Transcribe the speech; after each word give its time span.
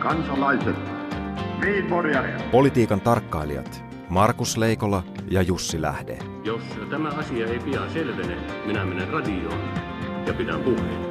kansalaiset, 0.00 0.76
Politiikan 2.50 3.00
tarkkailijat 3.00 3.84
Markus 4.08 4.56
Leikola 4.56 5.02
ja 5.30 5.42
Jussi 5.42 5.82
Lähde. 5.82 6.18
Jos 6.44 6.62
tämä 6.90 7.08
asia 7.08 7.46
ei 7.46 7.58
pian 7.58 7.92
selvene, 7.92 8.36
minä 8.66 8.84
menen 8.84 9.08
radioon 9.08 9.60
ja 10.26 10.34
pidän 10.34 10.60
puheen. 10.60 11.10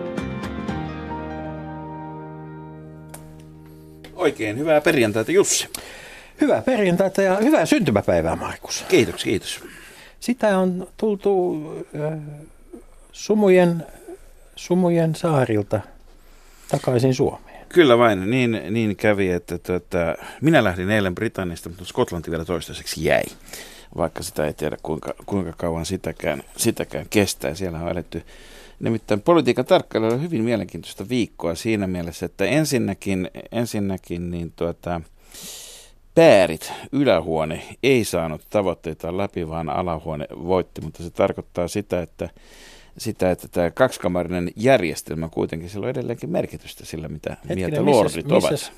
Oikein 4.15 4.57
hyvää 4.57 4.81
perjantaita 4.81 5.31
Jussi. 5.31 5.69
Hyvää 6.42 6.62
perjantaita 6.62 7.21
ja 7.21 7.35
hyvää 7.35 7.65
syntymäpäivää 7.65 8.35
Markus. 8.35 8.85
Kiitos, 8.87 9.24
kiitos. 9.24 9.63
Sitä 10.19 10.58
on 10.58 10.87
tultu 10.97 11.62
äh, 11.96 12.19
sumujen, 13.12 13.85
sumujen 14.56 15.15
saarilta 15.15 15.79
takaisin 16.71 17.13
Suomeen. 17.13 17.48
Kyllä 17.70 17.98
vain, 17.98 18.30
niin, 18.30 18.62
niin 18.70 18.95
kävi, 18.95 19.30
että 19.30 19.58
tuota, 19.58 19.98
minä 20.41 20.63
lähdin 20.63 20.89
eilen 20.89 21.16
Britannista, 21.16 21.70
mutta 21.70 21.85
Skotlanti 21.85 22.31
vielä 22.31 22.45
toistaiseksi 22.45 23.03
jäi. 23.03 23.23
Vaikka 23.98 24.23
sitä 24.23 24.45
ei 24.45 24.53
tiedä 24.53 24.77
kuinka, 24.84 25.13
kuinka 25.26 25.53
kauan 25.57 25.85
sitäkään, 25.85 26.43
sitäkään 26.57 27.05
kestää. 27.09 27.55
Siellä 27.55 27.79
on 27.79 27.90
eletty 27.90 28.23
nimittäin 28.79 29.21
politiikan 29.21 29.66
tarkkailulla 29.66 30.17
hyvin 30.17 30.43
mielenkiintoista 30.43 31.09
viikkoa 31.09 31.55
siinä 31.55 31.88
mielessä, 31.88 32.26
että 32.26 32.45
ensinnäkin, 32.45 33.31
ensinnäkin 33.52 34.31
niin 34.31 34.54
tuota, 34.55 35.01
päärit, 36.15 36.73
ylähuone 36.91 37.63
ei 37.84 38.04
saanut 38.05 38.41
tavoitteita 38.49 39.17
läpi, 39.17 39.49
vaan 39.49 39.70
alahuone 39.70 40.26
voitti, 40.43 40.81
mutta 40.81 41.04
se 41.04 41.09
tarkoittaa 41.09 41.67
sitä, 41.67 42.01
että 42.01 42.29
sitä, 42.99 43.31
että 43.31 43.48
tämä 43.48 43.71
kaksikamarinen 43.71 44.52
järjestelmä 44.55 45.30
kuitenkin, 45.30 45.70
sillä 45.70 45.84
on 45.84 45.90
edelleenkin 45.90 46.30
merkitystä 46.30 46.85
sillä, 46.85 47.07
mitä 47.07 47.30
Hetkinen, 47.30 47.57
mieltä 47.57 47.85
lordit 47.85 48.31
ovat. 48.31 48.52
Missä, 48.52 48.71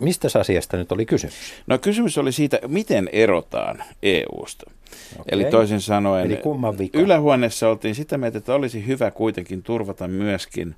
mistä 0.00 0.28
asiasta 0.40 0.76
nyt 0.76 0.92
oli 0.92 1.06
kysymys? 1.06 1.34
No 1.66 1.78
kysymys 1.78 2.18
oli 2.18 2.32
siitä, 2.32 2.58
miten 2.66 3.08
erotaan 3.12 3.84
EU-sta. 4.02 4.70
Okay. 5.12 5.24
Eli 5.30 5.44
toisin 5.44 5.80
sanoen, 5.80 6.26
Eli 6.26 6.90
ylähuoneessa 6.92 7.68
oltiin 7.68 7.94
sitä 7.94 8.18
mieltä, 8.18 8.38
että 8.38 8.54
olisi 8.54 8.86
hyvä 8.86 9.10
kuitenkin 9.10 9.62
turvata 9.62 10.08
myöskin 10.08 10.74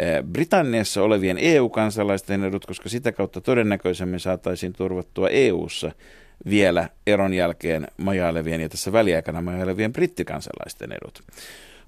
eh, 0.00 0.22
Britanniassa 0.32 1.02
olevien 1.02 1.38
EU-kansalaisten 1.38 2.44
edut, 2.44 2.66
koska 2.66 2.88
sitä 2.88 3.12
kautta 3.12 3.40
todennäköisemmin 3.40 4.20
saataisiin 4.20 4.72
turvattua 4.72 5.28
EU-ssa 5.28 5.92
vielä 6.50 6.88
eron 7.06 7.34
jälkeen 7.34 7.86
majailevien 7.96 8.60
ja 8.60 8.68
tässä 8.68 8.92
väliaikana 8.92 9.42
majailevien 9.42 9.92
brittikansalaisten 9.92 10.92
edut. 10.92 11.22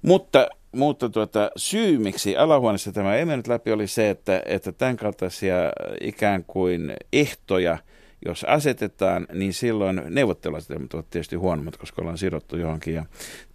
Mutta, 0.03 0.47
mutta 0.71 1.09
tuota, 1.09 1.51
syy, 1.55 1.97
miksi 1.97 2.37
alahuoneessa 2.37 2.91
tämä 2.91 3.15
ei 3.15 3.25
mennyt 3.25 3.47
läpi, 3.47 3.71
oli 3.71 3.87
se, 3.87 4.09
että, 4.09 4.41
että 4.45 4.71
tämän 4.71 4.97
kaltaisia 4.97 5.55
ikään 6.01 6.43
kuin 6.43 6.93
ehtoja, 7.13 7.77
jos 8.25 8.43
asetetaan, 8.43 9.27
niin 9.33 9.53
silloin 9.53 10.01
neuvotteluasetelmat 10.09 10.93
ovat 10.93 11.09
tietysti 11.09 11.35
huonommat, 11.35 11.77
koska 11.77 12.01
ollaan 12.01 12.17
sidottu 12.17 12.57
johonkin. 12.57 12.93
Ja 12.93 13.05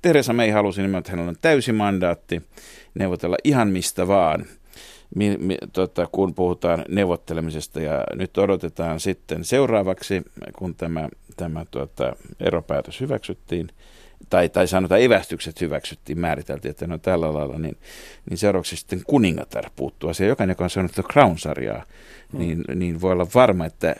Teresa 0.02 0.32
May 0.32 0.50
halusi 0.50 0.80
nimenomaan, 0.80 0.98
että 0.98 1.10
hänellä 1.10 1.28
on 1.28 1.36
täysi 1.40 1.72
mandaatti 1.72 2.42
neuvotella 2.94 3.36
ihan 3.44 3.68
mistä 3.68 4.08
vaan 4.08 4.46
mi, 5.14 5.36
mi, 5.38 5.56
tota, 5.72 6.06
kun 6.12 6.34
puhutaan 6.34 6.84
neuvottelemisesta. 6.88 7.80
Ja 7.80 8.04
nyt 8.14 8.38
odotetaan 8.38 9.00
sitten 9.00 9.44
seuraavaksi, 9.44 10.22
kun 10.56 10.74
tämä, 10.74 11.08
tämä 11.36 11.64
tuota, 11.70 12.12
eropäätös 12.40 13.00
hyväksyttiin, 13.00 13.68
tai, 14.30 14.48
tai 14.48 14.68
sanotaan 14.68 15.02
evästykset 15.02 15.60
hyväksyttiin, 15.60 16.18
määriteltiin, 16.18 16.70
että 16.70 16.86
ne 16.86 16.94
on 16.94 17.00
tällä 17.00 17.34
lailla, 17.34 17.58
niin, 17.58 17.76
niin 18.30 18.38
seuraavaksi 18.38 18.76
sitten 18.76 19.02
kuningatar 19.06 19.70
puuttuu 19.76 20.10
asia. 20.10 20.26
Jokainen, 20.26 20.52
joka 20.52 20.64
on 20.64 20.70
seurannut 20.70 21.12
Crown-sarjaa, 21.12 21.84
mm. 22.32 22.38
niin, 22.38 22.64
niin 22.74 23.00
voi 23.00 23.12
olla 23.12 23.26
varma, 23.34 23.66
että 23.66 23.96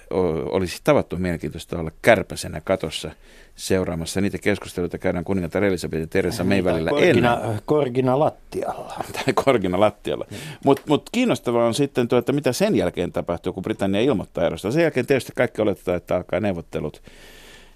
olisi 0.51 0.81
tavattoman 0.85 1.23
mielenkiintoista 1.23 1.79
olla 1.79 1.91
kärpäsenä 2.03 2.61
katossa 2.61 3.11
seuraamassa 3.59 4.21
niitä 4.21 4.39
keskusteluita 4.39 4.99
käydään 4.99 5.25
kuningatar 5.25 5.65
Elisabeth 5.65 6.01
ja 6.01 6.07
Teresa 6.07 6.45
May 6.45 6.65
välillä 6.65 6.91
korgina, 6.91 7.41
ennen. 7.41 7.61
Korgina 7.65 8.19
lattialla. 8.19 8.95
Tai 9.13 9.35
korgina 9.35 9.81
lattialla. 9.81 10.27
Mm. 10.31 10.37
Mutta 10.65 10.83
mut 10.89 11.11
kiinnostavaa 11.13 11.67
on 11.67 11.75
sitten 11.75 12.09
tuo, 12.09 12.19
että 12.19 12.33
mitä 12.33 12.53
sen 12.53 12.77
jälkeen 12.77 13.13
tapahtuu, 13.13 13.53
kun 13.53 13.63
Britannia 13.63 14.01
ilmoittaa 14.01 14.47
erosta. 14.47 14.71
Sen 14.71 14.83
jälkeen 14.83 15.07
tietysti 15.07 15.33
kaikki 15.37 15.63
oletetaan, 15.63 15.97
että 15.97 16.17
alkaa 16.17 16.41
neuvottelut 16.41 17.03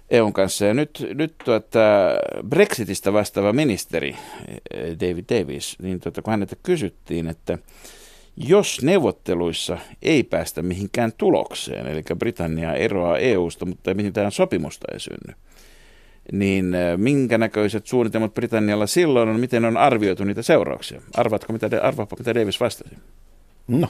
EUn 0.09 0.33
kanssa. 0.33 0.65
Ja 0.65 0.73
nyt, 0.73 1.07
nyt 1.13 1.33
tuota, 1.45 1.79
Brexitistä 2.49 3.13
vastaava 3.13 3.53
ministeri 3.53 4.15
David 4.99 5.25
Davis, 5.29 5.75
niin 5.81 5.99
tuota, 5.99 6.21
kun 6.21 6.31
häneltä 6.31 6.55
kysyttiin, 6.63 7.27
että 7.27 7.57
jos 8.37 8.81
neuvotteluissa 8.81 9.77
ei 10.01 10.23
päästä 10.23 10.61
mihinkään 10.61 11.11
tulokseen, 11.17 11.87
eli 11.87 12.03
Britannia 12.19 12.73
eroaa 12.73 13.17
EUsta, 13.17 13.65
mutta 13.65 13.93
mitään 13.93 14.31
sopimusta 14.31 14.87
ei 14.93 14.99
synny, 14.99 15.33
niin 16.31 16.75
äh, 16.75 16.97
minkä 16.97 17.37
näköiset 17.37 17.87
suunnitelmat 17.87 18.33
Britannialla 18.33 18.87
silloin 18.87 19.29
on, 19.29 19.39
miten 19.39 19.65
on 19.65 19.77
arvioitu 19.77 20.23
niitä 20.23 20.41
seurauksia? 20.41 21.01
Arvaatko, 21.17 21.53
mitä, 21.53 21.69
arvaatko, 21.81 22.15
mitä 22.19 22.35
Davis 22.35 22.59
vastasi? 22.59 22.95
No. 23.67 23.87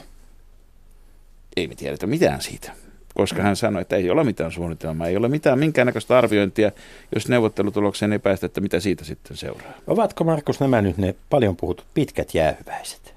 Ei 1.56 1.68
me 1.68 1.74
tiedetä 1.74 2.06
mitään 2.06 2.42
siitä 2.42 2.72
koska 3.14 3.42
hän 3.42 3.56
sanoi, 3.56 3.82
että 3.82 3.96
ei 3.96 4.10
ole 4.10 4.24
mitään 4.24 4.52
suunnitelmaa, 4.52 5.06
ei 5.06 5.16
ole 5.16 5.28
mitään 5.28 5.58
minkäännäköistä 5.58 6.18
arviointia, 6.18 6.72
jos 7.14 7.28
neuvottelutulokseen 7.28 8.12
ei 8.12 8.18
päästä, 8.18 8.46
että 8.46 8.60
mitä 8.60 8.80
siitä 8.80 9.04
sitten 9.04 9.36
seuraa. 9.36 9.72
Ovatko 9.86 10.24
Markus 10.24 10.60
nämä 10.60 10.82
nyt 10.82 10.98
ne 10.98 11.14
paljon 11.30 11.56
puhutut 11.56 11.86
pitkät 11.94 12.34
jäähyväiset? 12.34 13.14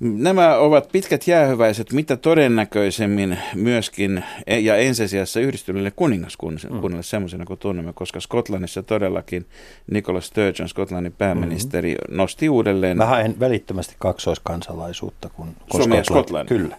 Nämä 0.00 0.56
ovat 0.56 0.88
pitkät 0.92 1.26
jäähyväiset, 1.26 1.92
mitä 1.92 2.16
todennäköisemmin 2.16 3.38
myöskin 3.54 4.24
e- 4.46 4.58
ja 4.58 4.76
ensisijassa 4.76 5.40
yhdistyneille 5.40 5.90
kuningaskunnille 5.90 6.96
mm. 6.96 7.02
semmoisena 7.02 7.44
kuin 7.44 7.58
tunnemme, 7.58 7.92
koska 7.92 8.20
Skotlannissa 8.20 8.82
todellakin 8.82 9.46
Nicola 9.90 10.20
Sturgeon, 10.20 10.68
Skotlannin 10.68 11.12
pääministeri, 11.12 11.94
mm-hmm. 11.94 12.16
nosti 12.16 12.48
uudelleen... 12.48 12.96
Mä 12.96 13.06
haen 13.06 13.40
välittömästi 13.40 13.94
kaksoiskansalaisuutta. 13.98 15.28
Kun, 15.28 15.46
kun 15.70 15.80
Suomi 15.80 15.96
ja 15.96 16.04
Skotlannin. 16.04 16.48
Kyllä. 16.48 16.76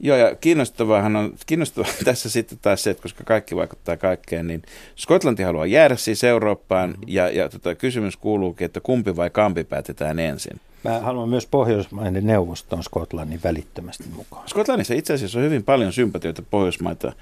Joo, 0.00 0.16
ja 0.16 0.34
kiinnostavaahan 0.34 1.16
on, 1.16 1.32
kiinnostavaa 1.46 1.92
tässä 2.04 2.30
sitten 2.30 2.58
taas 2.62 2.82
se, 2.82 2.90
että 2.90 3.02
koska 3.02 3.24
kaikki 3.24 3.56
vaikuttaa 3.56 3.96
kaikkeen, 3.96 4.46
niin 4.46 4.62
Skotlanti 4.96 5.42
haluaa 5.42 5.66
jäädä 5.66 5.96
siis 5.96 6.24
Eurooppaan, 6.24 6.90
mm-hmm. 6.90 7.04
ja, 7.06 7.28
ja 7.28 7.48
tota, 7.48 7.74
kysymys 7.74 8.16
kuuluukin, 8.16 8.64
että 8.64 8.80
kumpi 8.80 9.16
vai 9.16 9.30
kampi 9.30 9.64
päätetään 9.64 10.18
ensin. 10.18 10.60
Mä 10.84 11.00
haluan 11.00 11.28
myös 11.28 11.46
Pohjoismaiden 11.46 12.26
neuvoston 12.26 12.82
Skotlannin 12.82 13.40
välittömästi 13.44 14.04
mukaan. 14.16 14.48
Skotlannissa 14.48 14.94
itse 14.94 15.12
asiassa 15.12 15.38
on 15.38 15.44
hyvin 15.44 15.62
paljon 15.62 15.92
sympatioita 15.92 16.42
Pohjoismaita, 16.50 17.12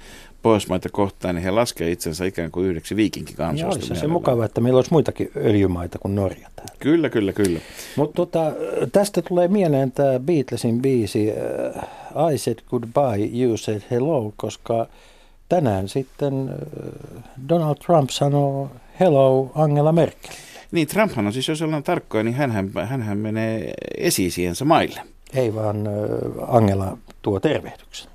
Pohjoismaita 0.41 0.89
kohtaan, 0.89 1.35
niin 1.35 1.43
he 1.43 1.51
laskevat 1.51 1.93
itsensä 1.93 2.25
ikään 2.25 2.51
kuin 2.51 2.65
yhdeksi 2.67 2.95
viikinkikansoista. 2.95 3.79
Joo, 3.79 3.87
olisi 3.89 4.01
se 4.01 4.07
mukava, 4.07 4.45
että 4.45 4.61
meillä 4.61 4.77
olisi 4.77 4.91
muitakin 4.91 5.31
öljymaita 5.35 5.99
kuin 5.99 6.15
Norja 6.15 6.49
täällä. 6.55 6.75
Kyllä, 6.79 7.09
kyllä, 7.09 7.33
kyllä. 7.33 7.59
Mutta 7.95 8.15
tota, 8.15 8.51
tästä 8.91 9.21
tulee 9.21 9.47
mieleen 9.47 9.91
tämä 9.91 10.19
Beatlesin 10.19 10.81
biisi 10.81 11.31
uh, 11.75 11.83
I 12.33 12.37
said 12.37 12.59
goodbye, 12.69 13.43
you 13.43 13.57
said 13.57 13.81
hello, 13.91 14.33
koska 14.37 14.87
tänään 15.49 15.89
sitten 15.89 16.33
uh, 16.33 17.21
Donald 17.49 17.75
Trump 17.85 18.09
sanoo 18.09 18.71
hello 18.99 19.51
Angela 19.55 19.91
Merkel. 19.91 20.31
Niin, 20.71 20.87
Trumphan 20.87 21.27
on 21.27 21.33
siis, 21.33 21.47
jos 21.47 21.61
ollaan 21.61 21.83
tarkkoja, 21.83 22.23
niin 22.23 22.35
hänhän, 22.35 22.71
hänhän 22.85 23.17
menee 23.17 23.73
esisiensä 23.97 24.65
maille. 24.65 25.01
Ei 25.33 25.55
vaan 25.55 25.77
Angela 26.47 26.97
tuo 27.21 27.39
tervehdyksen. 27.39 28.13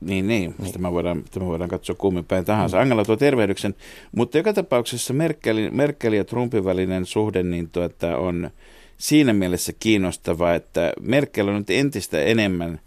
Niin, 0.00 0.28
niin. 0.28 0.54
niin. 0.58 0.72
Tämä, 0.72 0.92
voidaan, 0.92 1.24
tämä 1.30 1.46
voidaan 1.46 1.70
katsoa 1.70 1.96
kummin 1.98 2.24
päin 2.24 2.44
tahansa. 2.44 2.76
Mm. 2.76 2.82
Angela 2.82 3.04
tuo 3.04 3.16
tervehdyksen, 3.16 3.74
mutta 4.16 4.38
joka 4.38 4.52
tapauksessa 4.52 5.14
Merkelin, 5.14 5.76
Merkel 5.76 6.12
ja 6.12 6.24
Trumpin 6.24 6.64
välinen 6.64 7.06
suhde 7.06 7.42
niin 7.42 7.70
tuota, 7.70 8.16
on 8.16 8.50
siinä 8.98 9.32
mielessä 9.32 9.72
kiinnostava, 9.80 10.54
että 10.54 10.92
Merkel 11.00 11.48
on 11.48 11.54
nyt 11.54 11.70
entistä 11.70 12.22
enemmän 12.22 12.80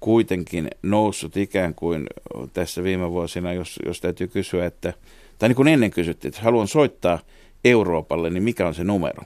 kuitenkin 0.00 0.68
noussut 0.82 1.36
ikään 1.36 1.74
kuin 1.74 2.06
tässä 2.52 2.82
viime 2.82 3.10
vuosina, 3.10 3.52
jos, 3.52 3.78
jos 3.86 4.00
täytyy 4.00 4.26
kysyä, 4.26 4.66
että, 4.66 4.92
tai 5.38 5.48
niin 5.48 5.56
kuin 5.56 5.68
ennen 5.68 5.90
kysyttiin, 5.90 6.30
että 6.30 6.42
haluan 6.42 6.68
soittaa– 6.68 7.18
Euroopalle, 7.64 8.30
niin 8.30 8.42
mikä 8.42 8.66
on 8.66 8.74
se 8.74 8.84
numero? 8.84 9.22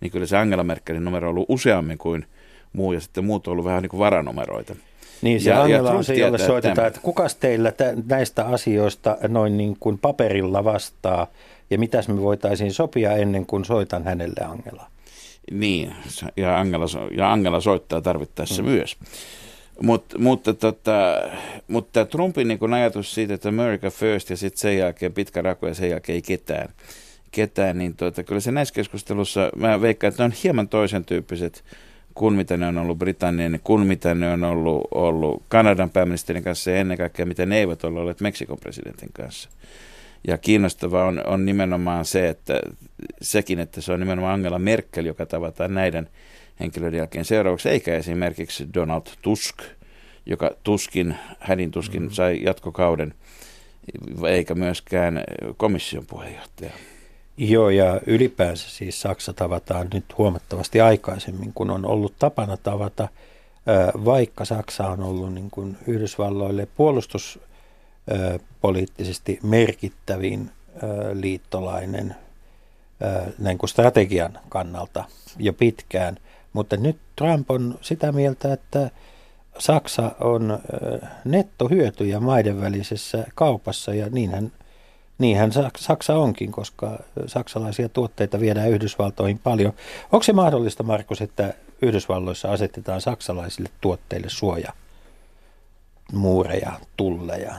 Niin 0.00 0.10
kyllä 0.10 0.26
se 0.26 0.36
Angela 0.36 0.64
Merkelin 0.64 1.04
numero 1.04 1.28
on 1.28 1.30
ollut 1.30 1.46
useammin 1.48 1.98
kuin 1.98 2.26
muu, 2.72 2.92
ja 2.92 3.00
sitten 3.00 3.24
muut 3.24 3.46
on 3.46 3.52
ollut 3.52 3.64
vähän 3.64 3.82
niin 3.82 3.90
kuin 3.90 4.00
varanumeroita. 4.00 4.76
Niin 5.22 5.40
se 5.40 5.50
ja, 5.50 5.62
Angela 5.62 5.90
ja 5.90 5.96
on 5.96 6.04
se, 6.04 6.14
jolle 6.14 6.38
soitetaan, 6.38 6.88
että 6.88 7.00
kukas 7.00 7.34
teillä 7.34 7.72
näistä 8.08 8.44
asioista 8.44 9.16
noin 9.28 9.56
niin 9.56 9.76
kuin 9.80 9.98
paperilla 9.98 10.64
vastaa, 10.64 11.26
ja 11.70 11.78
mitäs 11.78 12.08
me 12.08 12.22
voitaisiin 12.22 12.72
sopia 12.72 13.12
ennen 13.12 13.46
kuin 13.46 13.64
soitan 13.64 14.04
hänelle 14.04 14.44
Angela? 14.44 14.86
Niin, 15.50 15.92
ja 16.36 16.58
Angela, 16.58 16.86
ja 17.16 17.32
Angela 17.32 17.60
soittaa 17.60 18.00
tarvittaessa 18.00 18.62
mm. 18.62 18.68
myös. 18.68 18.96
Mut, 19.82 20.14
mutta, 20.18 20.54
tota, 20.54 21.22
mutta 21.68 22.04
Trumpin 22.04 22.48
niin 22.48 22.74
ajatus 22.74 23.14
siitä, 23.14 23.34
että 23.34 23.48
America 23.48 23.90
first 23.90 24.30
ja 24.30 24.36
sitten 24.36 24.60
sen 24.60 24.78
jälkeen 24.78 25.12
pitkä 25.12 25.42
rako 25.42 25.68
ja 25.68 25.74
sen 25.74 25.90
jälkeen 25.90 26.14
ei 26.14 26.22
ketään, 26.22 26.68
ketään, 27.30 27.78
niin 27.78 27.96
tuota, 27.96 28.22
kyllä 28.22 28.40
se 28.40 28.52
näissä 28.52 28.74
keskustelussa, 28.74 29.50
mä 29.56 29.80
veikkaan, 29.80 30.08
että 30.08 30.22
ne 30.22 30.24
on 30.24 30.34
hieman 30.44 30.68
toisen 30.68 31.04
tyyppiset 31.04 31.64
kuin 32.16 32.34
mitä 32.34 32.56
ne 32.56 32.66
on 32.66 32.78
ollut 32.78 32.98
Britannian, 32.98 33.60
kuin 33.64 33.86
mitä 33.86 34.14
ne 34.14 34.32
on 34.32 34.44
ollut, 34.44 34.88
ollut 34.90 35.42
Kanadan 35.48 35.90
pääministerin 35.90 36.42
kanssa 36.42 36.70
ja 36.70 36.76
ennen 36.76 36.98
kaikkea 36.98 37.26
mitä 37.26 37.46
ne 37.46 37.58
eivät 37.58 37.84
ole 37.84 38.00
olleet 38.00 38.20
Meksikon 38.20 38.58
presidentin 38.58 39.10
kanssa. 39.12 39.48
Ja 40.26 40.38
kiinnostavaa 40.38 41.04
on, 41.04 41.26
on 41.26 41.46
nimenomaan 41.46 42.04
se, 42.04 42.28
että 42.28 42.60
sekin, 43.22 43.58
että 43.58 43.80
se 43.80 43.92
on 43.92 44.00
nimenomaan 44.00 44.34
Angela 44.34 44.58
Merkel, 44.58 45.04
joka 45.04 45.26
tavataan 45.26 45.74
näiden 45.74 46.08
henkilöiden 46.60 46.98
jälkeen 46.98 47.24
seuraavaksi, 47.24 47.68
eikä 47.68 47.94
esimerkiksi 47.94 48.66
Donald 48.74 49.02
Tusk, 49.22 49.62
joka 50.26 50.50
tuskin, 50.64 51.16
hädin 51.40 51.70
tuskin 51.70 52.02
mm-hmm. 52.02 52.14
sai 52.14 52.42
jatkokauden, 52.42 53.14
eikä 54.28 54.54
myöskään 54.54 55.24
komission 55.56 56.06
puheenjohtaja. 56.06 56.70
Joo, 57.36 57.70
ja 57.70 58.00
ylipäänsä 58.06 58.70
siis 58.70 59.00
Saksa 59.00 59.32
tavataan 59.32 59.88
nyt 59.94 60.04
huomattavasti 60.18 60.80
aikaisemmin, 60.80 61.52
kun 61.52 61.70
on 61.70 61.86
ollut 61.86 62.14
tapana 62.18 62.56
tavata, 62.56 63.08
vaikka 64.04 64.44
Saksa 64.44 64.88
on 64.88 65.02
ollut 65.02 65.34
niin 65.34 65.50
kuin 65.50 65.76
Yhdysvalloille 65.86 66.68
puolustuspoliittisesti 66.76 69.38
merkittävin 69.42 70.50
liittolainen 71.12 72.16
näin 73.38 73.58
kuin 73.58 73.70
strategian 73.70 74.38
kannalta 74.48 75.04
jo 75.38 75.52
pitkään. 75.52 76.16
Mutta 76.56 76.76
nyt 76.76 76.96
Trump 77.16 77.50
on 77.50 77.78
sitä 77.80 78.12
mieltä, 78.12 78.52
että 78.52 78.90
Saksa 79.58 80.10
on 80.20 80.58
nettohyötyjä 81.24 82.20
maiden 82.20 82.60
välisessä 82.60 83.26
kaupassa 83.34 83.94
ja 83.94 84.06
niinhän, 84.10 84.52
niinhän 85.18 85.52
Saksa 85.78 86.16
onkin, 86.16 86.52
koska 86.52 86.98
saksalaisia 87.26 87.88
tuotteita 87.88 88.40
viedään 88.40 88.70
Yhdysvaltoihin 88.70 89.38
paljon. 89.38 89.72
Onko 90.12 90.22
se 90.22 90.32
mahdollista, 90.32 90.82
Markus, 90.82 91.22
että 91.22 91.54
Yhdysvalloissa 91.82 92.52
asetetaan 92.52 93.00
saksalaisille 93.00 93.68
tuotteille 93.80 94.28
suoja, 94.28 94.72
muureja, 96.12 96.72
tulleja? 96.96 97.54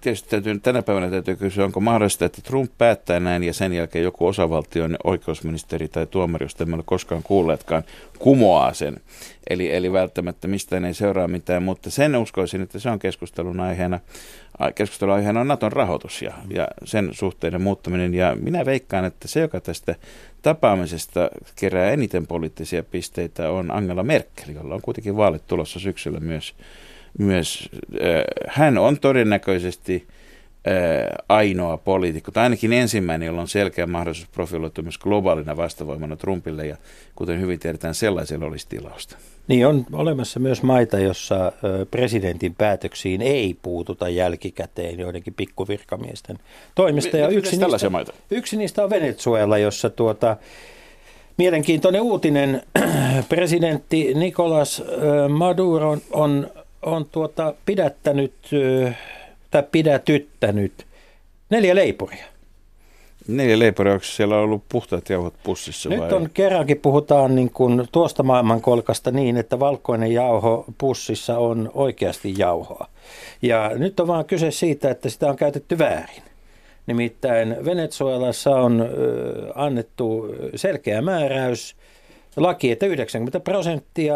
Tietysti 0.00 0.30
täytyy, 0.30 0.58
tänä 0.58 0.82
päivänä 0.82 1.10
täytyy 1.10 1.36
kysyä, 1.36 1.64
onko 1.64 1.80
mahdollista, 1.80 2.24
että 2.24 2.42
Trump 2.42 2.72
päättää 2.78 3.20
näin 3.20 3.42
ja 3.42 3.52
sen 3.52 3.72
jälkeen 3.72 4.04
joku 4.04 4.26
osavaltion 4.26 4.96
oikeusministeri 5.04 5.88
tai 5.88 6.06
tuomari, 6.06 6.44
josta 6.44 6.64
emme 6.64 6.74
ole 6.74 6.82
koskaan 6.86 7.22
kuulleetkaan, 7.22 7.82
kumoaa 8.18 8.74
sen. 8.74 8.96
Eli, 9.50 9.74
eli 9.74 9.92
välttämättä 9.92 10.48
mistään 10.48 10.84
ei 10.84 10.94
seuraa 10.94 11.28
mitään, 11.28 11.62
mutta 11.62 11.90
sen 11.90 12.16
uskoisin, 12.16 12.62
että 12.62 12.78
se 12.78 12.90
on 12.90 12.98
keskustelun 12.98 13.60
aiheena. 13.60 14.00
Keskustelun 14.74 15.14
aiheena 15.14 15.40
on 15.40 15.48
Naton 15.48 15.72
rahoitus 15.72 16.22
ja, 16.22 16.32
ja 16.50 16.68
sen 16.84 17.08
suhteiden 17.12 17.62
muuttaminen. 17.62 18.14
Ja 18.14 18.36
minä 18.40 18.64
veikkaan, 18.64 19.04
että 19.04 19.28
se, 19.28 19.40
joka 19.40 19.60
tästä 19.60 19.94
tapaamisesta 20.42 21.30
kerää 21.56 21.90
eniten 21.90 22.26
poliittisia 22.26 22.82
pisteitä, 22.82 23.50
on 23.50 23.70
Angela 23.70 24.02
Merkel, 24.02 24.54
jolla 24.54 24.74
on 24.74 24.82
kuitenkin 24.82 25.16
vaalit 25.16 25.46
tulossa 25.46 25.80
syksyllä 25.80 26.20
myös 26.20 26.54
myös, 27.18 27.68
hän 28.48 28.78
on 28.78 29.00
todennäköisesti 29.00 30.06
ainoa 31.28 31.76
poliitikko, 31.76 32.30
tai 32.30 32.42
ainakin 32.42 32.72
ensimmäinen, 32.72 33.26
jolla 33.26 33.40
on 33.40 33.48
selkeä 33.48 33.86
mahdollisuus 33.86 34.28
profiloitua 34.28 34.82
myös 34.82 34.98
globaalina 34.98 35.56
vastavoimana 35.56 36.16
Trumpille, 36.16 36.66
ja 36.66 36.76
kuten 37.16 37.40
hyvin 37.40 37.58
tiedetään, 37.58 37.94
sellaisella 37.94 38.46
olisi 38.46 38.68
tilausta. 38.68 39.16
Niin, 39.48 39.66
on 39.66 39.86
olemassa 39.92 40.40
myös 40.40 40.62
maita, 40.62 40.98
jossa 40.98 41.52
presidentin 41.90 42.54
päätöksiin 42.54 43.22
ei 43.22 43.56
puututa 43.62 44.08
jälkikäteen 44.08 44.98
joidenkin 44.98 45.34
pikkuvirkamiesten 45.34 46.38
toimesta. 46.74 47.16
Ja 47.16 47.28
yksi 47.28 47.56
niistä, 47.56 47.90
maita? 47.90 48.12
yksi 48.30 48.56
niistä 48.56 48.84
on 48.84 48.90
Venezuela, 48.90 49.58
jossa 49.58 49.90
tuota, 49.90 50.36
mielenkiintoinen 51.36 52.00
uutinen. 52.00 52.62
Presidentti 53.28 54.14
Nicolas 54.14 54.82
Maduro 55.28 55.98
on 56.10 56.50
on 56.82 57.04
tuota 57.04 57.54
pidättänyt 57.66 58.34
tai 59.50 59.62
pidätyttänyt 59.72 60.86
neljä 61.50 61.74
leipuria. 61.74 62.24
Neljä 63.28 63.58
leipuria, 63.58 63.92
onko 63.92 64.04
siellä 64.04 64.38
ollut 64.38 64.62
puhtaat 64.68 65.08
jauhot 65.08 65.34
pussissa 65.42 65.88
Nyt 65.88 66.00
vai? 66.00 66.12
on 66.12 66.30
kerrankin 66.34 66.78
puhutaan 66.78 67.34
niin 67.34 67.50
kuin 67.50 67.88
tuosta 67.92 68.22
maailmankolkasta 68.22 69.10
niin, 69.10 69.36
että 69.36 69.60
valkoinen 69.60 70.12
jauho 70.12 70.64
pussissa 70.78 71.38
on 71.38 71.70
oikeasti 71.74 72.34
jauhoa. 72.38 72.86
Ja 73.42 73.70
nyt 73.74 74.00
on 74.00 74.06
vaan 74.06 74.24
kyse 74.24 74.50
siitä, 74.50 74.90
että 74.90 75.08
sitä 75.08 75.28
on 75.28 75.36
käytetty 75.36 75.78
väärin. 75.78 76.22
Nimittäin 76.86 77.56
Venezuelassa 77.64 78.50
on 78.50 78.88
annettu 79.54 80.34
selkeä 80.54 81.02
määräys 81.02 81.76
laki, 82.36 82.70
että 82.70 82.86
90 82.86 83.40
prosenttia 83.40 84.14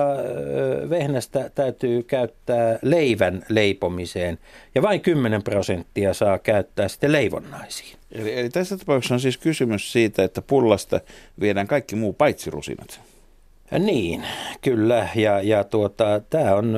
vehnästä 0.90 1.50
täytyy 1.54 2.02
käyttää 2.02 2.78
leivän 2.82 3.44
leipomiseen 3.48 4.38
ja 4.74 4.82
vain 4.82 5.00
10 5.00 5.42
prosenttia 5.42 6.14
saa 6.14 6.38
käyttää 6.38 6.88
sitten 6.88 7.12
leivonnaisiin. 7.12 7.96
Eli, 8.12 8.38
eli 8.38 8.48
tässä 8.48 8.76
tapauksessa 8.76 9.14
on 9.14 9.20
siis 9.20 9.38
kysymys 9.38 9.92
siitä, 9.92 10.24
että 10.24 10.42
pullasta 10.42 11.00
viedään 11.40 11.66
kaikki 11.66 11.96
muu 11.96 12.12
paitsi 12.12 12.50
rusinat. 12.50 13.00
Niin, 13.78 14.24
kyllä. 14.60 15.08
Ja, 15.14 15.42
ja 15.42 15.64
tuota, 15.64 16.20
tämä 16.30 16.54
on, 16.54 16.76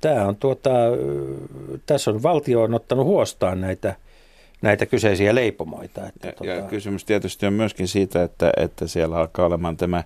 tää 0.00 0.26
on 0.26 0.36
tuota, 0.36 0.70
tässä 1.86 2.10
on 2.10 2.22
valtio 2.22 2.62
on 2.62 2.74
ottanut 2.74 3.06
huostaan 3.06 3.60
näitä 3.60 3.94
näitä 4.64 4.86
kyseisiä 4.86 5.34
leipomoita. 5.34 6.06
Että 6.08 6.26
ja, 6.26 6.32
tota... 6.32 6.50
ja 6.50 6.62
kysymys 6.62 7.04
tietysti 7.04 7.46
on 7.46 7.52
myöskin 7.52 7.88
siitä, 7.88 8.22
että, 8.22 8.52
että 8.56 8.86
siellä 8.86 9.16
alkaa 9.16 9.46
olemaan 9.46 9.76
tämä 9.76 10.04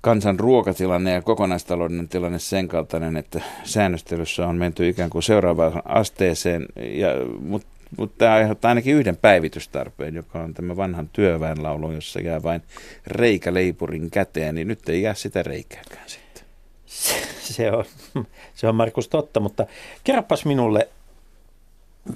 kansan 0.00 0.40
ruokatilanne 0.40 1.12
ja 1.12 1.22
kokonaistaloudellinen 1.22 2.08
tilanne 2.08 2.38
sen 2.38 2.68
kaltainen, 2.68 3.16
että 3.16 3.40
säännöstelyssä 3.64 4.46
on 4.46 4.56
menty 4.56 4.88
ikään 4.88 5.10
kuin 5.10 5.22
seuraavaan 5.22 5.82
asteeseen, 5.84 6.66
ja, 6.76 7.08
mutta 7.40 7.68
mutta 7.96 8.18
tämä 8.18 8.34
aiheuttaa 8.34 8.68
ainakin 8.68 8.94
yhden 8.94 9.16
päivitystarpeen, 9.16 10.14
joka 10.14 10.40
on 10.40 10.54
tämä 10.54 10.76
vanhan 10.76 11.08
työväenlaulu, 11.12 11.92
jossa 11.92 12.20
jää 12.20 12.42
vain 12.42 12.62
reikä 13.06 13.54
leipurin 13.54 14.10
käteen, 14.10 14.54
niin 14.54 14.68
nyt 14.68 14.88
ei 14.88 15.02
jää 15.02 15.14
sitä 15.14 15.42
reikääkään 15.42 16.08
sitten. 16.08 16.44
Se, 16.86 17.14
se, 17.40 17.72
on, 17.72 17.84
se 18.54 18.68
on 18.68 18.74
Markus 18.74 19.08
totta, 19.08 19.40
mutta 19.40 19.66
kerropas 20.04 20.44
minulle 20.44 20.88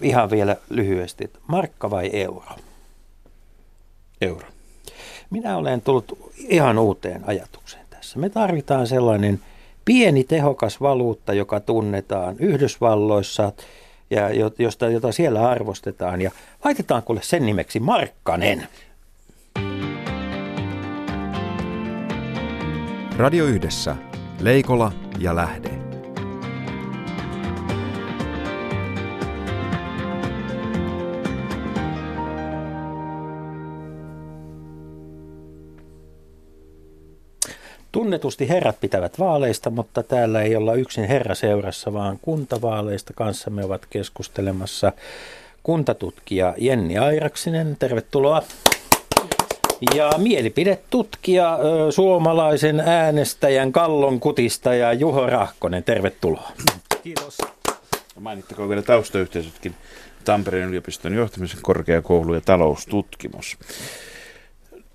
ihan 0.00 0.30
vielä 0.30 0.56
lyhyesti, 0.70 1.30
markka 1.46 1.90
vai 1.90 2.10
euro? 2.12 2.56
Euro. 4.20 4.46
Minä 5.30 5.56
olen 5.56 5.80
tullut 5.80 6.32
ihan 6.36 6.78
uuteen 6.78 7.22
ajatukseen 7.26 7.86
tässä. 7.90 8.18
Me 8.18 8.28
tarvitaan 8.28 8.86
sellainen 8.86 9.40
pieni 9.84 10.24
tehokas 10.24 10.80
valuutta, 10.80 11.32
joka 11.32 11.60
tunnetaan 11.60 12.36
Yhdysvalloissa 12.38 13.52
ja 14.10 14.28
josta, 14.58 14.88
jota 14.88 15.12
siellä 15.12 15.48
arvostetaan. 15.48 16.22
Ja 16.22 16.30
laitetaan 16.64 17.02
kuule 17.02 17.20
sen 17.22 17.46
nimeksi 17.46 17.80
Markkanen. 17.80 18.68
Radio 23.16 23.44
Yhdessä. 23.44 23.96
Leikola 24.40 24.92
ja 25.18 25.36
Lähde. 25.36 25.81
Tunnetusti 38.22 38.48
herrat 38.48 38.80
pitävät 38.80 39.18
vaaleista, 39.18 39.70
mutta 39.70 40.02
täällä 40.02 40.42
ei 40.42 40.56
olla 40.56 40.74
yksin 40.74 41.04
herraseurassa, 41.04 41.92
vaan 41.92 42.18
kuntavaaleista 42.22 43.12
kanssamme 43.12 43.64
ovat 43.64 43.86
keskustelemassa 43.90 44.92
kuntatutkija 45.62 46.54
Jenni 46.58 46.98
Airaksinen. 46.98 47.76
Tervetuloa. 47.78 48.42
Ja 49.94 50.10
mielipidetutkija, 50.18 51.58
suomalaisen 51.90 52.80
äänestäjän 52.80 53.72
Kallon 53.72 54.20
kutistaja 54.20 54.92
Juho 54.92 55.26
Rahkonen. 55.26 55.84
Tervetuloa. 55.84 56.52
Kiitos. 57.02 57.38
Mainittakoon 58.20 58.68
vielä 58.68 58.82
taustayhteisötkin. 58.82 59.74
Tampereen 60.24 60.68
yliopiston 60.68 61.14
johtamisen 61.14 61.62
korkeakoulu 61.62 62.34
ja 62.34 62.40
taloustutkimus 62.40 63.58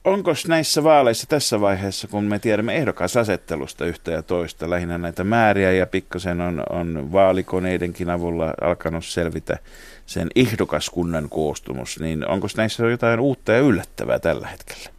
onko 0.07 0.31
näissä 0.47 0.83
vaaleissa 0.83 1.27
tässä 1.27 1.61
vaiheessa, 1.61 2.07
kun 2.07 2.23
me 2.23 2.39
tiedämme 2.39 2.75
ehdokasasettelusta 2.75 3.85
yhtä 3.85 4.11
ja 4.11 4.23
toista, 4.23 4.69
lähinnä 4.69 4.97
näitä 4.97 5.23
määriä 5.23 5.71
ja 5.71 5.87
pikkasen 5.87 6.41
on, 6.41 6.63
on 6.69 7.11
vaalikoneidenkin 7.11 8.09
avulla 8.09 8.53
alkanut 8.61 9.05
selvitä 9.05 9.57
sen 10.05 10.27
ehdokaskunnan 10.35 11.29
koostumus, 11.29 11.99
niin 11.99 12.27
onko 12.27 12.47
näissä 12.57 12.85
jotain 12.85 13.19
uutta 13.19 13.51
ja 13.51 13.59
yllättävää 13.59 14.19
tällä 14.19 14.47
hetkellä? 14.47 14.89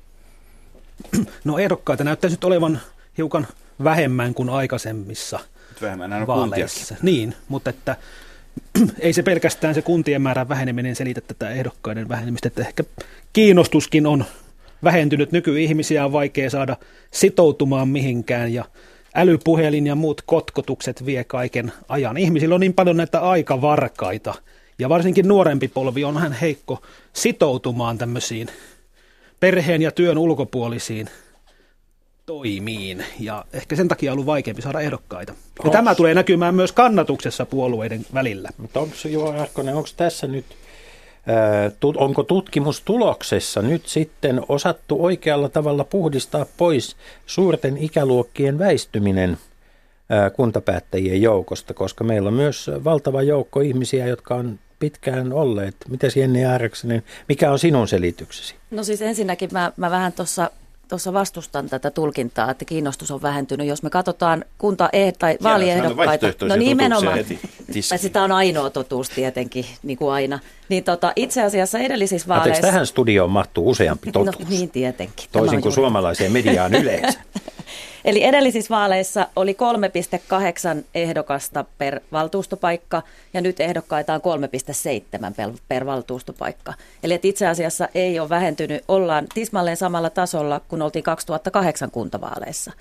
No 1.44 1.58
ehdokkaita 1.58 2.04
näyttäisi 2.04 2.36
nyt 2.36 2.44
olevan 2.44 2.80
hiukan 3.18 3.46
vähemmän 3.84 4.34
kuin 4.34 4.50
aikaisemmissa 4.50 5.40
vähemmän 5.82 6.26
vaaleissa. 6.26 6.94
Niin, 7.02 7.34
mutta 7.48 7.70
että 7.70 7.96
ei 9.00 9.12
se 9.12 9.22
pelkästään 9.22 9.74
se 9.74 9.82
kuntien 9.82 10.22
määrän 10.22 10.48
väheneminen 10.48 10.96
selitä 10.96 11.20
tätä 11.20 11.50
ehdokkaiden 11.50 12.08
vähenemistä, 12.08 12.48
että 12.48 12.62
ehkä 12.62 12.84
kiinnostuskin 13.32 14.06
on 14.06 14.24
vähentynyt. 14.84 15.32
Nykyihmisiä 15.32 16.04
on 16.04 16.12
vaikea 16.12 16.50
saada 16.50 16.76
sitoutumaan 17.10 17.88
mihinkään 17.88 18.52
ja 18.52 18.64
älypuhelin 19.14 19.86
ja 19.86 19.94
muut 19.94 20.22
kotkotukset 20.26 21.06
vie 21.06 21.24
kaiken 21.24 21.72
ajan. 21.88 22.16
Ihmisillä 22.16 22.54
on 22.54 22.60
niin 22.60 22.74
paljon 22.74 22.96
näitä 22.96 23.20
aikavarkaita 23.20 24.34
ja 24.78 24.88
varsinkin 24.88 25.28
nuorempi 25.28 25.68
polvi 25.68 26.04
on 26.04 26.14
vähän 26.14 26.32
heikko 26.32 26.82
sitoutumaan 27.12 27.98
tämmöisiin 27.98 28.48
perheen 29.40 29.82
ja 29.82 29.90
työn 29.90 30.18
ulkopuolisiin 30.18 31.08
toimiin 32.26 33.04
ja 33.20 33.44
ehkä 33.52 33.76
sen 33.76 33.88
takia 33.88 34.10
on 34.10 34.14
ollut 34.14 34.26
vaikeampi 34.26 34.62
saada 34.62 34.80
ehdokkaita. 34.80 35.32
Ja 35.32 35.64
onks... 35.64 35.72
tämä 35.72 35.94
tulee 35.94 36.14
näkymään 36.14 36.54
myös 36.54 36.72
kannatuksessa 36.72 37.46
puolueiden 37.46 38.06
välillä. 38.14 38.50
Mutta 38.58 38.80
onko 38.80 38.94
Juha 39.08 39.42
Arkonen, 39.42 39.74
onko 39.74 39.88
tässä 39.96 40.26
nyt, 40.26 40.44
onko 41.96 42.22
tutkimustuloksessa 42.22 43.62
nyt 43.62 43.86
sitten 43.86 44.40
osattu 44.48 45.04
oikealla 45.04 45.48
tavalla 45.48 45.84
puhdistaa 45.84 46.46
pois 46.56 46.96
suurten 47.26 47.76
ikäluokkien 47.76 48.58
väistyminen 48.58 49.38
kuntapäättäjien 50.36 51.22
joukosta, 51.22 51.74
koska 51.74 52.04
meillä 52.04 52.28
on 52.28 52.34
myös 52.34 52.70
valtava 52.84 53.22
joukko 53.22 53.60
ihmisiä, 53.60 54.06
jotka 54.06 54.34
on 54.34 54.58
pitkään 54.78 55.32
olleet. 55.32 55.76
Miten 55.88 56.10
Jenni 56.16 56.44
Ääreksinen, 56.44 57.02
mikä 57.28 57.52
on 57.52 57.58
sinun 57.58 57.88
selityksesi? 57.88 58.54
No 58.70 58.84
siis 58.84 59.02
ensinnäkin 59.02 59.48
mä, 59.52 59.72
mä 59.76 59.90
vähän 59.90 60.12
tuossa 60.12 60.50
tuossa 60.88 61.12
vastustan 61.12 61.68
tätä 61.68 61.90
tulkintaa, 61.90 62.50
että 62.50 62.64
kiinnostus 62.64 63.10
on 63.10 63.22
vähentynyt. 63.22 63.66
Jos 63.66 63.82
me 63.82 63.90
katsotaan 63.90 64.44
kunta- 64.58 64.88
e- 64.92 65.12
tai 65.12 65.38
vaaliehdokkaita, 65.42 66.26
no 66.48 66.56
nimenomaan, 66.56 67.18
sitä 67.96 68.22
on 68.22 68.32
ainoa 68.32 68.70
totuus 68.70 69.10
tietenkin, 69.10 69.64
niin 69.82 69.98
kuin 69.98 70.12
aina. 70.12 70.38
Niin 70.68 70.84
tota, 70.84 71.12
itse 71.16 71.42
asiassa 71.42 71.78
edellisissä 71.78 72.28
vaaleissa... 72.28 72.48
Anteeksi, 72.48 72.66
tähän 72.66 72.86
studioon 72.86 73.30
mahtuu 73.30 73.70
useampi 73.70 74.12
totuus. 74.12 74.38
No 74.38 74.46
niin 74.48 74.70
tietenkin. 74.70 75.26
Toisin 75.32 75.62
kuin 75.62 75.72
suomalaiseen 75.72 76.32
mediaan 76.32 76.74
yleensä. 76.74 77.20
Eli 78.08 78.24
edellisissä 78.24 78.74
vaaleissa 78.74 79.26
oli 79.36 79.56
3,8 80.78 80.84
ehdokasta 80.94 81.64
per 81.78 82.00
valtuustopaikka 82.12 83.02
ja 83.34 83.40
nyt 83.40 83.60
ehdokkaita 83.60 84.14
on 84.14 84.20
3,7 85.20 85.34
per, 85.36 85.50
per 85.68 85.86
valtuustopaikka. 85.86 86.74
Eli 87.02 87.14
että 87.14 87.28
itse 87.28 87.46
asiassa 87.46 87.88
ei 87.94 88.20
ole 88.20 88.28
vähentynyt, 88.28 88.84
ollaan 88.88 89.26
tismalleen 89.34 89.76
samalla 89.76 90.10
tasolla 90.10 90.60
kuin 90.68 90.82
oltiin 90.82 91.02
2008 91.02 91.90
kuntavaaleissa. 91.90 92.72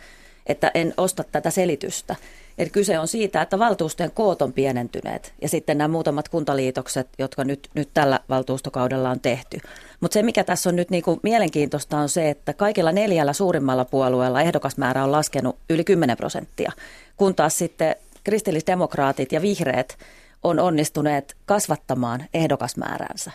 Että 0.47 0.71
en 0.73 0.93
osta 0.97 1.23
tätä 1.23 1.49
selitystä. 1.49 2.15
Eli 2.57 2.69
kyse 2.69 2.99
on 2.99 3.07
siitä, 3.07 3.41
että 3.41 3.59
valtuustojen 3.59 4.11
koot 4.11 4.41
on 4.41 4.53
pienentyneet 4.53 5.33
ja 5.41 5.49
sitten 5.49 5.77
nämä 5.77 5.87
muutamat 5.87 6.29
kuntaliitokset, 6.29 7.07
jotka 7.19 7.43
nyt, 7.43 7.69
nyt 7.73 7.89
tällä 7.93 8.19
valtuustokaudella 8.29 9.09
on 9.09 9.19
tehty. 9.19 9.59
Mutta 9.99 10.13
se, 10.13 10.23
mikä 10.23 10.43
tässä 10.43 10.69
on 10.69 10.75
nyt 10.75 10.89
niinku 10.89 11.19
mielenkiintoista, 11.23 11.97
on 11.97 12.09
se, 12.09 12.29
että 12.29 12.53
kaikilla 12.53 12.91
neljällä 12.91 13.33
suurimmalla 13.33 13.85
puolueella 13.85 14.41
ehdokasmäärä 14.41 15.03
on 15.03 15.11
laskenut 15.11 15.57
yli 15.69 15.83
10 15.83 16.17
prosenttia, 16.17 16.71
kun 17.17 17.35
taas 17.35 17.57
sitten 17.57 17.95
kristillisdemokraatit 18.23 19.31
ja 19.31 19.41
vihreät 19.41 19.97
on 20.43 20.59
onnistuneet 20.59 21.35
kasvattamaan 21.45 22.25
ehdokasmääränsä. 22.33 23.31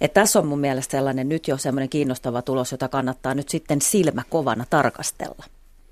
Et 0.00 0.12
tässä 0.12 0.38
on 0.38 0.46
mun 0.46 0.60
mielestä 0.60 0.90
sellainen 0.90 1.28
nyt 1.28 1.48
jo 1.48 1.56
semmoinen 1.56 1.88
kiinnostava 1.88 2.42
tulos, 2.42 2.72
jota 2.72 2.88
kannattaa 2.88 3.34
nyt 3.34 3.48
sitten 3.48 3.82
silmä 3.82 4.22
kovana 4.30 4.64
tarkastella. 4.70 5.44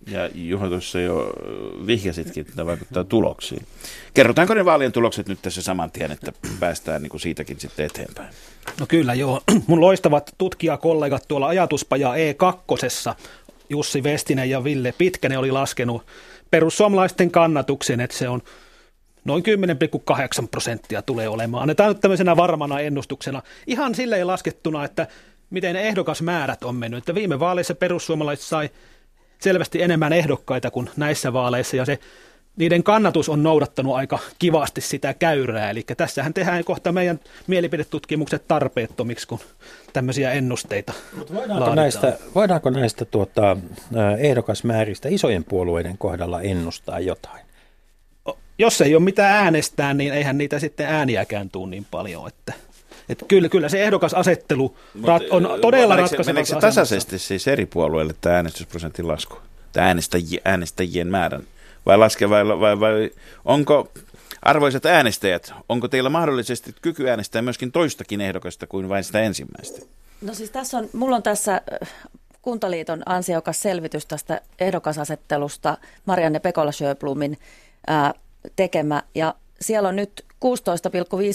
Ja 0.07 0.31
Juha 0.35 0.69
tuossa 0.69 1.01
jo 1.01 1.33
vihjasitkin, 1.87 2.47
että 2.49 2.67
vaikuttaa 2.67 3.05
tuloksiin. 3.05 3.67
Kerrotaanko 4.15 4.55
ne 4.55 4.65
vaalien 4.65 4.93
tulokset 4.93 5.29
nyt 5.29 5.43
tässä 5.43 5.63
saman 5.63 5.91
tien, 5.91 6.13
että 6.13 6.33
päästään 6.61 7.03
niin 7.03 7.11
kuin 7.11 7.21
siitäkin 7.21 7.61
sitten 7.61 7.87
eteenpäin? 7.87 8.35
No 8.81 8.87
kyllä 8.87 9.15
joo. 9.15 9.41
Mun 9.67 9.81
loistavat 9.81 10.31
tutkijakollegat 10.39 11.25
tuolla 11.29 11.49
ajatuspaja 11.49 12.13
E2, 12.15 13.15
Jussi 13.71 14.03
Vestinen 14.03 14.51
ja 14.51 14.65
Ville 14.65 14.95
Pitkänen 14.99 15.39
oli 15.39 15.51
laskenut 15.51 16.07
perussuomalaisten 16.51 17.31
kannatuksen, 17.31 18.01
että 18.01 18.17
se 18.17 18.29
on 18.29 18.43
noin 19.25 19.43
10,8 20.43 20.49
prosenttia 20.51 21.03
tulee 21.03 21.29
olemaan. 21.29 21.63
Annetaan 21.63 21.89
nyt 21.89 22.01
tämmöisenä 22.01 22.37
varmana 22.37 22.81
ennustuksena. 22.81 23.43
Ihan 23.67 23.95
silleen 23.95 24.27
laskettuna, 24.27 24.85
että 24.85 25.07
miten 25.51 25.77
ehdokasmäärät 25.77 26.65
on 26.65 26.75
mennyt. 26.75 26.99
Että 26.99 27.15
viime 27.15 27.41
vaaleissa 27.41 27.75
perussuomalaiset 27.75 28.45
sai 28.45 28.71
selvästi 29.41 29.83
enemmän 29.83 30.13
ehdokkaita 30.13 30.71
kuin 30.71 30.91
näissä 30.97 31.33
vaaleissa 31.33 31.77
ja 31.77 31.85
se 31.85 31.99
niiden 32.57 32.83
kannatus 32.83 33.29
on 33.29 33.43
noudattanut 33.43 33.95
aika 33.95 34.19
kivasti 34.39 34.81
sitä 34.81 35.15
käyrää. 35.15 35.71
Eli 35.71 35.85
tässähän 35.97 36.35
tehdään 36.35 36.65
kohta 36.65 36.93
meidän 36.93 37.21
mielipidetutkimukset 37.47 38.49
tarpeettomiksi, 38.49 39.29
kun 39.29 39.41
tämmöisiä 39.93 40.33
ennusteita 40.33 40.93
Mutta 41.17 41.35
voidaanko 41.35 41.75
näistä, 41.75 42.19
voidaanko 42.35 42.71
näistä 42.71 43.05
tuota, 43.05 43.57
ehdokasmääristä 44.19 45.09
isojen 45.09 45.45
puolueiden 45.45 45.99
kohdalla 45.99 46.41
ennustaa 46.41 47.01
jotain? 47.01 47.45
Jos 48.59 48.81
ei 48.81 48.95
ole 48.95 49.03
mitään 49.03 49.45
äänestää, 49.45 49.95
niin 49.95 50.15
eihän 50.15 50.39
niitä 50.39 50.59
sitten 50.59 50.87
ääniäkään 50.87 51.51
tule 51.51 51.71
niin 51.71 51.87
paljon, 51.91 52.29
että– 52.29 52.53
että 53.11 53.25
kyllä, 53.29 53.49
kyllä 53.49 53.69
se 53.69 53.83
ehdokasasettelu 53.83 54.77
rat, 55.05 55.23
on 55.31 55.49
todella 55.61 55.97
ratkaiseva. 55.97 56.35
Meneekö 56.35 56.49
se 56.49 56.57
tasaisesti 56.57 57.19
siis 57.19 57.49
eri 57.49 57.67
puolueille 57.67 58.15
tämä 58.21 58.37
äänestysprosentin 58.37 59.09
lasku? 59.09 59.39
Tämä 59.73 59.87
äänestäjien, 59.87 60.43
äänestäjien 60.45 61.09
määrän? 61.09 61.43
Vai 61.87 61.99
laske 61.99 62.31
vai, 62.31 62.47
vai, 62.47 62.81
vai 62.81 63.11
onko, 63.45 63.93
arvoisat 64.43 64.87
äänestäjät, 64.87 65.53
onko 65.69 65.89
teillä 65.89 66.11
mahdollisesti 66.11 66.75
kyky 66.83 67.09
äänestää 67.09 67.43
myöskin 67.43 67.73
toistakin 67.73 68.21
ehdokasta 68.21 68.67
kuin 68.67 68.89
vain 68.89 69.05
sitä 69.05 69.21
ensimmäistä? 69.21 69.87
No 70.21 70.35
siis 70.35 70.51
tässä 70.51 70.79
on, 70.79 70.89
mulla 70.93 71.17
on 71.17 71.23
tässä 71.23 71.61
Kuntaliiton 72.43 73.03
ansiokas 73.07 73.63
selvitys 73.63 74.07
tästä 74.07 74.41
ehdokasasettelusta 74.61 75.79
Marianne 76.05 76.41
Pekola 76.41 76.73
Sjöblumin 76.73 77.39
tekemä 78.57 79.03
ja 79.15 79.35
siellä 79.61 79.89
on 79.89 79.97
nyt 79.97 80.25
16,5 80.45 80.51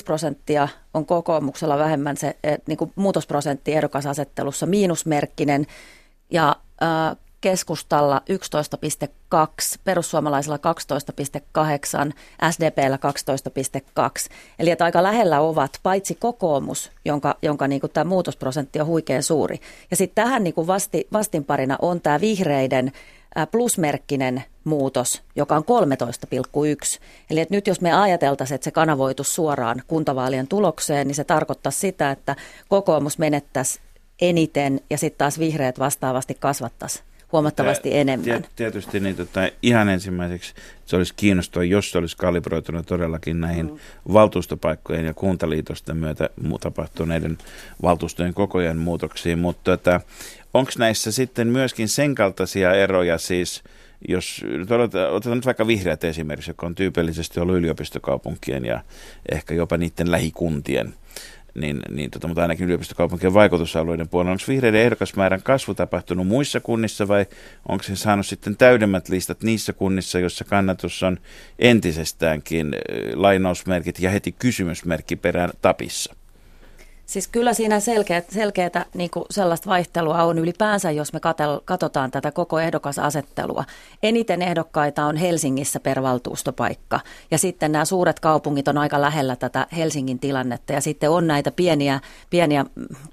prosenttia 0.05 0.67
on 0.93 1.05
kokoomuksella 1.05 1.77
vähemmän 1.77 2.17
se 2.17 2.35
eh, 2.43 2.57
niin 2.67 2.77
kuin 2.77 2.91
muutosprosentti 2.95 3.73
ehdokasasettelussa 3.73 4.65
miinusmerkkinen 4.65 5.65
ja 6.31 6.55
keskustalla 7.45 8.21
11,2, 9.35 9.79
perussuomalaisilla 9.83 10.59
12,8, 12.07 12.13
SDPllä 12.51 12.99
12,2. 13.99 14.33
Eli 14.59 14.71
että 14.71 14.85
aika 14.85 15.03
lähellä 15.03 15.39
ovat 15.39 15.79
paitsi 15.83 16.15
kokoomus, 16.15 16.91
jonka, 17.05 17.35
jonka 17.41 17.67
niin 17.67 17.81
kuin 17.81 17.91
tämä 17.91 18.09
muutosprosentti 18.09 18.79
on 18.79 18.87
huikean 18.87 19.23
suuri. 19.23 19.59
Ja 19.91 19.97
sitten 19.97 20.23
tähän 20.23 20.43
niin 20.43 20.53
kuin 20.53 20.67
vasti, 20.67 21.07
vastinparina 21.13 21.77
on 21.81 22.01
tämä 22.01 22.21
vihreiden 22.21 22.91
plusmerkkinen 23.51 24.43
muutos, 24.63 25.21
joka 25.35 25.55
on 25.55 25.63
13,1. 25.63 26.99
Eli 27.29 27.39
että 27.39 27.55
nyt 27.55 27.67
jos 27.67 27.81
me 27.81 27.93
ajateltaisiin, 27.93 28.55
että 28.55 28.65
se 28.65 28.71
kanavoitus 28.71 29.35
suoraan 29.35 29.81
kuntavaalien 29.87 30.47
tulokseen, 30.47 31.07
niin 31.07 31.15
se 31.15 31.23
tarkoittaa 31.23 31.71
sitä, 31.71 32.11
että 32.11 32.35
kokoomus 32.67 33.17
menettäisi 33.17 33.79
eniten 34.21 34.81
ja 34.89 34.97
sitten 34.97 35.17
taas 35.17 35.39
vihreät 35.39 35.79
vastaavasti 35.79 36.37
kasvattaisi 36.39 37.03
huomattavasti 37.35 37.89
Tää, 37.89 37.99
enemmän. 37.99 38.45
Tietysti 38.55 38.99
niin, 38.99 39.15
tota, 39.15 39.49
ihan 39.61 39.89
ensimmäiseksi 39.89 40.53
se 40.85 40.95
olisi 40.95 41.13
kiinnostavaa, 41.15 41.63
jos 41.63 41.91
se 41.91 41.97
olisi 41.97 42.17
kalibroitunut 42.17 42.85
todellakin 42.85 43.41
näihin 43.41 43.65
mm. 43.65 43.77
valtuustopaikkojen 44.13 45.05
ja 45.05 45.13
kuntaliitosten 45.13 45.97
myötä 45.97 46.29
tapahtuneiden 46.61 47.37
valtuustojen 47.81 48.33
kokojen 48.33 48.77
muutoksiin, 48.77 49.39
mutta 49.39 49.77
tota, 49.77 50.01
onko 50.53 50.71
näissä 50.77 51.11
sitten 51.11 51.47
myöskin 51.47 51.89
sen 51.89 52.15
kaltaisia 52.15 52.73
eroja 52.73 53.17
siis, 53.17 53.63
jos 54.07 54.45
otetaan 55.11 55.37
nyt 55.37 55.45
vaikka 55.45 55.67
vihreät 55.67 56.03
esimerkiksi, 56.03 56.49
joka 56.49 56.65
on 56.65 56.75
tyypillisesti 56.75 57.39
ollut 57.39 57.55
yliopistokaupunkien 57.55 58.65
ja 58.65 58.81
ehkä 59.31 59.53
jopa 59.53 59.77
niiden 59.77 60.11
lähikuntien 60.11 60.93
niin, 61.55 61.81
niin 61.89 62.11
tota, 62.11 62.27
mutta 62.27 62.41
ainakin 62.41 62.65
yliopistokaupunkien 62.65 63.33
vaikutusalueiden 63.33 64.09
puolella. 64.09 64.31
Onko 64.31 64.43
vihreiden 64.47 64.81
ehdokasmäärän 64.81 65.43
kasvu 65.43 65.73
tapahtunut 65.73 66.27
muissa 66.27 66.59
kunnissa 66.59 67.07
vai 67.07 67.25
onko 67.69 67.83
se 67.83 67.95
saanut 67.95 68.25
sitten 68.25 68.57
täydemmät 68.57 69.09
listat 69.09 69.43
niissä 69.43 69.73
kunnissa, 69.73 70.19
joissa 70.19 70.45
kannatus 70.45 71.03
on 71.03 71.17
entisestäänkin 71.59 72.75
lainausmerkit 73.13 73.99
ja 73.99 74.09
heti 74.09 74.31
kysymysmerkki 74.31 75.15
perään 75.15 75.49
tapissa? 75.61 76.15
Siis 77.05 77.27
kyllä 77.27 77.53
siinä 77.53 77.79
selkeät, 77.79 78.25
selkeätä 78.29 78.85
niin 78.93 79.09
sellaista 79.29 79.69
vaihtelua 79.69 80.23
on 80.23 80.39
ylipäänsä, 80.39 80.91
jos 80.91 81.13
me 81.13 81.19
katel, 81.19 81.59
katsotaan 81.65 82.11
tätä 82.11 82.31
koko 82.31 82.59
ehdokasasettelua. 82.59 83.63
Eniten 84.03 84.41
ehdokkaita 84.41 85.05
on 85.05 85.17
Helsingissä 85.17 85.79
per 85.79 86.01
valtuustopaikka 86.01 86.99
ja 87.31 87.37
sitten 87.37 87.71
nämä 87.71 87.85
suuret 87.85 88.19
kaupungit 88.19 88.67
on 88.67 88.77
aika 88.77 89.01
lähellä 89.01 89.35
tätä 89.35 89.67
Helsingin 89.77 90.19
tilannetta 90.19 90.73
ja 90.73 90.81
sitten 90.81 91.09
on 91.09 91.27
näitä 91.27 91.51
pieniä, 91.51 91.99
pieniä 92.29 92.65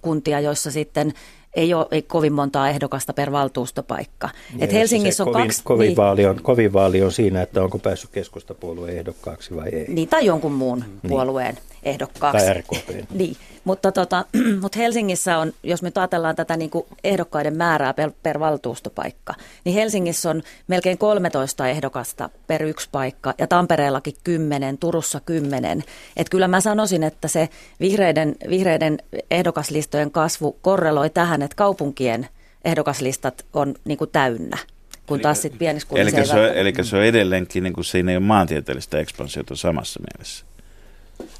kuntia, 0.02 0.40
joissa 0.40 0.70
sitten 0.70 1.12
ei 1.54 1.74
ole 1.74 1.86
ei 1.90 2.02
kovin 2.02 2.32
montaa 2.32 2.68
ehdokasta 2.68 3.12
per 3.12 3.32
valtuustopaikka. 3.32 4.28
Ja 4.56 4.64
Et 4.64 4.72
Helsingissä 4.72 5.16
se 5.16 5.22
on 5.22 5.32
kovin, 5.32 5.46
kaksi... 5.46 5.62
Kovin, 5.64 5.86
niin, 5.86 5.96
vaali 5.96 6.26
on, 6.26 6.40
kovin 6.42 6.72
vaali 6.72 7.02
on 7.02 7.12
siinä, 7.12 7.42
että 7.42 7.62
onko 7.62 7.78
päässyt 7.78 8.10
keskustapuolueen 8.10 8.98
ehdokkaaksi 8.98 9.56
vai 9.56 9.68
ei. 9.68 9.84
niin, 9.88 10.08
tai 10.08 10.24
jonkun 10.24 10.52
muun 10.52 10.84
puolueen 11.08 11.58
ehdokkaaksi. 11.82 12.46
Tai 12.46 12.54
RKP. 12.54 13.08
Niin, 13.18 13.36
mutta, 13.64 13.92
tota, 13.92 14.24
mutta 14.62 14.78
Helsingissä 14.78 15.38
on, 15.38 15.52
jos 15.62 15.82
me 15.82 15.92
ajatellaan 15.94 16.36
tätä 16.36 16.56
niin 16.56 16.70
kuin 16.70 16.86
ehdokkaiden 17.04 17.56
määrää 17.56 17.94
per, 17.94 18.10
per 18.22 18.40
valtuustopaikka, 18.40 19.34
niin 19.64 19.74
Helsingissä 19.74 20.30
on 20.30 20.42
melkein 20.68 20.98
13 20.98 21.68
ehdokasta 21.68 22.30
per 22.46 22.62
yksi 22.62 22.88
paikka 22.92 23.34
ja 23.38 23.46
Tampereellakin 23.46 24.14
10, 24.24 24.78
Turussa 24.78 25.20
10. 25.20 25.84
Et 26.16 26.28
kyllä 26.28 26.48
mä 26.48 26.60
sanoisin, 26.60 27.02
että 27.02 27.28
se 27.28 27.48
vihreiden, 27.80 28.36
vihreiden 28.50 28.98
ehdokaslistojen 29.30 30.10
kasvu 30.10 30.58
korreloi 30.62 31.10
tähän, 31.10 31.42
että 31.42 31.56
kaupunkien 31.56 32.28
ehdokaslistat 32.64 33.46
on 33.52 33.74
niin 33.84 33.98
kuin 33.98 34.10
täynnä, 34.10 34.58
kun 35.06 35.20
taas 35.20 35.42
sitten 35.42 35.58
pienissä 35.58 35.88
Eli 35.94 36.10
kunnissa 36.10 36.34
se, 36.34 36.40
on, 36.40 36.56
eli 36.56 36.72
se 36.82 36.96
on 36.96 37.04
edelleenkin, 37.04 37.62
niin 37.62 37.72
kuin 37.72 37.84
siinä 37.84 38.10
ei 38.10 38.16
ole 38.16 38.24
maantieteellistä 38.24 38.98
ekspansiota 38.98 39.56
samassa 39.56 40.00
mielessä. 40.00 40.44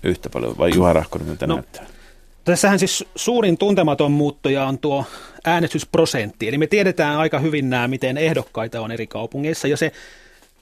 Yhtä 0.02 0.30
paljon, 0.30 0.58
vai 0.58 0.70
Juha 0.74 0.92
Rahkonen, 0.92 1.28
mitä 1.28 1.46
No, 1.46 1.54
näyttää? 1.54 1.86
Tässähän 2.44 2.78
siis 2.78 3.04
suurin 3.16 3.58
tuntematon 3.58 4.12
muuttuja 4.12 4.64
on 4.64 4.78
tuo 4.78 5.04
äänestysprosentti. 5.44 6.48
Eli 6.48 6.58
me 6.58 6.66
tiedetään 6.66 7.18
aika 7.18 7.38
hyvin 7.38 7.70
nämä, 7.70 7.88
miten 7.88 8.18
ehdokkaita 8.18 8.80
on 8.80 8.92
eri 8.92 9.06
kaupungeissa. 9.06 9.68
Ja 9.68 9.76
se 9.76 9.92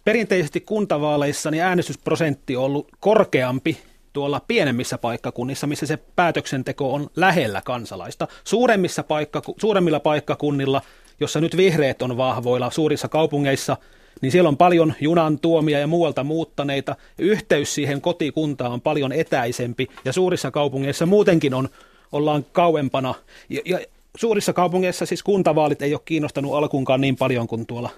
perinteisesti 0.04 0.60
kuntavaaleissa 0.60 1.50
niin 1.50 1.62
äänestysprosentti 1.62 2.56
on 2.56 2.64
ollut 2.64 2.88
korkeampi 3.00 3.78
tuolla 4.12 4.40
pienemmissä 4.48 4.98
paikkakunnissa, 4.98 5.66
missä 5.66 5.86
se 5.86 5.96
päätöksenteko 6.16 6.94
on 6.94 7.10
lähellä 7.16 7.62
kansalaista. 7.64 8.28
Suuremmissa 8.44 9.02
paikkaku- 9.02 9.54
suuremmilla 9.60 10.00
paikkakunnilla, 10.00 10.82
jossa 11.20 11.40
nyt 11.40 11.56
vihreät 11.56 12.02
on 12.02 12.16
vahvoilla, 12.16 12.70
suurissa 12.70 13.08
kaupungeissa, 13.08 13.76
niin 14.20 14.32
siellä 14.32 14.48
on 14.48 14.56
paljon 14.56 14.94
junan 15.00 15.38
tuomia 15.38 15.78
ja 15.78 15.86
muualta 15.86 16.24
muuttaneita. 16.24 16.96
Yhteys 17.18 17.74
siihen 17.74 18.00
kotikuntaan 18.00 18.72
on 18.72 18.80
paljon 18.80 19.12
etäisempi 19.12 19.88
ja 20.04 20.12
suurissa 20.12 20.50
kaupungeissa 20.50 21.06
muutenkin 21.06 21.54
on, 21.54 21.68
ollaan 22.12 22.46
kauempana. 22.52 23.14
Ja, 23.48 23.60
ja 23.64 23.78
suurissa 24.16 24.52
kaupungeissa 24.52 25.06
siis 25.06 25.22
kuntavaalit 25.22 25.82
ei 25.82 25.94
ole 25.94 26.00
kiinnostanut 26.04 26.54
alkuunkaan 26.54 27.00
niin 27.00 27.16
paljon 27.16 27.46
kuin 27.46 27.66
tuolla 27.66 27.90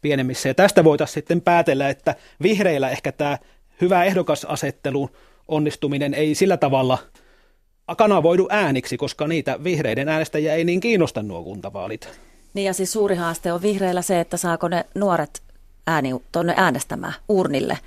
pienemmissä. 0.00 0.48
Ja 0.48 0.54
tästä 0.54 0.84
voitaisiin 0.84 1.14
sitten 1.14 1.40
päätellä, 1.40 1.88
että 1.88 2.14
vihreillä 2.42 2.90
ehkä 2.90 3.12
tämä 3.12 3.38
hyvä 3.80 4.04
ehdokasasettelu 4.04 5.10
onnistuminen 5.48 6.14
ei 6.14 6.34
sillä 6.34 6.56
tavalla 6.56 6.98
kanavoidu 7.96 8.46
ääniksi, 8.50 8.96
koska 8.96 9.26
niitä 9.26 9.64
vihreiden 9.64 10.08
äänestäjiä 10.08 10.54
ei 10.54 10.64
niin 10.64 10.80
kiinnosta 10.80 11.22
nuo 11.22 11.42
kuntavaalit. 11.42 12.08
Niin 12.54 12.66
ja 12.66 12.72
siis 12.72 12.92
suuri 12.92 13.16
haaste 13.16 13.52
on 13.52 13.62
vihreillä 13.62 14.02
se, 14.02 14.20
että 14.20 14.36
saako 14.36 14.68
ne 14.68 14.84
nuoret 14.94 15.42
ääni 15.88 16.10
tuonne 16.32 16.54
äänestämään 16.56 17.14
urnille. 17.28 17.78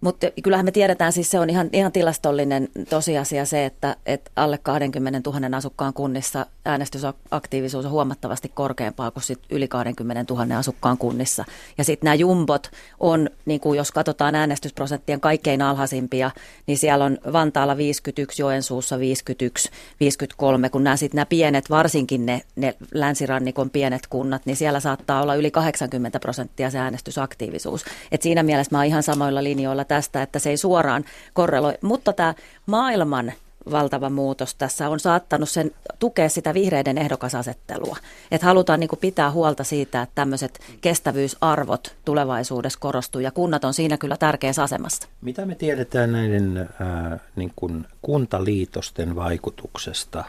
Mutta 0.00 0.26
kyllähän 0.42 0.64
me 0.64 0.70
tiedetään, 0.70 1.12
siis 1.12 1.30
se 1.30 1.40
on 1.40 1.50
ihan, 1.50 1.70
ihan 1.72 1.92
tilastollinen 1.92 2.68
tosiasia 2.90 3.44
se, 3.44 3.64
että, 3.64 3.96
että 4.06 4.30
alle 4.36 4.58
20 4.58 5.30
000 5.30 5.56
asukkaan 5.56 5.92
kunnissa 5.92 6.46
äänestysaktiivisuus 6.64 7.84
on 7.84 7.90
huomattavasti 7.90 8.50
korkeampaa 8.54 9.10
kuin 9.10 9.22
sit 9.22 9.38
yli 9.50 9.68
20 9.68 10.34
000 10.34 10.58
asukkaan 10.58 10.98
kunnissa. 10.98 11.44
Ja 11.78 11.84
sitten 11.84 12.06
nämä 12.06 12.14
jumbot 12.14 12.70
on, 13.00 13.30
niin 13.46 13.60
kuin 13.60 13.76
jos 13.76 13.92
katsotaan 13.92 14.34
äänestysprosenttien 14.34 15.20
kaikkein 15.20 15.62
alhaisimpia, 15.62 16.30
niin 16.66 16.78
siellä 16.78 17.04
on 17.04 17.18
Vantaalla 17.32 17.76
51, 17.76 18.42
Joensuussa 18.42 18.98
51, 18.98 19.70
53, 20.00 20.70
kun 20.70 20.84
nämä 20.84 20.96
sitten 20.96 21.16
nämä 21.16 21.26
pienet, 21.26 21.70
varsinkin 21.70 22.26
ne, 22.26 22.42
ne 22.56 22.74
länsirannikon 22.94 23.70
pienet 23.70 24.06
kunnat, 24.06 24.46
niin 24.46 24.56
siellä 24.56 24.80
saattaa 24.80 25.22
olla 25.22 25.34
yli 25.34 25.50
80 25.50 26.20
prosenttia 26.20 26.70
se 26.70 26.78
äänestysaktiivisuus. 26.78 27.84
Et 28.12 28.22
siinä 28.22 28.42
mielessä 28.42 28.74
mä 28.74 28.78
oon 28.78 28.86
ihan 28.86 29.02
samoilla 29.02 29.44
linjoilla 29.44 29.84
tästä, 29.88 30.22
että 30.22 30.38
se 30.38 30.50
ei 30.50 30.56
suoraan 30.56 31.04
korreloi, 31.32 31.74
mutta 31.82 32.12
tämä 32.12 32.34
maailman 32.66 33.32
valtava 33.70 34.10
muutos 34.10 34.54
tässä 34.54 34.88
on 34.88 35.00
saattanut 35.00 35.48
sen 35.48 35.70
tukea 35.98 36.28
sitä 36.28 36.54
vihreiden 36.54 36.98
ehdokasasettelua. 36.98 37.96
Että 38.30 38.46
halutaan 38.46 38.80
niin 38.80 38.90
pitää 39.00 39.30
huolta 39.30 39.64
siitä, 39.64 40.02
että 40.02 40.14
tämmöiset 40.14 40.60
kestävyysarvot 40.80 41.96
tulevaisuudessa 42.04 42.78
korostuu 42.78 43.20
ja 43.20 43.30
kunnat 43.30 43.64
on 43.64 43.74
siinä 43.74 43.98
kyllä 43.98 44.16
tärkeässä 44.16 44.62
asemassa. 44.62 45.08
Mitä 45.20 45.46
me 45.46 45.54
tiedetään 45.54 46.12
näiden 46.12 46.68
ää, 46.80 47.18
niin 47.36 47.52
kuin 47.56 47.86
kuntaliitosten 48.02 49.16
vaikutuksesta 49.16 50.24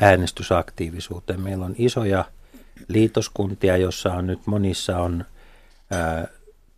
äänestysaktiivisuuteen? 0.00 1.40
Meillä 1.40 1.64
on 1.64 1.74
isoja 1.78 2.24
liitoskuntia, 2.88 3.76
jossa 3.76 4.12
on 4.12 4.26
nyt 4.26 4.46
monissa 4.46 4.98
on 4.98 5.24
ää, 5.90 6.28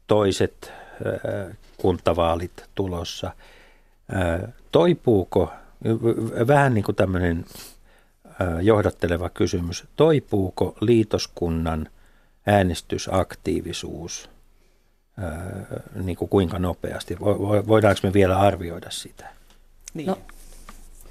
toiset 0.06 0.72
kuntavaalit 1.76 2.64
tulossa. 2.74 3.32
Toipuuko, 4.72 5.52
vähän 6.46 6.74
niin 6.74 6.84
kuin 6.84 6.96
tämmöinen 6.96 7.44
johdatteleva 8.62 9.28
kysymys, 9.28 9.84
toipuuko 9.96 10.76
liitoskunnan 10.80 11.88
äänestysaktiivisuus 12.46 14.30
ää, 15.18 15.66
niin 16.04 16.16
kuin 16.16 16.28
kuinka 16.28 16.58
nopeasti? 16.58 17.14
Vo- 17.14 17.18
vo- 17.18 17.68
Voidaanko 17.68 18.00
me 18.02 18.12
vielä 18.12 18.38
arvioida 18.38 18.90
sitä? 18.90 19.28
Niin. 19.94 20.06
No. 20.06 20.18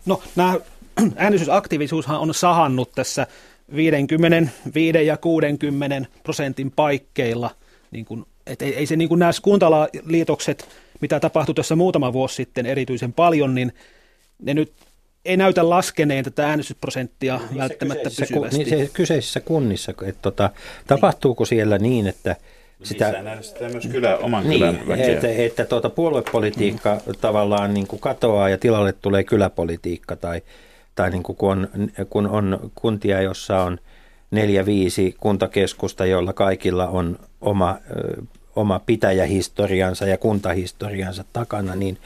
No, 0.06 0.16
no 0.16 0.22
nämä 0.36 0.60
äänestysaktiivisuushan 1.16 2.20
on 2.20 2.34
sahannut 2.34 2.92
tässä 2.92 3.28
55 3.76 5.06
ja 5.06 5.18
60 5.18 6.06
prosentin 6.24 6.72
paikkeilla. 6.72 7.50
Niin 7.92 8.06
kuin, 8.06 8.26
et 8.50 8.62
ei, 8.62 8.76
ei 8.76 8.86
se 8.86 8.96
niin 8.96 9.10
kuin 9.10 9.20
nämä 9.20 9.32
kuntaliitokset, 9.42 10.68
mitä 11.02 11.20
tapahtui 11.20 11.56
tässä 11.56 11.76
muutama 11.76 12.14
vuosi 12.14 12.36
sitten 12.36 12.66
erityisen 12.66 13.14
paljon, 13.14 13.56
niin 13.56 13.74
ne 14.42 14.54
nyt 14.54 14.74
ei 15.26 15.38
näytä 15.38 15.70
laskeneen 15.70 16.24
tätä 16.24 16.48
äänestysprosenttia 16.48 17.40
välttämättä 17.58 18.04
Kyseisissä 18.04 18.34
ku- 18.34 18.42
pysyvästi. 18.42 18.76
Niin 18.76 18.88
se, 18.88 18.94
kyseisissä 18.94 19.40
kunnissa, 19.40 19.94
että 20.06 20.22
tota, 20.22 20.50
tapahtuuko 20.88 21.46
siellä 21.46 21.78
niin, 21.78 22.08
että 22.08 22.36
sitä... 22.84 23.08
Sitä 23.08 23.30
äänestetään 23.30 23.72
myös 23.72 23.88
kylä, 23.88 24.18
oman 24.18 24.50
Niin, 24.50 24.60
kylän 24.60 24.88
väkeä. 24.88 25.14
että, 25.14 25.28
että 25.28 25.66
tuota 25.66 25.90
puoluepolitiikka 25.90 27.02
mm. 27.06 27.14
tavallaan 27.22 27.74
niin 27.74 27.88
kuin 27.88 28.00
katoaa 28.00 28.50
ja 28.50 28.58
tilalle 28.58 28.94
tulee 28.94 29.24
kyläpolitiikka 29.24 30.16
tai, 30.16 30.42
tai 30.96 31.10
niin 31.10 31.24
kuin 31.24 31.36
kun, 31.36 31.68
on, 31.76 31.90
kun 32.10 32.28
on 32.28 32.72
kuntia, 32.76 33.22
jossa 33.22 33.64
on 33.64 33.78
neljä, 34.32 34.66
viisi 34.66 35.16
kuntakeskusta, 35.20 36.06
joilla 36.06 36.34
kaikilla 36.34 36.88
on 36.88 37.20
oma, 37.42 37.78
oma 38.60 38.80
pitäjähistoriansa 38.80 40.06
ja 40.06 40.18
kuntahistoriansa 40.18 41.24
takana, 41.34 41.76
niin, 41.76 41.98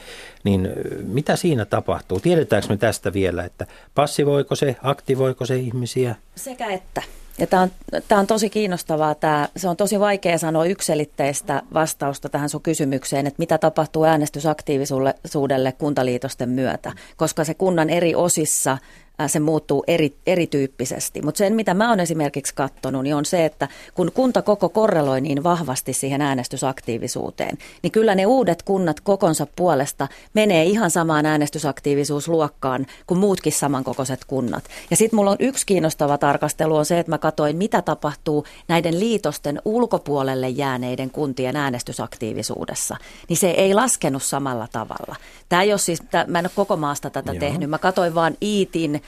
niin 0.44 0.68
mitä 1.06 1.36
siinä 1.36 1.64
tapahtuu? 1.64 2.20
Tiedetäänkö 2.20 2.68
me 2.68 2.76
tästä 2.76 3.12
vielä, 3.12 3.44
että 3.44 3.66
passivoiko 3.94 4.54
se, 4.54 4.76
aktivoiko 4.82 5.46
se 5.46 5.56
ihmisiä? 5.56 6.14
Sekä 6.34 6.70
että. 6.70 7.02
Ja 7.38 7.46
tämä 7.46 7.62
on, 7.62 7.70
tämä 8.08 8.18
on 8.18 8.26
tosi 8.26 8.50
kiinnostavaa. 8.50 9.14
Tämä, 9.14 9.48
se 9.56 9.68
on 9.68 9.76
tosi 9.76 10.00
vaikea 10.00 10.38
sanoa 10.38 10.64
ykselitteistä 10.64 11.62
vastausta 11.74 12.28
tähän 12.28 12.48
sun 12.48 12.62
kysymykseen, 12.62 13.26
että 13.26 13.38
mitä 13.38 13.58
tapahtuu 13.58 14.04
äänestysaktiivisuudelle 14.04 15.72
kuntaliitosten 15.72 16.48
myötä, 16.48 16.92
koska 17.16 17.44
se 17.44 17.54
kunnan 17.54 17.90
eri 17.90 18.14
osissa 18.14 18.78
se 19.26 19.40
muuttuu 19.40 19.84
eri, 19.86 20.16
erityyppisesti. 20.26 21.22
Mutta 21.22 21.38
sen, 21.38 21.54
mitä 21.54 21.74
mä 21.74 21.88
oon 21.88 22.00
esimerkiksi 22.00 22.54
katsonut, 22.54 23.02
niin 23.02 23.14
on 23.14 23.24
se, 23.24 23.44
että 23.44 23.68
kun 23.94 24.12
kunta 24.14 24.42
koko 24.42 24.68
korreloi 24.68 25.20
niin 25.20 25.44
vahvasti 25.44 25.92
siihen 25.92 26.22
äänestysaktiivisuuteen, 26.22 27.58
niin 27.82 27.90
kyllä 27.90 28.14
ne 28.14 28.26
uudet 28.26 28.62
kunnat 28.62 29.00
kokonsa 29.00 29.46
puolesta 29.56 30.08
menee 30.34 30.64
ihan 30.64 30.90
samaan 30.90 31.26
äänestysaktiivisuusluokkaan 31.26 32.86
kuin 33.06 33.18
muutkin 33.18 33.52
samankokoiset 33.52 34.24
kunnat. 34.24 34.64
Ja 34.90 34.96
sitten 34.96 35.16
mulla 35.16 35.30
on 35.30 35.36
yksi 35.40 35.66
kiinnostava 35.66 36.18
tarkastelu 36.18 36.76
on 36.76 36.86
se, 36.86 36.98
että 36.98 37.10
mä 37.10 37.18
katsoin, 37.18 37.56
mitä 37.56 37.82
tapahtuu 37.82 38.44
näiden 38.68 39.00
liitosten 39.00 39.62
ulkopuolelle 39.64 40.48
jääneiden 40.48 41.10
kuntien 41.10 41.56
äänestysaktiivisuudessa. 41.56 42.96
Niin 43.28 43.36
se 43.36 43.50
ei 43.50 43.74
laskenut 43.74 44.22
samalla 44.22 44.68
tavalla. 44.72 45.16
Tämä 45.48 45.62
ei 45.62 45.72
ole 45.72 45.78
siis, 45.78 46.02
tää, 46.10 46.24
mä 46.28 46.38
en 46.38 46.44
ole 46.44 46.50
koko 46.54 46.76
maasta 46.76 47.10
tätä 47.10 47.32
Joo. 47.32 47.40
tehnyt. 47.40 47.70
Mä 47.70 47.78
katsoin 47.78 48.14
vaan 48.14 48.36
Iitin, 48.42 49.02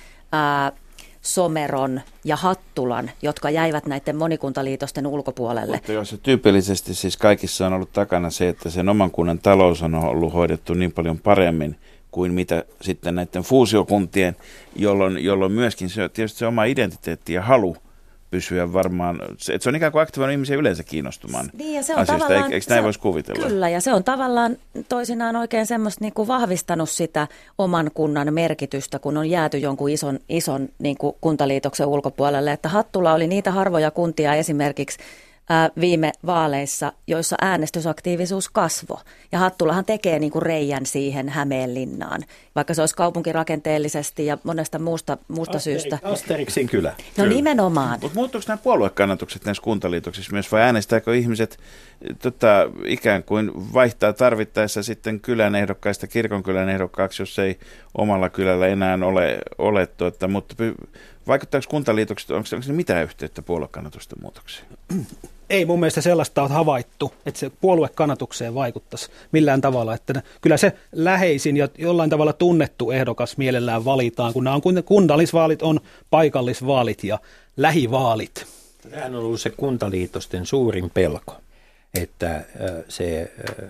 Someron 1.22 2.00
ja 2.24 2.36
Hattulan, 2.36 3.10
jotka 3.22 3.50
jäivät 3.50 3.86
näiden 3.86 4.16
monikuntaliitosten 4.16 5.06
ulkopuolelle. 5.06 5.76
Mutta 5.76 5.92
jos 5.92 6.08
se 6.08 6.16
tyypillisesti 6.16 6.94
siis 6.94 7.16
kaikissa 7.16 7.66
on 7.66 7.72
ollut 7.72 7.92
takana 7.92 8.30
se, 8.30 8.48
että 8.48 8.70
sen 8.70 8.88
oman 8.88 9.10
kunnan 9.10 9.38
talous 9.38 9.82
on 9.82 9.94
ollut 9.94 10.32
hoidettu 10.32 10.74
niin 10.74 10.92
paljon 10.92 11.18
paremmin 11.18 11.76
kuin 12.10 12.34
mitä 12.34 12.64
sitten 12.80 13.14
näiden 13.14 13.42
fuusiokuntien, 13.42 14.36
jolloin, 14.76 15.24
jolloin 15.24 15.52
myöskin 15.52 15.90
se, 15.90 16.08
tietysti 16.08 16.38
se 16.38 16.46
oma 16.46 16.64
identiteetti 16.64 17.32
ja 17.32 17.42
halu 17.42 17.76
pysyä 18.30 18.72
varmaan, 18.72 19.20
se, 19.38 19.54
että 19.54 19.62
se 19.62 19.68
on 19.68 19.76
ikään 19.76 19.92
kuin 19.92 20.02
aktivoinut 20.02 20.32
ihmisiä 20.32 20.56
yleensä 20.56 20.82
kiinnostumaan 20.82 21.50
Niin 21.58 21.74
ja 21.74 21.82
se 21.82 21.94
on 21.94 21.98
asioista. 21.98 22.24
tavallaan, 22.24 22.52
Eikö, 22.52 22.66
näin 22.70 22.84
voisi 22.84 23.00
kuvitella? 23.00 23.46
Kyllä, 23.48 23.68
ja 23.68 23.80
se 23.80 23.92
on 23.92 24.04
tavallaan 24.04 24.56
toisinaan 24.88 25.36
oikein 25.36 25.66
semmoista 25.66 26.04
niin 26.04 26.12
kuin 26.12 26.28
vahvistanut 26.28 26.90
sitä 26.90 27.28
oman 27.58 27.90
kunnan 27.94 28.34
merkitystä, 28.34 28.98
kun 28.98 29.16
on 29.16 29.30
jääty 29.30 29.58
jonkun 29.58 29.90
ison, 29.90 30.18
ison 30.28 30.68
niin 30.78 30.96
kuin 30.98 31.16
kuntaliitoksen 31.20 31.86
ulkopuolelle. 31.86 32.52
Että 32.52 32.68
Hattula 32.68 33.14
oli 33.14 33.26
niitä 33.26 33.50
harvoja 33.50 33.90
kuntia 33.90 34.34
esimerkiksi 34.34 34.98
viime 35.80 36.12
vaaleissa, 36.26 36.92
joissa 37.06 37.36
äänestysaktiivisuus 37.40 38.48
kasvoi. 38.48 39.00
Ja 39.32 39.38
Hattulahan 39.38 39.84
tekee 39.84 40.18
niin 40.18 40.32
kuin 40.32 40.42
reijän 40.42 40.86
siihen 40.86 41.28
Hämeenlinnaan, 41.28 42.22
vaikka 42.54 42.74
se 42.74 42.82
olisi 42.82 42.96
kaupunkirakenteellisesti 42.96 44.26
ja 44.26 44.38
monesta 44.44 44.78
muusta, 44.78 45.18
muusta 45.28 45.58
syystä. 45.58 45.98
Asterixin 46.02 46.68
kylä. 46.68 46.94
No 47.16 47.26
nimenomaan. 47.26 47.98
Mutta 48.02 48.18
muuttuuko 48.18 48.44
nämä 48.48 48.56
puoluekannatukset 48.56 49.44
näissä 49.44 49.62
kuntaliitoksissa 49.62 50.32
myös 50.32 50.52
vai 50.52 50.62
äänestääkö 50.62 51.16
ihmiset 51.16 51.58
tota, 52.22 52.70
ikään 52.84 53.22
kuin 53.22 53.50
vaihtaa 53.72 54.12
tarvittaessa 54.12 54.82
sitten 54.82 55.20
kylän 55.20 55.54
ehdokkaista 55.54 56.06
kirkonkylän 56.06 56.68
ehdokkaaksi, 56.68 57.22
jos 57.22 57.38
ei 57.38 57.58
omalla 57.98 58.30
kylällä 58.30 58.66
enää 58.66 58.98
ole, 59.02 59.38
ole 59.58 59.86
tuota, 59.86 60.28
mutta 60.28 60.54
py- 60.62 60.86
vaikuttaako 61.26 61.66
kuntaliitokset, 61.70 62.30
onko, 62.30 62.48
onko 62.52 62.66
ne 62.68 62.72
mitään 62.72 63.04
yhteyttä 63.04 63.42
puoluekannatusten 63.42 64.18
muutoksiin? 64.22 64.66
Ei 65.50 65.64
mun 65.64 65.80
mielestä 65.80 66.00
sellaista 66.00 66.42
ole 66.42 66.50
havaittu, 66.50 67.12
että 67.26 67.40
se 67.40 67.50
puoluekannatukseen 67.60 68.54
vaikuttaisi 68.54 69.10
millään 69.32 69.60
tavalla. 69.60 69.94
Että 69.94 70.22
kyllä 70.40 70.56
se 70.56 70.72
läheisin 70.92 71.56
ja 71.56 71.68
jollain 71.78 72.10
tavalla 72.10 72.32
tunnettu 72.32 72.90
ehdokas 72.90 73.36
mielellään 73.36 73.84
valitaan, 73.84 74.32
kun 74.32 74.44
nämä 74.44 74.56
on 74.56 74.62
kun- 74.62 74.82
kunnallisvaalit 74.84 75.62
on 75.62 75.80
paikallisvaalit 76.10 77.04
ja 77.04 77.18
lähivaalit. 77.56 78.46
Tämähän 78.90 79.14
on 79.14 79.24
ollut 79.24 79.40
se 79.40 79.50
kuntaliitosten 79.50 80.46
suurin 80.46 80.90
pelko, 80.90 81.36
että 81.94 82.36
äh, 82.36 82.44
se 82.88 83.32
äh, 83.60 83.68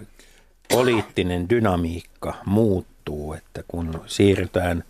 poliittinen 0.68 1.48
dynamiikka 1.48 2.34
muuttuu, 2.44 3.32
että 3.32 3.64
kun 3.68 4.00
siirrytään, 4.06 4.84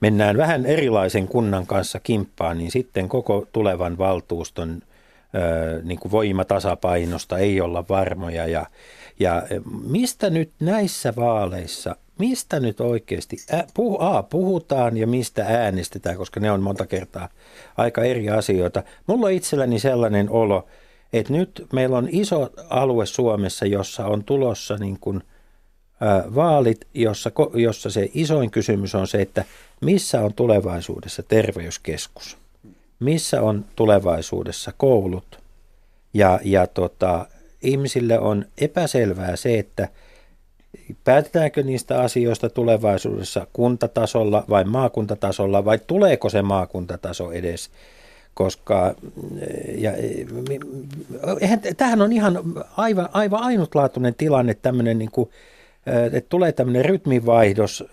mennään 0.00 0.36
vähän 0.36 0.66
erilaisen 0.66 1.28
kunnan 1.28 1.66
kanssa 1.66 2.00
kimppaan, 2.00 2.58
niin 2.58 2.70
sitten 2.70 3.08
koko 3.08 3.46
tulevan 3.52 3.98
valtuuston 3.98 4.82
niin 5.82 5.98
kuin 5.98 6.12
voimatasapainosta 6.12 7.38
ei 7.38 7.60
olla 7.60 7.84
varmoja. 7.88 8.46
Ja, 8.46 8.66
ja 9.20 9.42
mistä 9.84 10.30
nyt 10.30 10.50
näissä 10.60 11.12
vaaleissa, 11.16 11.96
mistä 12.18 12.60
nyt 12.60 12.80
oikeasti 12.80 13.36
ä, 13.54 13.64
puh, 13.74 14.02
A, 14.02 14.22
puhutaan 14.22 14.96
ja 14.96 15.06
mistä 15.06 15.44
äänestetään, 15.48 16.16
koska 16.16 16.40
ne 16.40 16.50
on 16.50 16.62
monta 16.62 16.86
kertaa 16.86 17.28
aika 17.76 18.04
eri 18.04 18.30
asioita. 18.30 18.82
Mulla 19.06 19.26
on 19.26 19.32
itselläni 19.32 19.78
sellainen 19.78 20.30
olo, 20.30 20.66
että 21.12 21.32
nyt 21.32 21.66
meillä 21.72 21.98
on 21.98 22.08
iso 22.10 22.50
alue 22.70 23.06
Suomessa, 23.06 23.66
jossa 23.66 24.06
on 24.06 24.24
tulossa 24.24 24.76
niin 24.76 24.98
kuin, 25.00 25.22
vaalit, 26.34 26.88
jossa, 26.94 27.30
jossa 27.54 27.90
se 27.90 28.10
isoin 28.14 28.50
kysymys 28.50 28.94
on 28.94 29.06
se, 29.06 29.22
että 29.22 29.44
missä 29.80 30.20
on 30.20 30.34
tulevaisuudessa 30.34 31.22
terveyskeskus, 31.22 32.38
missä 33.02 33.42
on 33.42 33.64
tulevaisuudessa 33.76 34.72
koulut. 34.76 35.38
Ja, 36.14 36.40
ja 36.44 36.66
tota, 36.66 37.26
ihmisille 37.62 38.18
on 38.18 38.44
epäselvää 38.58 39.36
se, 39.36 39.58
että 39.58 39.88
päätetäänkö 41.04 41.62
niistä 41.62 42.00
asioista 42.00 42.50
tulevaisuudessa 42.50 43.46
kuntatasolla 43.52 44.44
vai 44.48 44.64
maakuntatasolla 44.64 45.64
vai 45.64 45.78
tuleeko 45.86 46.28
se 46.28 46.42
maakuntataso 46.42 47.32
edes 47.32 47.70
koska 48.34 48.94
ja, 49.78 49.92
eihän, 51.40 51.60
tämähän 51.76 52.02
on 52.02 52.12
ihan 52.12 52.38
aivan, 52.76 53.08
aivan 53.12 53.42
ainutlaatuinen 53.42 54.14
tilanne, 54.14 54.54
tämmöinen 54.54 54.98
niin 54.98 55.10
kuin, 55.10 55.30
että 56.12 56.28
tulee 56.28 56.52
tämmöinen 56.52 56.84
rytminvaihdos 56.84 57.84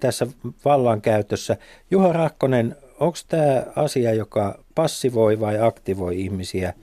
tässä 0.00 0.26
vallankäytössä. 0.64 1.56
Juha 1.90 2.12
Rakkonen, 2.12 2.76
onko 3.00 3.18
tämä 3.28 3.62
asia, 3.76 4.14
joka 4.14 4.58
passivoi 4.74 5.40
vai 5.40 5.58
aktivoi 5.60 6.20
ihmisiä? 6.20 6.74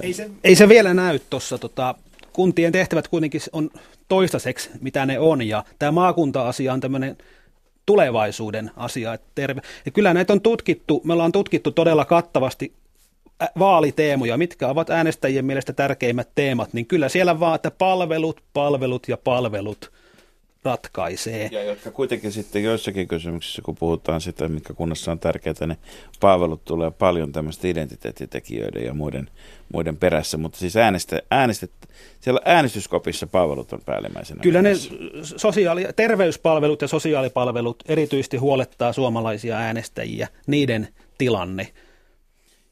Ei 0.00 0.12
se, 0.12 0.30
ei 0.44 0.54
se 0.54 0.68
vielä 0.68 0.94
näy 0.94 1.18
tuossa. 1.30 1.58
Tota, 1.58 1.94
kuntien 2.32 2.72
tehtävät 2.72 3.08
kuitenkin 3.08 3.40
on 3.52 3.70
toistaiseksi, 4.08 4.70
mitä 4.80 5.06
ne 5.06 5.18
on. 5.18 5.42
Ja 5.42 5.64
tämä 5.78 5.92
maakunta-asia 5.92 6.72
on 6.72 6.80
tämmöinen 6.80 7.16
tulevaisuuden 7.86 8.70
asia. 8.76 9.14
Että 9.14 9.26
terve. 9.34 9.60
Ja 9.84 9.92
kyllä 9.92 10.14
näitä 10.14 10.32
on 10.32 10.40
tutkittu, 10.40 11.00
me 11.04 11.12
ollaan 11.12 11.32
tutkittu 11.32 11.70
todella 11.70 12.04
kattavasti 12.04 12.72
vaaliteemoja, 13.58 14.38
mitkä 14.38 14.68
ovat 14.68 14.90
äänestäjien 14.90 15.44
mielestä 15.44 15.72
tärkeimmät 15.72 16.28
teemat, 16.34 16.72
niin 16.72 16.86
kyllä 16.86 17.08
siellä 17.08 17.40
vaan, 17.40 17.54
että 17.54 17.70
palvelut, 17.70 18.40
palvelut 18.52 19.08
ja 19.08 19.16
palvelut 19.16 19.92
ratkaisee. 20.66 21.48
Ja 21.52 21.64
jotka 21.64 21.90
kuitenkin 21.90 22.32
sitten 22.32 22.64
joissakin 22.64 23.08
kysymyksissä, 23.08 23.62
kun 23.62 23.76
puhutaan 23.76 24.20
sitä, 24.20 24.48
mikä 24.48 24.74
kunnassa 24.74 25.12
on 25.12 25.18
tärkeää, 25.18 25.66
ne 25.66 25.76
palvelut 26.20 26.64
tulee 26.64 26.90
paljon 26.90 27.32
tämmöistä 27.32 27.68
identiteettitekijöiden 27.68 28.84
ja 28.84 28.94
muiden, 28.94 29.30
muiden 29.72 29.96
perässä, 29.96 30.36
mutta 30.36 30.58
siis 30.58 30.76
äänestä, 30.76 31.22
äänestet, 31.30 31.70
siellä 32.20 32.40
äänestyskopissa 32.44 33.26
palvelut 33.26 33.72
on 33.72 33.80
päällimmäisenä. 33.86 34.42
Kyllä 34.42 34.62
ne 34.62 34.72
sosiaali- 35.22 35.86
terveyspalvelut 35.96 36.82
ja 36.82 36.88
sosiaalipalvelut 36.88 37.82
erityisesti 37.88 38.36
huolettaa 38.36 38.92
suomalaisia 38.92 39.56
äänestäjiä, 39.56 40.28
niiden 40.46 40.88
tilanne. 41.18 41.68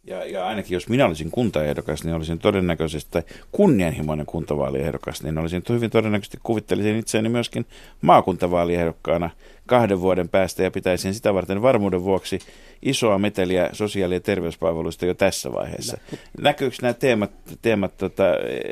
Ja, 0.07 0.25
ja 0.25 0.47
ainakin 0.47 0.75
jos 0.75 0.89
minä 0.89 1.07
olisin 1.07 1.31
kuntaehdokas, 1.31 2.05
niin 2.05 2.15
olisin 2.15 2.39
todennäköisesti, 2.39 3.11
tai 3.11 3.23
kunnianhimoinen 3.53 4.27
kuntavaaliehdokas, 4.27 5.23
niin 5.23 5.39
olisin 5.39 5.63
hyvin 5.69 5.91
todennäköisesti 5.91 6.39
kuvittelisin 6.43 6.97
itseäni 6.97 7.29
myöskin 7.29 7.67
maakuntavaaliehdokkaana 8.01 9.31
kahden 9.67 10.01
vuoden 10.01 10.29
päästä 10.29 10.63
ja 10.63 10.71
pitäisin 10.71 11.15
sitä 11.15 11.35
varten 11.35 11.63
varmuuden 11.63 12.05
vuoksi 12.05 12.39
isoa 12.83 13.19
meteliä 13.19 13.69
sosiaali- 13.73 14.15
ja 14.15 14.21
terveyspalveluista 14.21 15.07
jo 15.07 15.15
tässä 15.15 15.53
vaiheessa. 15.53 15.99
Näkyykö 16.41 16.77
nämä 16.83 16.93
teemat, 16.93 17.31
teemat 17.63 17.97
tota, 17.97 18.25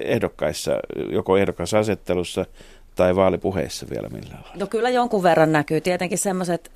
ehdokkaissa, 0.04 0.78
joko 1.10 1.36
ehdokasasettelussa 1.36 2.46
tai 2.94 3.16
vaalipuheissa 3.16 3.86
vielä 3.90 4.08
millään 4.08 4.42
lailla? 4.42 4.56
No 4.58 4.66
kyllä 4.66 4.90
jonkun 4.90 5.22
verran 5.22 5.52
näkyy. 5.52 5.80
Tietenkin 5.80 6.18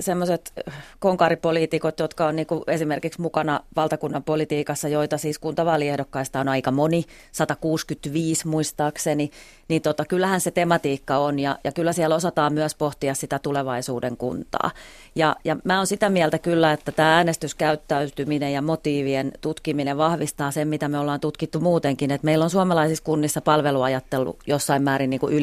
semmoiset 0.00 0.52
konkaripoliitikot, 0.98 1.98
jotka 1.98 2.26
on 2.26 2.37
niinku 2.37 2.64
esimerkiksi 2.66 3.20
mukana 3.20 3.61
valtakunnan 3.76 4.22
politiikassa, 4.22 4.88
joita 4.88 5.18
siis 5.18 5.38
kuntavaaliehdokkaista 5.38 6.40
on 6.40 6.48
aika 6.48 6.70
moni, 6.70 7.05
165 7.33 8.48
muistaakseni, 8.48 9.31
niin 9.68 9.83
tota, 9.83 10.05
kyllähän 10.05 10.40
se 10.40 10.50
tematiikka 10.50 11.18
on 11.18 11.38
ja, 11.38 11.59
ja 11.64 11.72
kyllä 11.72 11.92
siellä 11.92 12.14
osataan 12.14 12.52
myös 12.52 12.74
pohtia 12.74 13.14
sitä 13.14 13.38
tulevaisuuden 13.38 14.16
kuntaa. 14.16 14.70
Ja, 15.14 15.37
ja 15.44 15.57
mä 15.64 15.76
oon 15.76 15.87
sitä 15.87 16.11
mieltä 16.11 16.38
kyllä, 16.38 16.72
että 16.72 16.92
tämä 16.92 17.16
äänestyskäyttäytyminen 17.16 18.52
ja 18.52 18.62
motiivien 18.62 19.33
tutkiminen 19.40 19.98
vahvistaa 19.98 20.50
sen, 20.50 20.68
mitä 20.68 20.88
me 20.88 20.98
ollaan 20.98 21.20
tutkittu 21.20 21.61
muutenkin, 21.61 22.11
että 22.11 22.24
meillä 22.24 22.44
on 22.44 22.50
suomalaisissa 22.50 23.05
kunnissa 23.05 23.40
palveluajattelu 23.40 24.38
jossain 24.46 24.83
määrin 24.83 25.11
niin 25.11 25.20
kuin 25.20 25.35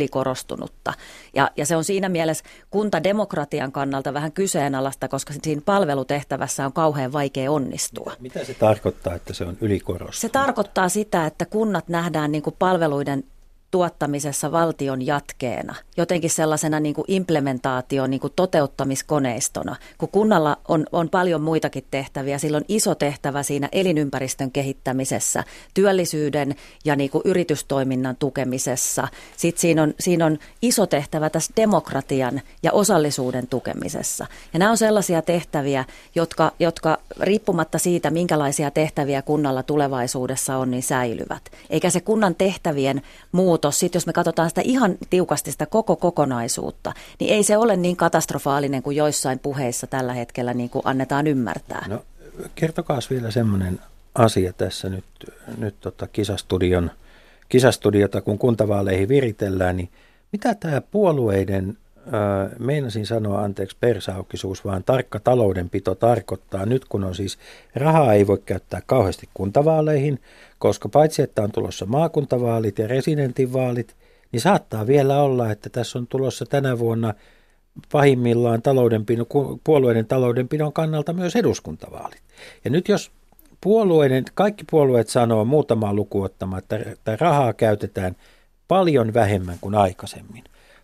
ylikorostunutta. 0.63 0.93
Ja, 1.33 1.51
ja 1.57 1.65
se 1.65 1.75
on 1.75 1.83
siinä 1.83 2.09
mielessä 2.09 2.43
kuntademokratian 2.69 3.71
kannalta 3.71 4.13
vähän 4.13 4.31
kyseenalaista, 4.31 5.07
koska 5.07 5.33
siinä 5.43 5.61
palvelutehtävässä 5.65 6.65
on 6.65 6.73
kauhean 6.73 7.13
vaikea 7.13 7.51
onnistua. 7.51 8.13
Mitä 8.19 8.45
se 8.45 8.53
tarkoittaa, 8.53 9.15
että 9.15 9.33
se 9.33 9.43
on 9.43 9.57
ylikorostunut? 9.61 10.15
Se 10.15 10.29
tarkoittaa 10.29 10.89
sitä, 10.89 11.25
että 11.25 11.45
kunnat 11.45 11.87
nähdään 11.87 12.31
niin 12.31 12.43
kuin 12.43 12.55
palveluiden 12.59 13.23
tuottamisessa 13.73 14.51
valtion 14.51 15.05
jatkeena, 15.05 15.75
jotenkin 15.97 16.29
sellaisena 16.29 16.79
niin 16.79 16.95
kuin 16.95 17.05
implementaation 17.07 18.09
niin 18.09 18.19
kuin 18.19 18.33
toteuttamiskoneistona. 18.35 19.75
Kun 19.97 20.09
kunnalla 20.09 20.57
on, 20.67 20.85
on 20.91 21.09
paljon 21.09 21.41
muitakin 21.41 21.83
tehtäviä, 21.91 22.37
sillä 22.37 22.57
on 22.57 22.65
iso 22.67 22.95
tehtävä 22.95 23.43
siinä 23.43 23.69
elinympäristön 23.71 24.51
kehittämisessä, 24.51 25.43
työllisyyden 25.73 26.55
ja 26.85 26.95
niin 26.95 27.09
kuin 27.09 27.21
yritystoiminnan 27.25 28.15
tukemisessa. 28.15 29.07
Sitten 29.37 29.61
siinä 29.61 29.83
on, 29.83 29.93
siinä 29.99 30.25
on 30.25 30.37
iso 30.61 30.85
tehtävä 30.85 31.29
tässä 31.29 31.53
demokratian 31.55 32.41
ja 32.63 32.71
osallisuuden 32.71 33.47
tukemisessa. 33.47 34.27
Ja 34.53 34.59
nämä 34.59 34.71
on 34.71 34.77
sellaisia 34.77 35.21
tehtäviä, 35.21 35.85
jotka, 36.15 36.51
jotka 36.59 36.97
riippumatta 37.19 37.77
siitä, 37.77 38.09
minkälaisia 38.09 38.71
tehtäviä 38.71 39.21
kunnalla 39.21 39.63
tulevaisuudessa 39.63 40.57
on, 40.57 40.71
niin 40.71 40.83
säilyvät. 40.83 41.43
Eikä 41.69 41.89
se 41.89 42.01
kunnan 42.01 42.35
tehtävien 42.35 43.01
muutos, 43.63 43.79
sit 43.79 43.93
jos 43.93 44.07
me 44.07 44.13
katsotaan 44.13 44.49
sitä 44.49 44.61
ihan 44.61 44.95
tiukasti 45.09 45.51
sitä 45.51 45.65
koko 45.65 45.95
kokonaisuutta, 45.95 46.93
niin 47.19 47.33
ei 47.33 47.43
se 47.43 47.57
ole 47.57 47.75
niin 47.75 47.95
katastrofaalinen 47.95 48.83
kuin 48.83 48.95
joissain 48.95 49.39
puheissa 49.39 49.87
tällä 49.87 50.13
hetkellä 50.13 50.53
niin 50.53 50.69
kuin 50.69 50.81
annetaan 50.85 51.27
ymmärtää. 51.27 51.85
No, 51.87 52.03
kertokaa 52.55 52.99
vielä 53.09 53.31
semmoinen 53.31 53.79
asia 54.15 54.53
tässä 54.53 54.89
nyt, 54.89 55.05
nyt 55.57 55.75
tota 55.79 56.07
kisastudion, 56.07 56.91
kisastudiota, 57.49 58.21
kun 58.21 58.37
kuntavaaleihin 58.37 59.07
viritellään, 59.07 59.77
niin 59.77 59.89
mitä 60.31 60.55
tämä 60.55 60.81
puolueiden 60.81 61.77
meinasin 62.59 63.05
sanoa 63.05 63.41
anteeksi 63.41 63.77
persaukisuus, 63.79 64.65
vaan 64.65 64.83
tarkka 64.83 65.19
taloudenpito 65.19 65.95
tarkoittaa 65.95 66.65
nyt, 66.65 66.85
kun 66.85 67.03
on 67.03 67.15
siis 67.15 67.37
rahaa 67.75 68.13
ei 68.13 68.27
voi 68.27 68.41
käyttää 68.45 68.81
kauheasti 68.85 69.29
kuntavaaleihin, 69.33 70.19
koska 70.59 70.89
paitsi 70.89 71.21
että 71.21 71.41
on 71.41 71.51
tulossa 71.51 71.85
maakuntavaalit 71.85 72.79
ja 72.79 72.87
residentinvaalit, 72.87 73.95
niin 74.31 74.41
saattaa 74.41 74.87
vielä 74.87 75.21
olla, 75.21 75.51
että 75.51 75.69
tässä 75.69 75.99
on 75.99 76.07
tulossa 76.07 76.45
tänä 76.45 76.79
vuonna 76.79 77.13
pahimmillaan 77.91 78.61
taloudenpino, 78.61 79.25
puolueiden 79.63 80.07
taloudenpidon 80.07 80.73
kannalta 80.73 81.13
myös 81.13 81.35
eduskuntavaalit. 81.35 82.21
Ja 82.65 82.71
nyt 82.71 82.87
jos 82.87 83.11
puolueiden, 83.61 84.25
kaikki 84.33 84.63
puolueet 84.71 85.09
sanoo 85.09 85.45
muutamaa 85.45 85.93
lukuottamaa, 85.93 86.59
että, 86.59 86.79
että 86.91 87.17
rahaa 87.19 87.53
käytetään 87.53 88.15
paljon 88.67 89.13
vähemmän 89.13 89.57
kuin 89.61 89.75
aikaisemmin, 89.75 90.43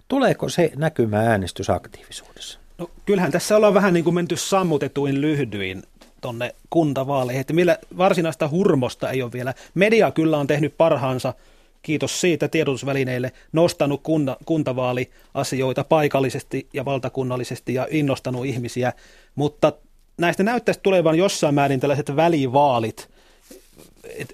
Tuleeko 0.09 0.49
se 0.49 0.71
näkymään 0.75 1.27
äänestysaktiivisuudessa? 1.27 2.59
No, 2.77 2.89
kyllähän 3.05 3.31
tässä 3.31 3.55
ollaan 3.55 3.73
vähän 3.73 3.93
niin 3.93 4.03
kuin 4.03 4.13
menty 4.13 4.37
sammutetuin 4.37 5.21
lyhdyin 5.21 5.83
tuonne 6.21 6.55
kuntavaaleihin, 6.69 7.41
että 7.41 7.53
millä 7.53 7.77
varsinaista 7.97 8.49
hurmosta 8.49 9.09
ei 9.09 9.21
ole 9.21 9.31
vielä. 9.31 9.53
Media 9.73 10.11
kyllä 10.11 10.37
on 10.37 10.47
tehnyt 10.47 10.77
parhaansa, 10.77 11.33
kiitos 11.81 12.21
siitä 12.21 12.47
tiedotusvälineille, 12.47 13.31
nostanut 13.51 14.03
kunta, 14.03 14.37
kuntavaaliasioita 14.45 15.83
paikallisesti 15.83 16.67
ja 16.73 16.85
valtakunnallisesti 16.85 17.73
ja 17.73 17.87
innostanut 17.89 18.45
ihmisiä, 18.45 18.93
mutta 19.35 19.73
näistä 20.17 20.43
näyttäisi 20.43 20.79
tulevan 20.83 21.17
jossain 21.17 21.55
määrin 21.55 21.79
tällaiset 21.79 22.15
välivaalit– 22.15 23.09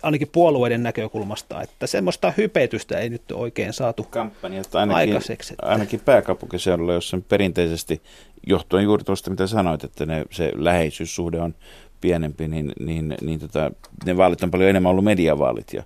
ainakin 0.03 0.27
puolueiden 0.31 0.83
näkökulmasta, 0.83 1.61
että 1.61 1.87
semmoista 1.87 2.33
hypetystä 2.37 2.97
ei 2.97 3.09
nyt 3.09 3.31
oikein 3.31 3.73
saatu 3.73 4.03
Kampanjat 4.03 4.75
ainakin, 4.75 4.97
aikaiseksi. 4.97 5.53
Että... 5.53 5.65
Ainakin 5.65 5.99
pääkaupunkiseudulla, 5.99 6.93
jossa 6.93 7.21
perinteisesti, 7.29 8.01
johtuen 8.47 8.83
juuri 8.83 9.03
tuosta 9.03 9.29
mitä 9.29 9.47
sanoit, 9.47 9.83
että 9.83 10.05
ne, 10.05 10.25
se 10.31 10.51
läheisyyssuhde 10.55 11.41
on 11.41 11.55
pienempi, 12.01 12.47
niin, 12.47 12.73
niin, 12.79 13.15
niin 13.21 13.39
tota, 13.39 13.71
ne 14.05 14.17
vaalit 14.17 14.43
on 14.43 14.51
paljon 14.51 14.69
enemmän 14.69 14.89
ollut 14.89 15.03
mediavaalit 15.03 15.73
ja 15.73 15.83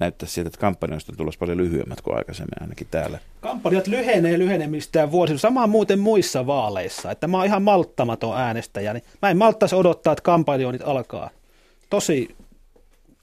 näyttää 0.00 0.28
siltä, 0.28 0.48
että 0.48 0.60
kampanjoista 0.60 1.12
on 1.12 1.16
tulossa 1.16 1.38
paljon 1.38 1.58
lyhyemmät 1.58 2.00
kuin 2.00 2.16
aikaisemmin 2.16 2.62
ainakin 2.62 2.86
täällä. 2.90 3.18
Kampanjat 3.40 3.86
lyhenee 3.86 4.38
lyhenemistään 4.38 5.10
vuosi. 5.10 5.38
Sama 5.38 5.66
muuten 5.66 5.98
muissa 5.98 6.46
vaaleissa, 6.46 7.10
että 7.10 7.26
mä 7.26 7.36
oon 7.36 7.46
ihan 7.46 7.62
malttamaton 7.62 8.36
äänestäjä, 8.36 8.92
niin 8.92 9.02
mä 9.22 9.30
en 9.30 9.36
malttaisi 9.36 9.74
odottaa, 9.74 10.12
että 10.12 10.22
kampanjoinnit 10.22 10.82
alkaa. 10.84 11.30
Tosi 11.90 12.36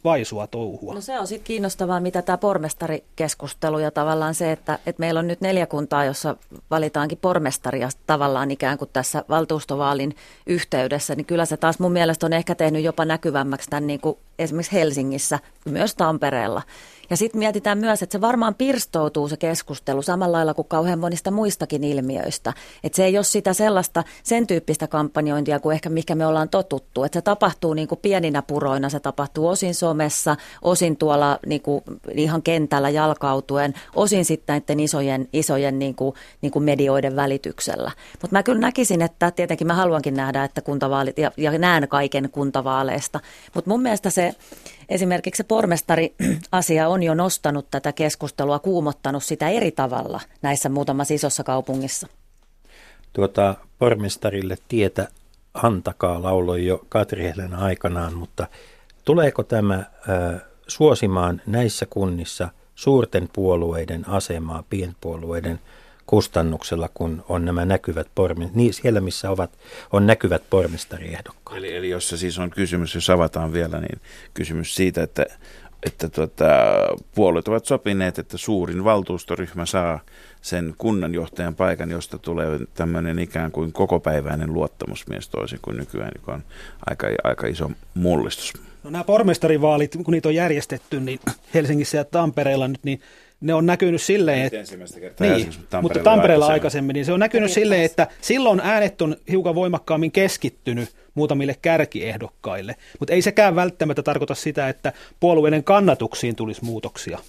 vaisua 0.05 0.47
touhua. 0.47 0.93
No 0.93 1.01
se 1.01 1.19
on 1.19 1.27
sitten 1.27 1.47
kiinnostavaa, 1.47 1.99
mitä 1.99 2.21
tämä 2.21 2.37
pormestarikeskustelu 2.37 3.79
ja 3.79 3.91
tavallaan 3.91 4.35
se, 4.35 4.51
että, 4.51 4.79
että 4.85 4.99
meillä 4.99 5.19
on 5.19 5.27
nyt 5.27 5.41
neljä 5.41 5.65
kuntaa, 5.65 6.05
jossa 6.05 6.35
valitaankin 6.71 7.17
pormestaria 7.21 7.89
tavallaan 8.07 8.51
ikään 8.51 8.77
kuin 8.77 8.89
tässä 8.93 9.25
valtuustovaalin 9.29 10.15
yhteydessä, 10.47 11.15
niin 11.15 11.25
kyllä 11.25 11.45
se 11.45 11.57
taas 11.57 11.79
mun 11.79 11.91
mielestä 11.91 12.25
on 12.25 12.33
ehkä 12.33 12.55
tehnyt 12.55 12.83
jopa 12.83 13.05
näkyvämmäksi 13.05 13.69
tämän 13.69 13.87
niin 13.87 13.99
kuin 13.99 14.17
esimerkiksi 14.39 14.73
Helsingissä, 14.73 15.39
myös 15.65 15.95
Tampereella. 15.95 16.61
Ja 17.09 17.17
sitten 17.17 17.39
mietitään 17.39 17.77
myös, 17.77 18.03
että 18.03 18.13
se 18.13 18.21
varmaan 18.21 18.55
pirstoutuu 18.55 19.27
se 19.27 19.37
keskustelu 19.37 20.01
samalla 20.01 20.37
lailla 20.37 20.53
kuin 20.53 20.67
kauhean 20.67 20.99
monista 20.99 21.31
muistakin 21.31 21.83
ilmiöistä. 21.83 22.53
Että 22.83 22.95
se 22.95 23.05
ei 23.05 23.17
ole 23.17 23.23
sitä 23.23 23.53
sellaista, 23.53 24.03
sen 24.23 24.47
tyyppistä 24.47 24.87
kampanjointia 24.87 25.59
kuin 25.59 25.73
ehkä 25.73 25.89
mikä 25.89 26.15
me 26.15 26.25
ollaan 26.25 26.49
totuttu. 26.49 27.03
Että 27.03 27.17
se 27.17 27.21
tapahtuu 27.21 27.73
niin 27.73 27.87
kuin 27.87 27.99
pieninä 28.01 28.41
puroina, 28.41 28.89
se 28.89 28.99
tapahtuu 28.99 29.47
osin 29.47 29.75
somessa, 29.75 30.35
osin 30.61 30.97
tuolla 30.97 31.39
niin 31.45 31.61
kuin 31.61 31.83
ihan 32.13 32.41
kentällä 32.41 32.89
jalkautuen, 32.89 33.73
osin 33.95 34.25
sitten 34.25 34.53
näiden 34.53 34.79
isojen, 34.79 35.29
isojen 35.33 35.79
niin 35.79 35.95
kuin, 35.95 36.15
niin 36.41 36.51
kuin 36.51 36.63
medioiden 36.63 37.15
välityksellä. 37.15 37.91
Mutta 38.21 38.35
mä 38.35 38.43
kyllä 38.43 38.59
näkisin, 38.59 39.01
että 39.01 39.31
tietenkin 39.31 39.67
mä 39.67 39.73
haluankin 39.73 40.13
nähdä, 40.13 40.43
että 40.43 40.61
kuntavaalit, 40.61 41.17
ja, 41.17 41.31
ja 41.37 41.57
näen 41.57 41.87
kaiken 41.87 42.29
kuntavaaleista. 42.31 43.19
Mutta 43.53 43.69
mun 43.69 43.81
mielestä 43.81 44.09
se 44.09 44.35
Esimerkiksi 44.89 45.37
se 45.37 45.43
pormestari-asia 45.43 46.87
on 46.93 47.03
jo 47.03 47.13
nostanut 47.13 47.67
tätä 47.71 47.93
keskustelua, 47.93 48.59
kuumottanut 48.59 49.23
sitä 49.23 49.49
eri 49.49 49.71
tavalla 49.71 50.21
näissä 50.41 50.69
muutamassa 50.69 51.13
isossa 51.13 51.43
kaupungissa. 51.43 52.07
Tuota, 53.13 53.55
pormestarille 53.79 54.57
tietä 54.67 55.07
antakaa 55.53 56.23
lauloi 56.23 56.65
jo 56.65 56.85
Katri 56.89 57.23
Helena 57.23 57.57
aikanaan, 57.57 58.13
mutta 58.13 58.47
tuleeko 59.05 59.43
tämä 59.43 59.75
äh, 59.75 60.41
suosimaan 60.67 61.41
näissä 61.45 61.85
kunnissa 61.89 62.49
suurten 62.75 63.29
puolueiden 63.33 64.09
asemaa, 64.09 64.63
pienpuolueiden 64.69 65.59
kustannuksella, 66.05 66.89
kun 66.93 67.25
on 67.29 67.45
nämä 67.45 67.65
näkyvät 67.65 68.07
pormi, 68.15 68.49
niin 68.53 68.73
siellä 68.73 69.01
missä 69.01 69.31
ovat, 69.31 69.57
on 69.91 70.07
näkyvät 70.07 70.43
pormestariehdokkaat. 70.49 71.57
Eli, 71.57 71.75
eli 71.75 71.89
jos 71.89 72.09
se 72.09 72.17
siis 72.17 72.39
on 72.39 72.49
kysymys, 72.49 72.95
jos 72.95 73.09
avataan 73.09 73.53
vielä, 73.53 73.79
niin 73.79 74.01
kysymys 74.33 74.75
siitä, 74.75 75.03
että, 75.03 75.25
että 75.85 76.09
tuota, 76.09 76.45
puolueet 77.15 77.47
ovat 77.47 77.65
sopineet, 77.65 78.19
että 78.19 78.37
suurin 78.37 78.83
valtuustoryhmä 78.83 79.65
saa 79.65 79.99
sen 80.41 80.75
kunnanjohtajan 80.77 81.55
paikan, 81.55 81.91
josta 81.91 82.17
tulee 82.17 82.59
tämmöinen 82.73 83.19
ikään 83.19 83.51
kuin 83.51 83.73
kokopäiväinen 83.73 84.53
luottamusmies 84.53 85.29
toisin 85.29 85.59
kuin 85.61 85.77
nykyään, 85.77 86.11
joka 86.15 86.33
on 86.33 86.43
aika, 86.89 87.07
aika 87.23 87.47
iso 87.47 87.71
mullistus. 87.93 88.53
No 88.83 88.89
nämä 88.89 89.03
pormestarivaalit, 89.03 89.97
kun 90.03 90.11
niitä 90.11 90.29
on 90.29 90.35
järjestetty, 90.35 90.99
niin 90.99 91.19
Helsingissä 91.53 91.97
ja 91.97 92.05
Tampereella 92.05 92.67
nyt, 92.67 92.83
niin 92.83 93.01
ne 93.41 93.53
on 93.53 93.65
näkynyt 93.65 94.01
silleen, 94.01 94.41
että... 94.41 94.57
Niin, 95.19 95.49
mutta 95.81 95.99
Tampereella 95.99 96.47
aikaisemmin, 96.47 96.93
niin 96.93 97.05
se 97.05 97.13
on 97.13 97.19
näkynyt 97.19 97.51
silleen, 97.51 97.81
että 97.81 98.07
silloin 98.21 98.61
äänet 98.63 99.01
on 99.01 99.15
hiukan 99.29 99.55
voimakkaammin 99.55 100.11
keskittynyt 100.11 100.89
muutamille 101.13 101.55
kärkiehdokkaille, 101.61 102.75
mutta 102.99 103.13
ei 103.13 103.21
sekään 103.21 103.55
välttämättä 103.55 104.03
tarkoita 104.03 104.35
sitä, 104.35 104.69
että 104.69 104.93
puolueiden 105.19 105.63
kannatuksiin 105.63 106.35
tulisi 106.35 106.65
muutoksia. 106.65 107.19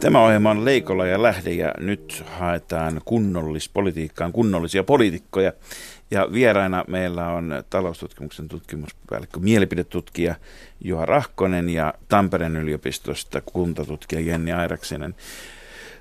Tämä 0.00 0.24
ohjelma 0.24 0.50
on 0.50 0.64
Leikola 0.64 1.06
ja 1.06 1.22
Lähde 1.22 1.50
ja 1.50 1.74
nyt 1.78 2.24
haetaan 2.26 3.00
kunnollispolitiikkaan 3.04 4.32
kunnollisia 4.32 4.84
poliitikkoja. 4.84 5.52
Ja 6.10 6.28
vieraina 6.32 6.84
meillä 6.88 7.28
on 7.28 7.64
taloustutkimuksen 7.70 8.48
tutkimuspäällikkö, 8.48 9.40
mielipidetutkija 9.40 10.34
Juha 10.80 11.06
Rahkonen 11.06 11.68
ja 11.68 11.94
Tampereen 12.08 12.56
yliopistosta 12.56 13.40
kuntatutkija 13.40 14.20
Jenni 14.20 14.52
Airaksinen. 14.52 15.14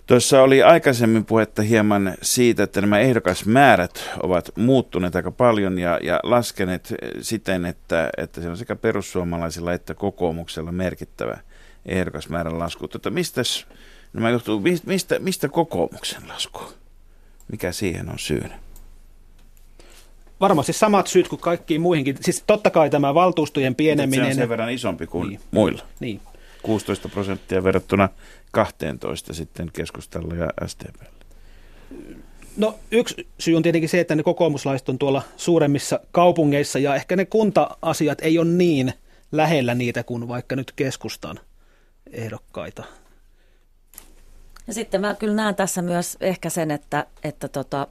Tuossa 0.08 0.41
oli 0.41 0.63
aikaisemmin 0.63 1.26
puhetta 1.26 1.62
hieman 1.62 2.15
siitä, 2.22 2.63
että 2.63 2.82
nämä 2.82 3.00
ehdokasmäärät 3.00 4.10
ovat 4.24 4.52
muuttuneet 4.58 5.15
aika 5.15 5.32
paljon 5.32 5.80
ja, 5.80 6.00
ja 6.04 6.20
laskeneet 6.24 6.93
siten, 7.22 7.65
että, 7.65 8.10
että 8.17 8.41
se 8.41 8.50
on 8.50 8.58
sekä 8.58 8.76
perussuomalaisilla 8.76 9.74
että 9.74 9.93
kokoomuksella 9.93 10.72
merkittävä 10.72 11.38
ehdokasmäärän 11.86 12.60
lasku. 12.60 12.88
Tota, 12.88 13.10
mistäs, 13.10 13.67
nämä 14.13 14.30
johtuu, 14.30 14.62
mistä, 14.86 15.20
mistä 15.20 15.50
kokoomuksen 15.50 16.28
lasku? 16.28 16.62
Mikä 17.52 17.72
siihen 17.72 18.10
on 18.10 18.20
syynä? 18.20 18.60
Varmasti 20.41 20.73
samat 20.73 21.08
syyt 21.08 21.28
kuin 21.28 21.39
kaikkiin 21.39 21.82
muihinkin. 21.82 22.17
Siis 22.21 22.43
totta 22.47 22.69
kai 22.69 22.89
tämä 22.89 23.13
valtuustojen 23.13 23.76
pieneminen. 23.76 24.26
Se 24.26 24.30
on 24.30 24.36
sen 24.36 24.50
verran 24.50 24.71
isompi 24.71 25.08
kuin 25.08 25.30
niin. 25.30 25.39
muilla. 25.52 25.82
Niin. 26.00 26.21
16 26.62 27.10
prosenttia 27.10 27.63
verrattuna 27.63 28.10
12 28.52 29.34
sitten 29.34 29.69
keskustella 29.73 30.36
ja 30.36 30.67
STP. 30.67 31.02
No 32.58 32.76
yksi 32.91 33.28
syy 33.39 33.56
on 33.56 33.63
tietenkin 33.63 33.89
se, 33.89 34.00
että 34.00 34.15
ne 34.15 34.23
kokoomuslaiset 34.23 34.89
on 34.89 34.97
tuolla 34.97 35.21
suuremmissa 35.38 36.00
kaupungeissa 36.12 36.80
ja 36.80 36.95
ehkä 36.95 37.15
ne 37.15 37.26
kunta-asiat 37.26 38.17
ei 38.21 38.39
ole 38.39 38.47
niin 38.47 38.93
lähellä 39.32 39.76
niitä 39.76 40.04
kuin 40.04 40.28
vaikka 40.28 40.56
nyt 40.56 40.71
keskustan 40.71 41.39
ehdokkaita. 42.12 42.84
Ja 44.67 44.73
sitten 44.73 45.02
mä 45.02 45.15
kyllä 45.15 45.36
näen 45.36 45.56
tässä 45.56 45.82
myös 45.82 46.17
ehkä 46.21 46.50
sen, 46.50 46.71
että, 46.71 47.06
että 47.23 47.47
tota, 47.47 47.88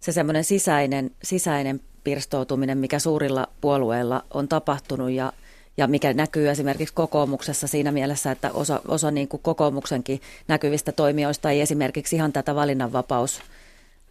se 0.00 0.12
semmoinen 0.12 0.44
sisäinen, 0.44 1.10
sisäinen 1.22 1.80
pirstoutuminen, 2.04 2.78
mikä 2.78 2.98
suurilla 2.98 3.48
puolueilla 3.60 4.24
on 4.34 4.48
tapahtunut 4.48 5.10
ja, 5.10 5.32
ja 5.76 5.86
mikä 5.86 6.12
näkyy 6.12 6.50
esimerkiksi 6.50 6.94
kokoomuksessa 6.94 7.66
siinä 7.66 7.92
mielessä, 7.92 8.30
että 8.30 8.50
osa, 8.54 8.80
osa 8.88 9.10
niin 9.10 9.28
kuin 9.28 9.42
kokoomuksenkin 9.42 10.20
näkyvistä 10.48 10.92
toimijoista 10.92 11.50
ei 11.50 11.60
esimerkiksi 11.60 12.16
ihan 12.16 12.32
tätä 12.32 12.54
valinnanvapaus 12.54 13.40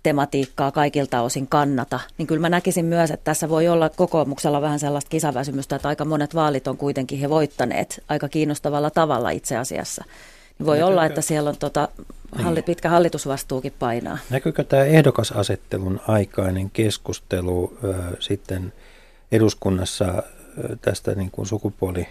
tematiikkaa 0.04 0.71
kaikilta 0.71 1.21
osin 1.21 1.47
kannata, 1.47 1.99
niin 2.17 2.28
kyllä 2.28 2.41
mä 2.41 2.49
näkisin 2.49 2.86
myös, 2.86 3.12
että 3.12 3.23
tässä 3.23 3.49
voi 3.49 3.67
olla 3.67 3.89
kokoomuksella 3.89 4.62
vähän 4.62 4.80
sellaista 4.80 5.10
kisaväsymystä, 5.10 5.75
että 5.75 5.88
aika 5.88 6.06
monet 6.06 6.36
vaalit 6.36 6.67
on 6.67 6.78
kuitenkin 6.78 7.19
he 7.19 7.30
voittaneet 7.30 8.04
aika 8.10 8.30
kiinnostavalla 8.30 8.89
tavalla 8.89 9.30
itse 9.30 9.58
asiassa. 9.58 10.06
Voi 10.65 10.77
Näkyykö? 10.77 10.85
olla, 10.85 11.05
että 11.05 11.21
siellä 11.21 11.49
on 11.49 11.57
tota, 11.57 11.87
halli, 12.31 12.55
niin. 12.55 12.63
pitkä 12.63 12.89
hallitusvastuukin 12.89 13.73
painaa. 13.79 14.17
Näkyykö 14.29 14.63
tämä 14.63 14.83
ehdokasasettelun 14.83 16.01
aikainen 16.07 16.69
keskustelu 16.69 17.77
äh, 17.83 17.95
sitten 18.19 18.73
eduskunnassa 19.31 20.05
äh, 20.05 20.23
tästä 20.81 21.15
niin 21.15 21.31
kuin 21.31 21.45
sukupuoli 21.45 22.07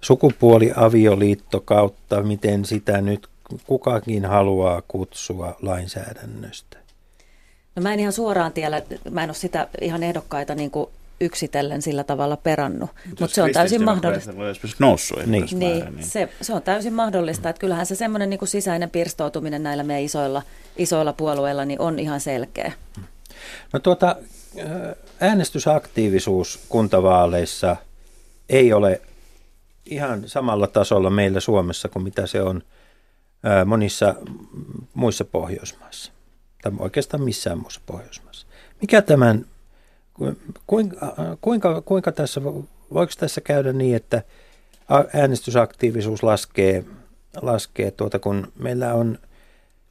sukupuoliavioliitto 0.00 1.60
kautta, 1.60 2.22
miten 2.22 2.64
sitä 2.64 3.00
nyt 3.00 3.28
kukakin 3.66 4.24
haluaa 4.24 4.82
kutsua 4.88 5.56
lainsäädännöstä? 5.62 6.78
No 7.76 7.82
mä 7.82 7.92
en 7.92 8.00
ihan 8.00 8.12
suoraan 8.12 8.52
tiedä, 8.52 8.82
mä 9.10 9.22
en 9.22 9.28
ole 9.28 9.34
sitä 9.34 9.68
ihan 9.80 10.02
ehdokkaita 10.02 10.54
niin 10.54 10.70
kuin 10.70 10.90
yksitellen 11.20 11.82
sillä 11.82 12.04
tavalla 12.04 12.36
perannut, 12.36 12.90
mutta 13.08 13.34
se 13.34 13.42
on 13.42 13.52
täysin 13.52 13.84
mahdollista. 13.84 14.32
noussut 14.78 15.26
niin. 15.26 15.48
Niin, 15.52 15.94
niin. 15.94 16.04
Se, 16.04 16.28
se 16.40 16.54
on 16.54 16.62
täysin 16.62 16.92
mahdollista, 16.92 17.48
että 17.48 17.60
kyllähän 17.60 17.86
se 17.86 17.94
semmoinen 17.94 18.30
niin 18.30 18.38
kuin 18.38 18.48
sisäinen 18.48 18.90
pirstoutuminen 18.90 19.62
näillä 19.62 19.82
meidän 19.82 20.04
isoilla, 20.04 20.42
isoilla 20.76 21.12
puolueilla 21.12 21.64
niin 21.64 21.80
on 21.80 21.98
ihan 21.98 22.20
selkeä. 22.20 22.72
No 23.72 23.78
tuota, 23.78 24.16
äänestysaktiivisuus 25.20 26.60
kuntavaaleissa 26.68 27.76
ei 28.48 28.72
ole 28.72 29.00
ihan 29.86 30.22
samalla 30.26 30.66
tasolla 30.66 31.10
meillä 31.10 31.40
Suomessa 31.40 31.88
kuin 31.88 32.02
mitä 32.02 32.26
se 32.26 32.42
on 32.42 32.62
monissa 33.66 34.14
muissa 34.94 35.24
Pohjoismaissa. 35.24 36.12
Tai 36.62 36.72
oikeastaan 36.78 37.22
missään 37.22 37.58
muussa 37.58 37.80
Pohjoismaissa. 37.86 38.46
Mikä 38.80 39.02
tämän, 39.02 39.44
kuinka, 40.66 41.14
kuinka, 41.40 41.82
kuinka 41.82 42.12
tässä, 42.12 42.44
voiko 42.94 43.12
tässä 43.18 43.40
käydä 43.40 43.72
niin, 43.72 43.96
että 43.96 44.22
äänestysaktiivisuus 45.14 46.22
laskee, 46.22 46.84
laskee 47.42 47.90
tuota, 47.90 48.18
kun 48.18 48.52
meillä 48.58 48.94
on 48.94 49.18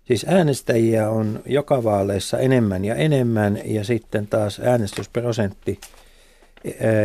Siis 0.08 0.26
äänestäjiä 0.30 1.10
on 1.10 1.40
joka 1.46 1.84
vaaleissa 1.84 2.40
enemmän 2.40 2.86
ja 2.86 2.96
enemmän 2.96 3.60
ja 3.66 3.84
sitten 3.84 4.28
taas 4.28 4.60
äänestysprosentti 4.60 5.80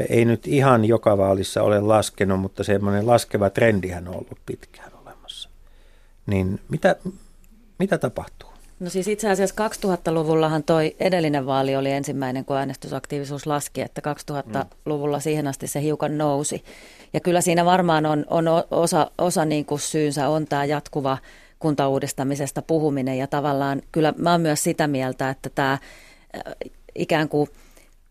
ei 0.09 0.25
nyt 0.25 0.47
ihan 0.47 0.85
joka 0.85 1.19
vaalissa 1.19 1.63
ole 1.63 1.81
laskenut, 1.81 2.41
mutta 2.41 2.65
semmoinen 2.65 3.07
laskeva 3.07 3.51
trendihän 3.51 4.09
on 4.09 4.15
ollut 4.15 4.39
pitkään 4.47 4.93
olemassa. 5.03 5.49
Niin 6.27 6.61
mitä, 6.69 6.97
mitä 7.79 7.99
tapahtuu? 7.99 8.52
No 8.83 8.91
siis 8.91 9.09
itse 9.09 9.31
asiassa 9.31 9.69
2000-luvullahan 9.69 10.63
toi 10.63 10.97
edellinen 11.01 11.47
vaali 11.47 11.77
oli 11.77 11.91
ensimmäinen, 11.91 12.45
kun 12.45 12.57
äänestysaktiivisuus 12.57 13.47
laski, 13.47 13.81
että 13.81 14.03
2000-luvulla 14.33 15.21
siihen 15.21 15.47
asti 15.47 15.67
se 15.67 15.83
hiukan 15.83 16.19
nousi. 16.19 16.65
Ja 17.13 17.21
kyllä 17.21 17.41
siinä 17.41 17.65
varmaan 17.65 18.07
on, 18.07 18.25
on 18.31 18.45
osa, 18.71 19.11
osa 19.19 19.45
niin 19.45 19.65
kuin 19.65 19.81
syynsä 19.81 20.29
on 20.29 20.47
tämä 20.47 20.65
jatkuva 20.65 21.19
kuntauudistamisesta 21.59 22.63
puhuminen 22.63 23.19
ja 23.19 23.27
tavallaan 23.27 23.83
kyllä 23.93 24.15
mä 24.17 24.33
oon 24.33 24.41
myös 24.41 24.65
sitä 24.65 24.87
mieltä, 24.87 25.31
että 25.31 25.51
tämä 25.55 25.79
ikään 26.95 27.29
kuin 27.29 27.49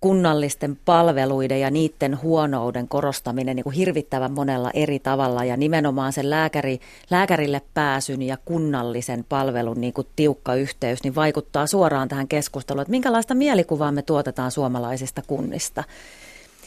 kunnallisten 0.01 0.77
palveluiden 0.85 1.61
ja 1.61 1.71
niiden 1.71 2.21
huonouden 2.21 2.87
korostaminen 2.87 3.55
niin 3.55 3.63
kuin 3.63 3.75
hirvittävän 3.75 4.31
monella 4.31 4.71
eri 4.73 4.99
tavalla 4.99 5.43
ja 5.43 5.57
nimenomaan 5.57 6.13
sen 6.13 6.29
lääkäri, 6.29 6.79
lääkärille 7.09 7.61
pääsyn 7.73 8.21
ja 8.21 8.37
kunnallisen 8.45 9.25
palvelun 9.29 9.81
niin 9.81 9.93
kuin 9.93 10.07
tiukka 10.15 10.55
yhteys 10.55 11.03
niin 11.03 11.15
vaikuttaa 11.15 11.67
suoraan 11.67 12.07
tähän 12.07 12.27
keskusteluun, 12.27 12.81
että 12.81 12.91
minkälaista 12.91 13.35
mielikuvaa 13.35 13.91
me 13.91 14.01
tuotetaan 14.01 14.51
suomalaisista 14.51 15.21
kunnista. 15.27 15.83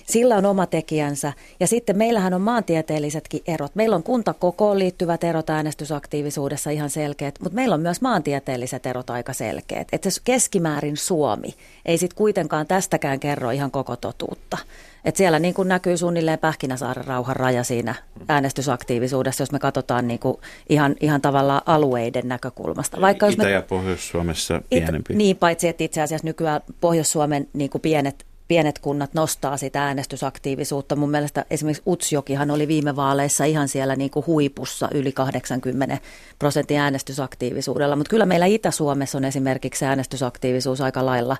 Sillä 0.06 0.36
on 0.36 0.46
oma 0.46 0.66
tekijänsä. 0.66 1.32
Ja 1.60 1.66
sitten 1.66 1.98
meillähän 1.98 2.34
on 2.34 2.40
maantieteellisetkin 2.40 3.42
erot. 3.46 3.74
Meillä 3.74 3.96
on 3.96 4.02
kuntakokoon 4.02 4.78
liittyvät 4.78 5.24
erot 5.24 5.50
äänestysaktiivisuudessa 5.50 6.70
ihan 6.70 6.90
selkeät, 6.90 7.34
mutta 7.40 7.54
meillä 7.54 7.74
on 7.74 7.80
myös 7.80 8.00
maantieteelliset 8.00 8.86
erot 8.86 9.10
aika 9.10 9.32
selkeät. 9.32 9.88
Että 9.92 10.10
se 10.10 10.20
keskimäärin 10.24 10.96
Suomi 10.96 11.54
ei 11.84 11.98
sitten 11.98 12.16
kuitenkaan 12.16 12.66
tästäkään 12.66 13.20
kerro 13.20 13.50
ihan 13.50 13.70
koko 13.70 13.96
totuutta. 13.96 14.58
Et 15.04 15.16
siellä 15.16 15.38
niin 15.38 15.54
kuin 15.54 15.68
näkyy 15.68 15.96
suunnilleen 15.96 16.38
Pähkinäsaaren 16.38 17.04
rauhan 17.04 17.36
raja 17.36 17.64
siinä 17.64 17.94
äänestysaktiivisuudessa, 18.28 19.42
jos 19.42 19.52
me 19.52 19.58
katsotaan 19.58 20.08
niin 20.08 20.18
kuin 20.18 20.36
ihan, 20.68 20.94
ihan 21.00 21.20
tavallaan 21.20 21.62
alueiden 21.66 22.28
näkökulmasta. 22.28 23.00
Vaikka 23.00 23.26
Itä- 23.26 23.44
me, 23.44 23.50
ja 23.50 23.62
Pohjois-Suomessa 23.62 24.62
pienempi. 24.70 25.12
It, 25.12 25.18
niin, 25.18 25.36
paitsi 25.36 25.68
että 25.68 25.84
itse 25.84 26.02
asiassa 26.02 26.26
nykyään 26.26 26.60
Pohjois-Suomen 26.80 27.48
niin 27.52 27.70
kuin 27.70 27.82
pienet 27.82 28.26
pienet 28.48 28.78
kunnat 28.78 29.14
nostaa 29.14 29.56
sitä 29.56 29.84
äänestysaktiivisuutta. 29.84 30.96
Mun 30.96 31.10
mielestä 31.10 31.44
esimerkiksi 31.50 31.82
Utsjokihan 31.86 32.50
oli 32.50 32.68
viime 32.68 32.96
vaaleissa 32.96 33.44
ihan 33.44 33.68
siellä 33.68 33.96
niin 33.96 34.10
kuin 34.10 34.26
huipussa 34.26 34.88
yli 34.94 35.12
80 35.12 35.98
prosentin 36.38 36.78
äänestysaktiivisuudella, 36.78 37.96
mutta 37.96 38.10
kyllä 38.10 38.26
meillä 38.26 38.46
Itä-Suomessa 38.46 39.18
on 39.18 39.24
esimerkiksi 39.24 39.84
äänestysaktiivisuus 39.84 40.80
aika 40.80 41.06
lailla 41.06 41.36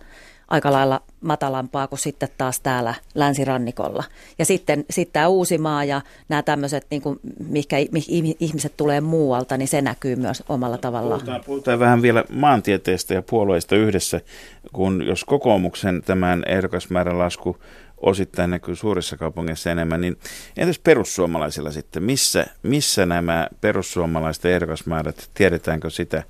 aika 0.48 0.72
lailla 0.72 1.00
matalampaa 1.20 1.88
kuin 1.88 1.98
sitten 1.98 2.28
taas 2.38 2.60
täällä 2.60 2.94
länsirannikolla. 3.14 4.04
Ja 4.38 4.44
sitten, 4.44 4.84
sitten 4.90 5.12
tämä 5.12 5.28
Uusimaa 5.28 5.84
ja 5.84 6.00
nämä 6.28 6.42
tämmöiset, 6.42 6.86
niin 6.90 7.02
mihinkä 7.48 7.76
ihmiset 8.40 8.76
tulee 8.76 9.00
muualta, 9.00 9.56
niin 9.56 9.68
se 9.68 9.82
näkyy 9.82 10.16
myös 10.16 10.42
omalla 10.48 10.78
tavallaan. 10.78 11.20
Puhutaan, 11.20 11.44
puhutaan 11.46 11.78
vähän 11.78 12.02
vielä 12.02 12.24
maantieteestä 12.30 13.14
ja 13.14 13.22
puolueista 13.22 13.76
yhdessä, 13.76 14.20
kun 14.72 15.06
jos 15.06 15.24
kokoomuksen 15.24 16.02
tämän 16.02 16.42
ehdokasmäärän 16.46 17.18
lasku 17.18 17.56
osittain 17.96 18.50
näkyy 18.50 18.76
suurissa 18.76 19.16
kaupungeissa 19.16 19.70
enemmän, 19.70 20.00
niin 20.00 20.18
entäs 20.56 20.78
perussuomalaisilla 20.78 21.70
sitten? 21.70 22.02
Missä, 22.02 22.46
missä 22.62 23.06
nämä 23.06 23.48
perussuomalaisten 23.60 24.52
ehdokasmäärät, 24.52 25.30
tiedetäänkö 25.34 25.90
sitä, 25.90 26.22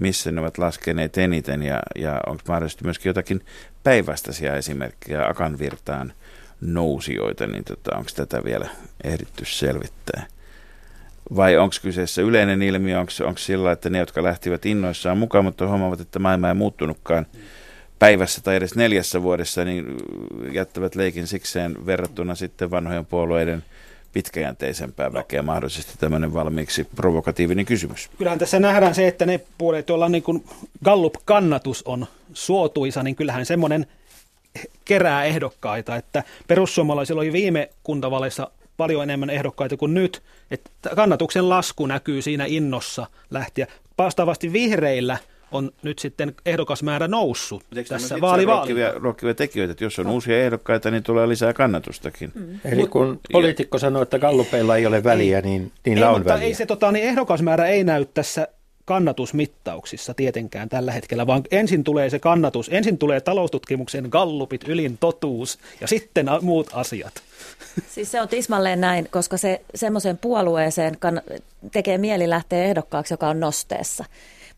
missä 0.00 0.32
ne 0.32 0.40
ovat 0.40 0.58
laskeneet 0.58 1.18
eniten 1.18 1.62
ja, 1.62 1.80
ja 1.96 2.20
onko 2.26 2.42
mahdollisesti 2.48 2.84
myöskin 2.84 3.10
jotakin 3.10 3.44
päinvastaisia 3.82 4.56
esimerkkejä 4.56 5.26
Akan 5.26 5.58
virtaan 5.58 6.12
nousijoita, 6.60 7.46
niin 7.46 7.64
tota, 7.64 7.96
onko 7.96 8.10
tätä 8.16 8.44
vielä 8.44 8.68
ehditty 9.04 9.44
selvittää? 9.44 10.26
Vai 11.36 11.56
onko 11.56 11.74
kyseessä 11.82 12.22
yleinen 12.22 12.62
ilmiö, 12.62 13.00
onko, 13.00 13.38
sillä, 13.38 13.72
että 13.72 13.90
ne, 13.90 13.98
jotka 13.98 14.22
lähtivät 14.22 14.66
innoissaan 14.66 15.18
mukaan, 15.18 15.44
mutta 15.44 15.68
huomaavat, 15.68 16.00
että 16.00 16.18
maailma 16.18 16.48
ei 16.48 16.54
muuttunutkaan 16.54 17.26
päivässä 18.00 18.40
tai 18.40 18.56
edes 18.56 18.74
neljässä 18.74 19.22
vuodessa, 19.22 19.64
niin 19.64 19.84
jättävät 20.52 20.94
leikin 20.94 21.26
sikseen 21.26 21.86
verrattuna 21.86 22.34
sitten 22.34 22.70
vanhojen 22.70 23.06
puolueiden– 23.06 23.64
pitkäjänteisempää 24.12 25.12
väkeä 25.12 25.42
mahdollisesti 25.42 25.92
tämmöinen 25.98 26.34
valmiiksi 26.34 26.84
provokatiivinen 26.96 27.64
kysymys. 27.64 28.10
Kyllähän 28.18 28.38
tässä 28.38 28.60
nähdään 28.60 28.94
se, 28.94 29.08
että 29.08 29.26
ne 29.26 29.40
puolet, 29.58 29.88
joilla 29.88 30.08
niin 30.08 30.22
kuin 30.22 30.44
Gallup-kannatus 30.84 31.82
on 31.82 32.06
suotuisa, 32.32 33.02
niin 33.02 33.16
kyllähän 33.16 33.46
semmoinen 33.46 33.86
kerää 34.84 35.24
ehdokkaita, 35.24 35.96
että 35.96 36.24
perussuomalaisilla 36.48 37.20
oli 37.20 37.32
viime 37.32 37.70
kuntavaleissa 37.82 38.50
paljon 38.76 39.02
enemmän 39.02 39.30
ehdokkaita 39.30 39.76
kuin 39.76 39.94
nyt, 39.94 40.22
että 40.50 40.70
kannatuksen 40.96 41.48
lasku 41.48 41.86
näkyy 41.86 42.22
siinä 42.22 42.44
innossa 42.44 43.06
lähtiä. 43.30 43.66
Vastaavasti 43.98 44.52
vihreillä– 44.52 45.18
on 45.52 45.70
nyt 45.82 45.98
sitten 45.98 46.34
ehdokasmäärä 46.46 47.08
noussut 47.08 47.64
Eikö 47.76 47.88
tässä 47.88 48.20
vaalivaalilla. 48.20 48.92
Rohkivia 48.94 49.34
tekijöitä, 49.34 49.72
että 49.72 49.84
jos 49.84 49.98
on 49.98 50.06
no. 50.06 50.12
uusia 50.12 50.44
ehdokkaita, 50.44 50.90
niin 50.90 51.02
tulee 51.02 51.28
lisää 51.28 51.52
kannatustakin. 51.52 52.32
Mm. 52.34 52.60
Eli 52.64 52.86
kun 52.86 53.20
poliitikko 53.32 53.78
sanoo, 53.78 54.02
että 54.02 54.18
gallupeilla 54.18 54.76
ei 54.76 54.86
ole 54.86 55.04
väliä, 55.04 55.38
ei, 55.38 55.42
niin 55.42 55.72
niillä 55.86 56.06
ei, 56.06 56.12
on 56.12 56.20
mutta 56.20 56.32
väliä. 56.32 56.46
Ei 56.46 56.54
se, 56.54 56.66
tota, 56.66 56.92
niin 56.92 57.04
ehdokasmäärä 57.04 57.66
ei 57.66 57.84
näy 57.84 58.06
tässä 58.14 58.48
kannatusmittauksissa 58.90 60.14
tietenkään 60.14 60.68
tällä 60.68 60.92
hetkellä, 60.92 61.26
vaan 61.26 61.42
ensin 61.50 61.84
tulee 61.84 62.10
se 62.10 62.18
kannatus, 62.18 62.68
ensin 62.72 62.98
tulee 62.98 63.20
taloustutkimuksen 63.20 64.08
gallupit, 64.10 64.68
ylin 64.68 64.98
totuus 64.98 65.58
ja 65.80 65.86
sitten 65.86 66.26
muut 66.42 66.70
asiat. 66.72 67.12
Siis 67.94 68.10
se 68.10 68.20
on 68.20 68.28
tismalleen 68.28 68.80
näin, 68.80 69.08
koska 69.10 69.36
se 69.36 69.60
semmoiseen 69.74 70.18
puolueeseen 70.18 70.94
kann- 70.94 71.40
tekee 71.72 71.98
mieli 71.98 72.30
lähteä 72.30 72.64
ehdokkaaksi, 72.64 73.14
joka 73.14 73.28
on 73.28 73.40
nosteessa. 73.40 74.04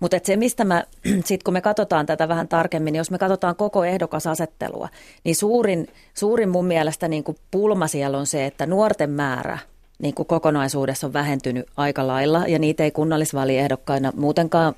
Mutta 0.02 0.18
se, 0.22 0.36
mistä 0.36 0.64
mä, 0.64 0.84
sit 1.24 1.42
kun 1.42 1.54
me 1.54 1.60
katsotaan 1.60 2.06
tätä 2.06 2.28
vähän 2.28 2.48
tarkemmin, 2.48 2.92
niin 2.92 2.98
jos 2.98 3.10
me 3.10 3.18
katsotaan 3.18 3.56
koko 3.56 3.84
ehdokasasettelua, 3.84 4.88
niin 5.24 5.36
suurin, 5.36 5.88
suurin 6.14 6.48
mun 6.48 6.66
mielestä 6.66 7.08
niin 7.08 7.24
kuin 7.24 7.36
pulma 7.50 7.86
siellä 7.86 8.18
on 8.18 8.26
se, 8.26 8.46
että 8.46 8.66
nuorten 8.66 9.10
määrä 9.10 9.58
niin 9.98 10.14
kuin 10.14 10.26
kokonaisuudessa 10.26 11.06
on 11.06 11.12
vähentynyt 11.12 11.66
aika 11.76 12.06
lailla, 12.06 12.44
ja 12.48 12.58
niitä 12.58 12.84
ei 12.84 12.90
kunnallisvaaliehdokkaina 12.90 14.12
muutenkaan 14.16 14.74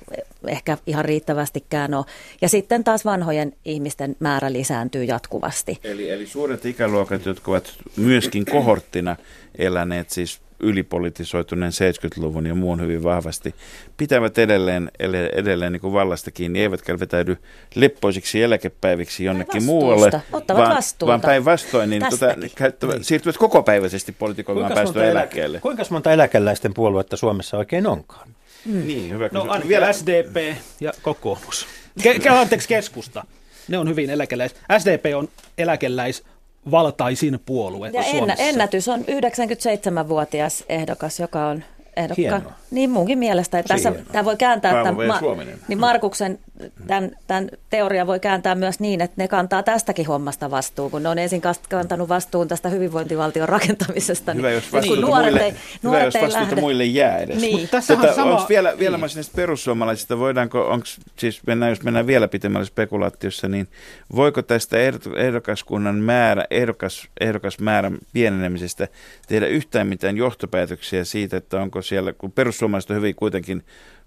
ehkä 0.47 0.77
ihan 0.87 1.05
riittävästikään 1.05 1.93
ole. 1.93 2.05
Ja 2.41 2.49
sitten 2.49 2.83
taas 2.83 3.05
vanhojen 3.05 3.53
ihmisten 3.65 4.15
määrä 4.19 4.53
lisääntyy 4.53 5.03
jatkuvasti. 5.03 5.79
Eli, 5.83 6.09
eli 6.09 6.27
suuret 6.27 6.65
ikäluokat, 6.65 7.25
jotka 7.25 7.51
ovat 7.51 7.73
myöskin 7.97 8.45
kohorttina 8.45 9.15
eläneet 9.57 10.09
siis 10.09 10.39
ylipolitisoituneen 10.59 11.71
70-luvun 11.71 12.45
ja 12.45 12.55
muun 12.55 12.81
hyvin 12.81 13.03
vahvasti, 13.03 13.55
pitävät 13.97 14.37
edelleen, 14.37 14.91
edelleen 15.33 15.71
niin 15.71 15.81
kuin 15.81 15.93
vallasta 15.93 16.31
kiinni, 16.31 16.61
eivätkä 16.61 16.99
vetäydy 16.99 17.37
leppoisiksi 17.75 18.43
eläkepäiviksi 18.43 19.23
jonnekin 19.23 19.63
muualle, 19.63 20.11
vaan, 20.31 20.83
vaan 21.05 21.21
päinvastoin 21.21 21.89
niin 21.89 22.05
tota, 22.09 22.35
käyttävät, 22.55 23.03
siirtyvät 23.03 23.37
kokopäiväisesti 23.37 24.11
poliitikoimaan 24.11 24.73
päästöä 24.73 25.11
eläkkeelle. 25.11 25.59
Kuinka 25.59 25.83
monta 25.89 26.11
eläkeläisten 26.11 26.73
puoluetta 26.73 27.17
Suomessa 27.17 27.57
oikein 27.57 27.87
onkaan? 27.87 28.29
Mm. 28.65 28.87
Niin, 28.87 29.13
hyvä 29.13 29.29
no 29.31 29.41
ainakin 29.41 29.69
vielä 29.69 29.93
SDP 29.93 30.55
ja 30.79 30.93
kokoomus. 31.01 31.67
Ke- 32.01 32.29
anteeksi 32.29 32.67
keskusta. 32.67 33.25
Ne 33.67 33.77
on 33.77 33.89
hyvin 33.89 34.09
eläkeläis. 34.09 34.55
SDP 34.77 35.05
on 35.15 35.29
eläkeläis 35.57 36.23
valtaisin 36.71 37.39
puolue 37.45 37.89
Ja 37.93 38.03
Suomessa. 38.03 38.43
ennätys 38.43 38.87
on 38.87 38.99
97-vuotias 38.99 40.63
ehdokas, 40.69 41.19
joka 41.19 41.47
on 41.47 41.63
ehdokka. 41.97 42.21
Hienoa. 42.21 42.53
Niin 42.71 42.89
munkin 42.89 43.19
mielestä. 43.19 43.59
Että 43.59 43.73
tässä, 43.73 43.93
tämä 44.11 44.25
voi 44.25 44.37
kääntää 44.37 44.83
tämän. 44.83 45.19
Suominen. 45.19 45.59
niin 45.67 45.79
Markuksen 45.79 46.39
tämän, 46.87 47.11
tämän 47.27 47.49
teoria 47.69 48.07
voi 48.07 48.19
kääntää 48.19 48.55
myös 48.55 48.79
niin, 48.79 49.01
että 49.01 49.13
ne 49.17 49.27
kantaa 49.27 49.63
tästäkin 49.63 50.05
hommasta 50.05 50.51
vastuun, 50.51 50.91
kun 50.91 51.03
ne 51.03 51.09
on 51.09 51.19
ensin 51.19 51.41
kantanut 51.69 52.09
vastuun 52.09 52.47
tästä 52.47 52.69
hyvinvointivaltion 52.69 53.49
rakentamisesta. 53.49 54.33
Hyvä, 54.33 54.51
jos 54.51 54.63
nyt 54.63 54.73
vastuuta, 54.73 55.01
kun 55.01 55.09
nuoret 55.09 55.31
muille, 55.31 55.45
ei, 55.45 55.51
hyvä, 55.51 55.59
nuoret 55.83 56.05
jos 56.05 56.15
ei 56.15 56.21
vastuuta 56.21 56.45
lähde. 56.45 56.61
muille 56.61 56.85
jää 56.85 57.17
edes. 57.17 57.41
Niin. 57.41 57.59
Mutta 57.59 57.71
tässähän 57.71 58.01
Tota, 58.01 58.15
sama... 58.15 58.31
onks 58.31 58.49
vielä, 58.49 58.79
vielä 58.79 58.97
niin. 58.97 59.09
näistä 59.15 59.35
perussuomalaisista, 59.35 60.19
voidaanko, 60.19 60.61
onks, 60.61 60.99
siis 61.17 61.41
mennään, 61.47 61.69
jos 61.69 61.83
mennään 61.83 62.07
vielä 62.07 62.27
pitemmälle 62.27 62.65
spekulaatiossa, 62.65 63.47
niin 63.47 63.67
voiko 64.15 64.41
tästä 64.41 64.77
ehdo- 64.77 65.17
ehdokaskunnan 65.17 65.95
määrä, 65.95 66.45
ehdokas, 66.49 67.07
ehdokasmäärän 67.19 67.97
pienenemisestä 68.13 68.87
tehdä 69.27 69.47
yhtään 69.47 69.87
mitään 69.87 70.17
johtopäätöksiä 70.17 71.03
siitä, 71.03 71.37
että 71.37 71.61
onko 71.61 71.81
siellä, 71.85 72.13
kun 72.13 72.31
perussuomalaiset 72.31 72.91
on 72.91 72.97
hyvin 72.97 73.15
kuitenkin 73.15 73.63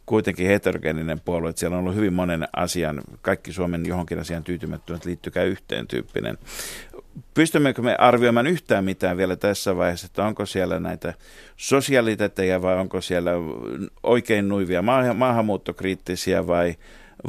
kuitenkin 0.09 0.47
heterogeeninen 0.47 1.21
puolue, 1.21 1.51
että 1.51 1.61
siellä 1.61 1.77
on 1.77 1.83
ollut 1.83 1.95
hyvin 1.95 2.13
monen 2.13 2.49
asian, 2.57 3.01
kaikki 3.23 3.53
Suomen 3.53 3.87
johonkin 3.87 4.19
asian 4.19 4.45
tyytymättömät 4.45 5.05
liittykää 5.05 5.45
yhteen 5.45 5.87
tyyppinen. 5.87 6.39
Pystymmekö 7.35 7.83
me 7.83 7.97
arvioimaan 7.97 8.47
yhtään 8.47 8.85
mitään 8.85 9.17
vielä 9.17 9.37
tässä 9.37 9.77
vaiheessa, 9.77 10.07
että 10.07 10.25
onko 10.25 10.47
siellä 10.47 10.81
näitä 10.81 11.15
sosiaaliteteja 11.57 12.63
vai 12.63 12.79
onko 12.79 13.01
siellä 13.01 13.31
oikein 14.03 14.49
nuivia 14.49 14.83
maahan- 14.83 15.17
maahanmuuttokriittisiä 15.17 16.47
vai, 16.47 16.75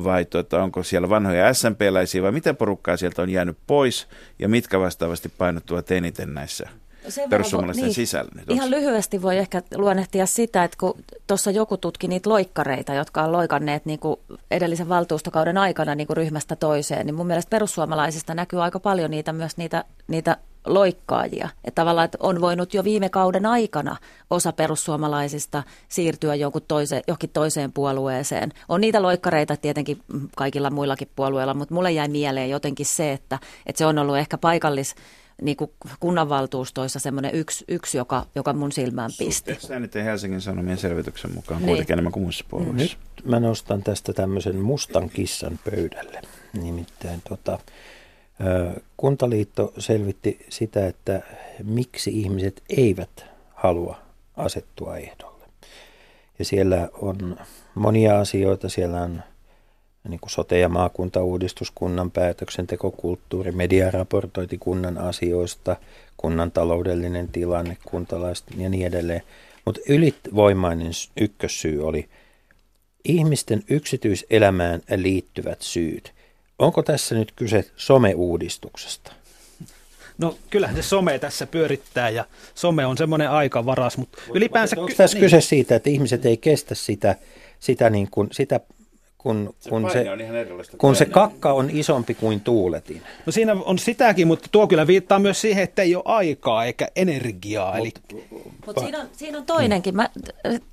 vai 0.04 0.26
tota, 0.26 0.64
onko 0.64 0.84
siellä 0.84 1.10
vanhoja 1.10 1.54
SMP-läisiä 1.54 2.22
vai 2.22 2.32
mitä 2.32 2.54
porukkaa 2.54 2.98
sieltä 2.98 3.22
on 3.22 3.30
jäänyt 3.30 3.58
pois 3.68 4.08
ja 4.40 4.50
mitkä 4.50 4.80
vastaavasti 4.80 5.30
painottuvat 5.30 5.92
eniten 5.92 6.34
näissä 6.34 6.70
Sen 7.02 7.16
verran 7.16 7.30
perussuomalaisten 7.30 7.86
niin. 7.86 7.94
sisällä? 7.94 8.32
Nyt 8.36 8.50
Ihan 8.50 8.68
onks- 8.68 8.76
lyhyesti 8.76 9.22
voi 9.22 9.38
ehkä 9.38 9.62
luonnehtia 9.76 10.26
sitä, 10.26 10.64
että 10.64 10.78
kun 10.80 11.04
tuossa 11.28 11.52
joku 11.52 11.78
tutki 11.78 12.08
niitä 12.08 12.30
loikkareita, 12.30 12.94
jotka 12.94 13.24
on 13.24 13.32
loikanneet 13.32 13.86
niin 13.86 14.00
kuin 14.00 14.20
edellisen 14.52 14.90
valtuustokauden 14.90 15.58
aikana 15.58 15.96
niin 15.96 16.08
kuin 16.08 16.18
ryhmästä 16.18 16.56
toiseen, 16.56 17.06
niin 17.06 17.16
mun 17.16 17.28
mielestä 17.28 17.50
perussuomalaisista 17.50 18.34
näkyy 18.34 18.64
aika 18.64 18.80
paljon 18.80 19.12
niitä 19.12 19.34
myös 19.34 19.58
niitä, 19.58 19.84
niitä 20.08 20.38
loikkaajia. 20.66 21.50
Että 21.64 21.82
tavallaan 21.82 22.06
että 22.06 22.18
on 22.22 22.42
voinut 22.42 22.74
jo 22.74 22.84
viime 22.84 23.10
kauden 23.10 23.46
aikana 23.46 23.98
osa 24.30 24.52
perussuomalaisista 24.54 25.64
siirtyä 25.90 26.36
jonkun 26.36 26.62
toise, 26.68 27.02
johonkin 27.08 27.30
toiseen 27.30 27.72
puolueeseen. 27.72 28.52
On 28.70 28.82
niitä 28.82 29.02
loikkareita 29.02 29.58
tietenkin 29.58 30.02
kaikilla 30.36 30.70
muillakin 30.70 31.10
puolueilla, 31.16 31.54
mutta 31.54 31.74
mulle 31.74 31.92
jäi 31.92 32.08
mieleen 32.08 32.50
jotenkin 32.50 32.86
se, 32.86 33.12
että, 33.12 33.40
että 33.66 33.78
se 33.78 33.86
on 33.86 33.98
ollut 33.98 34.18
ehkä 34.18 34.38
paikallis 34.38 34.96
niin 35.42 35.58
kuin 35.58 35.72
kunnanvaltuustoissa 36.00 37.00
semmoinen 37.00 37.36
yksi, 37.36 37.66
yksi 37.68 37.98
joka, 37.98 38.26
joka 38.36 38.54
mun 38.54 38.72
silmään 38.72 39.12
pisti. 39.18 39.56
Suhteessa 39.60 40.00
Helsingin 40.04 40.42
Sanomien 40.42 40.78
selvityksen 40.78 41.34
mukaan 41.34 41.60
Niin. 41.60 41.68
kuitenkin 41.68 41.94
enemmän 41.94 42.12
kuin 42.12 42.24
muissa 42.24 42.46
puolueissa. 42.50 42.76
Nyt 42.76 42.98
mä 43.26 43.40
nostan 43.40 43.84
tästä 43.84 44.14
tämmöisen 44.14 44.56
mustan 44.56 45.10
kissan 45.10 45.60
pöydälle. 45.66 46.22
Nimittäin 46.62 47.22
tota, 47.30 47.60
Kuntaliitto 48.98 49.74
selvitti 49.78 50.46
sitä, 50.50 50.88
että 50.88 51.22
miksi 51.64 52.20
ihmiset 52.20 52.64
eivät 52.70 53.26
halua 53.54 53.98
asettua 54.38 54.98
ehdolle. 54.98 55.46
Ja 56.40 56.46
siellä 56.46 56.90
on 57.02 57.38
monia 57.76 58.20
asioita. 58.20 58.70
Siellä 58.70 59.02
on 59.02 59.24
niin 60.08 60.20
kuin 60.20 60.32
sote- 60.32 60.60
ja 60.60 60.70
maakuntauudistus, 60.70 61.72
kunnan 61.76 62.12
päätöksentekokulttuuri, 62.12 63.52
mediaraportointi 63.52 64.58
kunnan 64.58 64.98
asioista, 64.98 65.76
kunnan 66.18 66.52
taloudellinen 66.52 67.28
tilanne, 67.28 67.78
kuntalaiset 67.86 68.46
ja 68.58 68.70
niin 68.70 68.88
edelleen. 68.88 69.22
Mutta 69.66 69.82
ylivoimainen 69.90 70.92
ykkössyy 71.22 71.88
oli 71.88 72.10
ihmisten 73.06 73.64
yksityiselämään 73.70 74.82
liittyvät 74.96 75.62
syyt. 75.62 76.14
Onko 76.60 76.84
tässä 76.84 77.16
nyt 77.16 77.32
kyse 77.36 77.66
some-uudistuksesta? 77.76 79.12
No 80.18 80.38
kyllähän 80.50 80.76
se 80.76 80.82
some 80.82 81.20
tässä 81.20 81.48
pyörittää 81.48 82.10
ja 82.10 82.26
some 82.56 82.86
on 82.86 82.98
semmoinen 82.98 83.30
aikavaras, 83.30 83.98
mutta 83.98 84.18
ylipäänsä... 84.34 84.76
Onko 84.80 84.94
tässä 84.98 85.16
niin. 85.16 85.26
kyse 85.26 85.42
siitä, 85.42 85.76
että 85.76 85.90
ihmiset 85.90 86.26
ei 86.26 86.38
kestä 86.38 86.76
sitä, 86.76 87.16
sitä, 87.60 87.90
niin 87.90 88.08
kuin, 88.12 88.28
sitä 88.32 88.60
kun, 89.22 89.56
kun, 89.70 89.82
paine 89.82 90.04
se, 90.04 90.12
on 90.12 90.22
ihan 90.22 90.36
kun 90.78 90.96
se 90.96 91.06
kakka 91.06 91.54
on 91.54 91.70
isompi 91.70 92.14
kuin 92.14 92.42
tuuletin? 92.42 93.02
No 93.26 93.32
siinä 93.32 93.54
on 93.66 93.80
sitäkin, 93.80 94.28
mutta 94.28 94.50
tuo 94.52 94.68
kyllä 94.68 94.88
viittaa 94.88 95.20
myös 95.20 95.42
siihen, 95.42 95.64
että 95.64 95.82
ei 95.82 95.96
ole 95.96 96.04
aikaa 96.06 96.66
eikä 96.66 96.88
energiaa. 96.96 97.78
Eli 97.78 97.92
Mutta 98.66 98.82
siinä 98.82 99.00
on, 99.00 99.08
siinä 99.12 99.38
on 99.38 99.46
toinenkin. 99.46 99.96
Mä, 99.96 100.10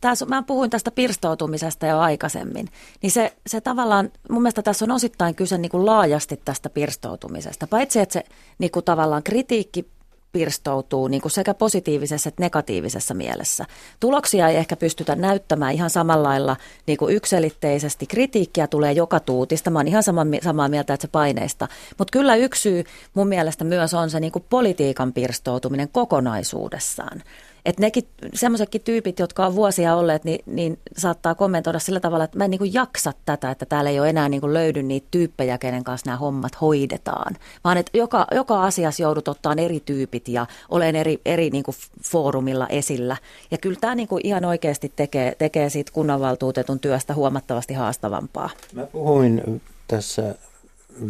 täs, 0.01 0.25
mä 0.29 0.43
puhuin 0.43 0.71
tästä 0.71 0.91
pirstoutumisesta 0.91 1.87
jo 1.87 1.99
aikaisemmin. 1.99 2.69
Niin 3.03 3.11
se, 3.11 3.33
se 3.47 3.61
tavallaan, 3.61 4.11
mun 4.31 4.43
mielestä 4.43 4.63
tässä 4.63 4.85
on 4.85 4.91
osittain 4.91 5.35
kyse 5.35 5.59
niin 5.59 5.71
kuin 5.71 5.87
laajasti 5.87 6.41
tästä 6.45 6.71
pirstoutumisesta. 6.71 7.67
Paitsi, 7.67 8.01
että 8.01 8.13
se 8.13 8.25
niin 8.59 8.71
kuin 8.71 8.85
tavallaan 8.85 9.23
kritiikki 9.23 9.96
pirstoutuu 10.33 11.09
niin 11.09 11.21
kuin 11.23 11.33
sekä 11.33 11.55
positiivisessa 11.55 12.29
että 12.29 12.43
negatiivisessa 12.43 13.15
mielessä. 13.15 13.65
Tuloksia 14.01 14.49
ei 14.49 14.57
ehkä 14.57 14.77
pystytä 14.77 15.15
näyttämään 15.15 15.75
ihan 15.75 15.91
samalla 15.91 16.29
lailla 16.29 16.57
niin 16.87 16.99
kuin 16.99 17.15
ykselitteisesti. 17.15 18.07
Kritiikkiä 18.07 18.67
tulee 18.67 18.93
joka 18.93 19.21
tuutista. 19.21 19.71
Mä 19.71 19.79
oon 19.79 19.89
ihan 19.89 20.03
sama, 20.03 20.27
samaa 20.43 20.69
mieltä, 20.69 20.95
että 20.95 21.07
se 21.07 21.09
paineista. 21.09 21.69
Mutta 21.99 22.13
kyllä 22.13 22.37
yksi 22.37 22.63
syy 22.63 22.85
mun 23.15 23.29
mielestä 23.29 23.65
myös 23.65 23.95
on 23.95 24.11
se 24.11 24.21
niin 24.21 24.33
kuin 24.33 24.45
politiikan 24.51 25.13
pirstoutuminen 25.13 25.89
kokonaisuudessaan. 25.89 27.23
Että 27.67 27.83
nekin, 27.83 28.09
semmoisetkin 28.35 28.81
tyypit, 28.81 29.19
jotka 29.19 29.47
on 29.47 29.55
vuosia 29.55 29.97
olleet, 29.97 30.25
niin, 30.25 30.43
niin 30.47 30.79
saattaa 30.97 31.35
kommentoida 31.35 31.79
sillä 31.79 32.01
tavalla, 32.01 32.25
että 32.25 32.39
mä 32.39 32.45
en 32.45 32.51
niin 32.51 32.59
kuin 32.59 32.75
jaksa 32.75 33.13
tätä, 33.25 33.51
että 33.51 33.67
täällä 33.67 33.91
ei 33.91 34.01
ole 34.01 34.11
enää 34.11 34.29
niin 34.29 34.41
kuin 34.41 34.55
löydy 34.55 34.83
niitä 34.83 35.09
tyyppejä, 35.11 35.59
kenen 35.59 35.85
kanssa 35.85 36.07
nämä 36.07 36.17
hommat 36.17 36.61
hoidetaan. 36.61 37.37
Vaan 37.65 37.77
että 37.77 37.99
joka, 37.99 38.27
joka 38.35 38.63
asiassa 38.63 39.03
joudut 39.03 39.29
ottaa 39.29 39.55
eri 39.59 39.81
tyypit 39.81 40.29
ja 40.29 40.47
olen 40.69 40.97
eri, 40.97 41.21
eri 41.25 41.51
niin 41.51 41.65
kuin 41.65 41.77
foorumilla 42.03 42.67
esillä. 42.67 43.17
Ja 43.51 43.59
kyllä 43.59 43.79
tämä 43.81 43.95
niin 43.95 44.09
kuin 44.09 44.27
ihan 44.27 44.45
oikeasti 44.45 44.93
tekee, 44.97 45.35
tekee 45.39 45.71
siitä 45.71 45.93
kunnanvaltuutetun 45.93 46.81
työstä 46.81 47.15
huomattavasti 47.15 47.75
haastavampaa. 47.75 48.51
Mä 48.73 48.87
puhuin 48.87 49.63
tässä 49.89 50.35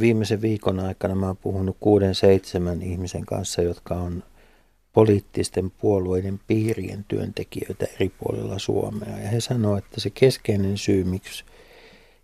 viimeisen 0.00 0.42
viikon 0.42 0.80
aikana, 0.80 1.14
mä 1.14 1.26
oon 1.26 1.36
puhunut 1.36 1.76
kuuden 1.80 2.14
seitsemän 2.14 2.82
ihmisen 2.82 3.26
kanssa, 3.26 3.62
jotka 3.62 3.94
on 3.94 4.22
poliittisten 4.96 5.70
puolueiden 5.70 6.40
piirien 6.46 7.04
työntekijöitä 7.08 7.86
eri 7.94 8.08
puolilla 8.08 8.58
Suomea. 8.58 9.18
Ja 9.18 9.28
he 9.28 9.40
sanoivat, 9.40 9.84
että 9.84 10.00
se 10.00 10.10
keskeinen 10.10 10.78
syy, 10.78 11.04
miksi 11.04 11.44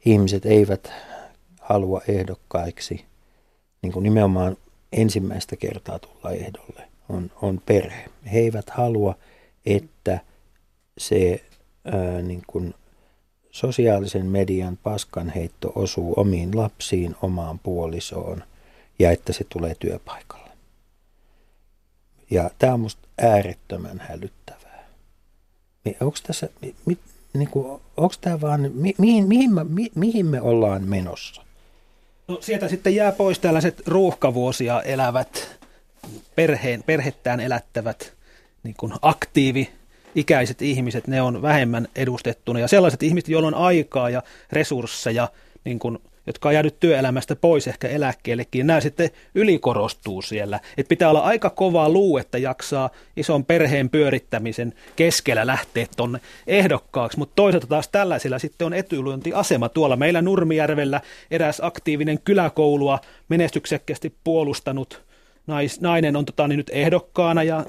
ihmiset 0.05 0.47
eivät 0.47 0.93
halua 1.61 2.01
ehdokkaiksi, 2.09 3.05
niin 3.83 3.93
kuin 3.93 4.03
nimenomaan 4.03 4.57
ensimmäistä 4.93 5.57
kertaa 5.57 5.99
tulla 5.99 6.31
ehdolle, 6.31 6.89
on, 7.09 7.31
on 7.43 7.63
perhe. 7.67 8.05
He 8.33 8.39
eivät 8.39 8.71
halua, 8.71 9.15
että 9.67 10.21
se 10.99 11.45
ää, 11.85 12.23
niin 12.23 12.43
kuin 12.47 12.75
sosiaalisen 13.51 14.27
median 14.27 14.77
paskanheitto 14.77 15.73
osuu 15.75 16.15
omiin 16.17 16.57
lapsiin, 16.57 17.17
omaan 17.23 17.59
puolisoon 17.59 18.45
ja 18.99 19.11
että 19.11 19.33
se 19.33 19.45
tulee 19.49 19.75
työpaikalle. 19.75 20.42
Ja 22.33 22.51
tämä 22.59 22.73
on 22.73 22.81
minusta 22.81 23.09
äärettömän 23.23 24.03
hälyttävää. 24.09 24.85
Onko 26.01 26.19
tässä, 26.27 26.49
mi, 26.87 26.99
niin 27.33 27.49
kuin, 27.49 27.81
onko 27.97 28.15
tämä 28.21 28.41
vaan, 28.41 28.71
mi, 28.75 28.95
mihin, 28.99 29.29
mihin, 29.29 29.51
mi, 29.69 29.91
mihin 29.95 30.27
me 30.27 30.41
ollaan 30.41 30.89
menossa? 30.89 31.43
no, 32.29 32.39
sieltä 32.41 32.69
sitten 32.69 32.95
jää 32.95 33.13
pois 33.13 33.39
tällaiset 33.39 33.83
ruuhkavuosia 33.87 34.83
elävät, 34.83 35.61
perheen, 36.35 36.83
perhettään 36.83 37.41
elättävät 37.41 38.13
niin 38.63 38.75
kuin 38.79 38.93
aktiivi 39.03 39.71
ikäiset 40.15 40.63
ihmiset, 40.63 41.07
ne 41.07 41.23
on 41.23 41.43
vähemmän 41.43 41.89
edustettuna. 41.97 42.61
Ja 42.61 42.69
sellaiset 42.69 43.03
ihmiset, 43.03 43.29
joilla 43.29 43.49
on 43.49 43.55
aikaa 43.55 44.11
ja 44.11 44.23
resursseja, 44.53 45.29
niin 45.65 45.79
kuin, 45.79 45.99
jotka 46.27 46.49
on 46.49 46.55
jäänyt 46.55 46.81
työelämästä 46.81 47.37
pois 47.37 47.69
ehkä 47.69 47.89
eläkkeellekin, 47.89 48.67
nämä 48.67 48.81
sitten 48.81 49.11
ylikorostuu 49.35 50.23
siellä. 50.23 50.61
Et 50.77 50.89
pitää 50.89 51.11
olla 51.11 51.21
aika 51.21 51.51
kova 51.51 51.89
luu, 51.89 52.19
että 52.19 52.39
jaksaa 52.39 52.91
ison 53.17 53.45
perheen 53.45 53.91
pyörittämisen 53.91 54.75
keskellä 54.97 55.47
lähteä 55.47 55.87
tuonne 55.97 56.21
ehdokkaaksi, 56.47 57.19
mutta 57.19 57.33
toisaalta 57.37 57.67
taas 57.67 57.89
tällaisilla 57.89 58.39
sitten 58.39 58.67
on 58.67 58.75
etylyöntiasema 58.75 59.69
tuolla 59.69 59.97
meillä 59.97 60.23
Nurmijärvellä 60.23 61.01
eräs 61.31 61.61
aktiivinen 61.63 62.19
kyläkoulua 62.21 62.99
menestyksekkästi 63.29 64.15
puolustanut 64.25 65.03
nais, 65.47 65.81
nainen 65.81 66.17
on 66.17 66.25
tota, 66.25 66.49
niin 66.49 66.57
nyt 66.57 66.71
ehdokkaana 66.73 67.43
ja 67.43 67.67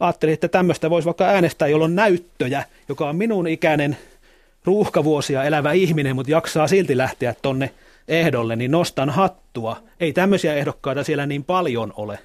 ajattelin, 0.00 0.34
että 0.34 0.48
tämmöistä 0.48 0.90
voisi 0.90 1.06
vaikka 1.06 1.24
äänestää, 1.24 1.68
jolla 1.68 1.84
on 1.84 1.94
näyttöjä, 1.94 2.64
joka 2.88 3.08
on 3.08 3.16
minun 3.16 3.46
ikäinen 3.46 3.96
ruuhkavuosia 4.64 5.44
elävä 5.44 5.72
ihminen, 5.72 6.16
mutta 6.16 6.32
jaksaa 6.32 6.68
silti 6.68 6.96
lähteä 6.96 7.34
tonne 7.42 7.70
ehdolle, 8.08 8.56
niin 8.56 8.70
nostan 8.70 9.10
hattua. 9.10 9.76
Ei 10.00 10.12
tämmöisiä 10.12 10.54
ehdokkaita 10.54 11.04
siellä 11.04 11.26
niin 11.26 11.44
paljon 11.44 11.92
ole. 11.96 12.18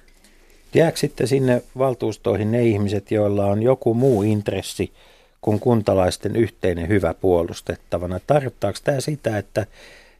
Jääkö 0.74 0.98
sitten 0.98 1.28
sinne 1.28 1.62
valtuustoihin 1.78 2.52
ne 2.52 2.62
ihmiset, 2.62 3.10
joilla 3.10 3.46
on 3.46 3.62
joku 3.62 3.94
muu 3.94 4.22
intressi 4.22 4.92
kuin 5.40 5.60
kuntalaisten 5.60 6.36
yhteinen 6.36 6.88
hyvä 6.88 7.14
puolustettavana? 7.14 8.20
Tarkoittaako 8.26 8.78
tämä 8.84 9.00
sitä, 9.00 9.38
että, 9.38 9.66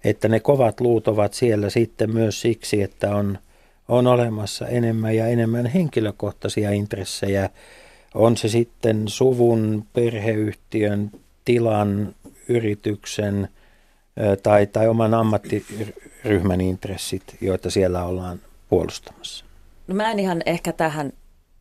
että 0.04 0.28
ne 0.28 0.40
kovat 0.40 0.80
luut 0.80 1.08
ovat 1.08 1.34
siellä 1.34 1.70
sitten 1.70 2.10
myös 2.10 2.40
siksi, 2.40 2.82
että 2.82 3.14
on, 3.14 3.38
on 3.88 4.06
olemassa 4.06 4.68
enemmän 4.68 5.16
ja 5.16 5.26
enemmän 5.26 5.66
henkilökohtaisia 5.66 6.70
intressejä? 6.70 7.50
On 8.14 8.36
se 8.36 8.48
sitten 8.48 9.08
suvun, 9.08 9.84
perheyhtiön, 9.92 11.10
tilan, 11.44 12.14
yrityksen 12.48 13.48
tai, 14.42 14.66
tai 14.66 14.88
oman 14.88 15.14
ammattiryhmän 15.14 16.60
intressit, 16.60 17.22
joita 17.40 17.70
siellä 17.70 18.04
ollaan 18.04 18.40
puolustamassa? 18.68 19.44
No 19.86 19.94
mä 19.94 20.10
en 20.10 20.18
ihan 20.18 20.42
ehkä 20.46 20.72
tähän, 20.72 21.12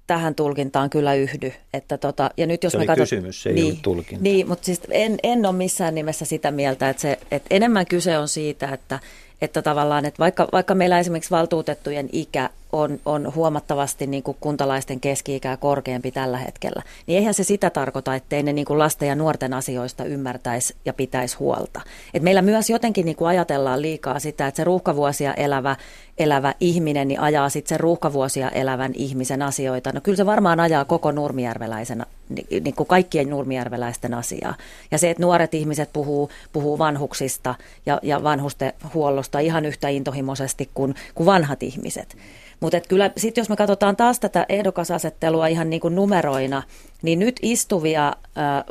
tähän 0.08 0.36
tulkintaan 0.36 0.90
kyllä 0.90 1.14
yhdy. 1.14 1.54
Että 1.74 1.98
tota, 1.98 2.32
ja 2.38 2.48
nyt 2.48 2.64
jos 2.64 2.72
se 2.72 2.78
me 2.78 2.82
oli 2.82 2.88
katsot, 2.88 3.04
kysymys, 3.04 3.44
se 3.44 3.50
ei 3.50 3.56
niin, 3.56 3.82
tulkinta. 3.82 4.24
Niin, 4.24 4.48
mutta 4.48 4.66
siis 4.66 4.82
en, 4.90 5.18
en 5.24 5.46
ole 5.46 5.56
missään 5.56 5.96
nimessä 5.96 6.26
sitä 6.26 6.52
mieltä, 6.52 6.90
että, 6.90 7.02
se, 7.02 7.20
että 7.32 7.48
enemmän 7.56 7.86
kyse 7.86 8.18
on 8.18 8.28
siitä, 8.28 8.70
että, 8.74 9.00
että 9.42 9.62
tavallaan, 9.62 10.06
että 10.06 10.20
vaikka, 10.20 10.48
vaikka 10.52 10.76
meillä 10.76 11.00
esimerkiksi 11.00 11.32
valtuutettujen 11.32 12.10
ikä 12.12 12.50
on, 12.72 13.00
on 13.06 13.36
huomattavasti 13.36 14.08
niin 14.08 14.24
kuin 14.24 14.38
kuntalaisten 14.40 15.00
keski-ikää 15.00 15.58
korkeampi 15.58 16.12
tällä 16.12 16.38
hetkellä, 16.38 16.84
niin 17.08 17.18
eihän 17.18 17.34
se 17.34 17.44
sitä 17.44 17.70
tarkoita, 17.70 18.16
ettei 18.16 18.44
ne 18.44 18.54
niin 18.54 18.66
kuin 18.66 18.80
lasten 18.80 19.08
ja 19.08 19.16
nuorten 19.16 19.54
asioista 19.54 20.04
ymmärtäisi 20.04 20.76
ja 20.86 20.94
pitäisi 20.94 21.38
huolta. 21.38 21.82
Et 22.14 22.24
meillä 22.24 22.42
myös 22.42 22.70
jotenkin 22.70 23.06
niin 23.06 23.16
kuin 23.16 23.28
ajatellaan 23.28 23.82
liikaa 23.82 24.20
sitä, 24.20 24.48
että 24.48 24.58
se 24.58 24.64
ruuhkavuosia 24.64 25.34
elävä, 25.34 25.76
elävä 26.18 26.54
ihminen 26.60 27.08
niin 27.08 27.20
ajaa 27.20 27.50
sitten 27.50 27.70
sen 27.70 27.80
ruuhkavuosia 27.80 28.50
elävän 28.50 28.92
ihmisen 28.96 29.42
asioita. 29.42 29.92
No 29.94 30.02
kyllä 30.02 30.16
se 30.16 30.26
varmaan 30.26 30.60
ajaa 30.60 30.86
koko 30.86 31.12
nurmijärveläisen, 31.12 32.06
niin 32.50 32.76
kuin 32.76 32.88
kaikkien 32.88 33.30
nurmijärveläisten 33.30 34.14
asiaa. 34.14 34.56
Ja 34.92 34.98
se, 34.98 35.10
että 35.10 35.24
nuoret 35.24 35.54
ihmiset 35.54 35.90
puhuu, 35.94 36.30
puhuu 36.54 36.80
vanhuksista 36.80 37.56
ja, 37.86 38.00
ja 38.04 38.24
vanhusten 38.24 38.74
huollosta 38.94 39.40
ihan 39.40 39.66
yhtä 39.66 39.90
intohimoisesti 39.90 40.70
kuin, 40.74 40.96
kuin 41.16 41.26
vanhat 41.26 41.64
ihmiset. 41.64 42.18
Mutta 42.60 42.80
kyllä 42.82 43.12
sitten 43.18 43.42
jos 43.42 43.50
me 43.50 43.56
katsotaan 43.56 43.96
taas 43.96 44.20
tätä 44.20 44.46
ehdokasasettelua 44.50 45.48
ihan 45.48 45.70
niin 45.70 45.80
kuin 45.80 45.96
numeroina, 45.96 46.64
niin 47.02 47.20
nyt 47.20 47.40
istuvia 47.42 48.08
äh, 48.08 48.14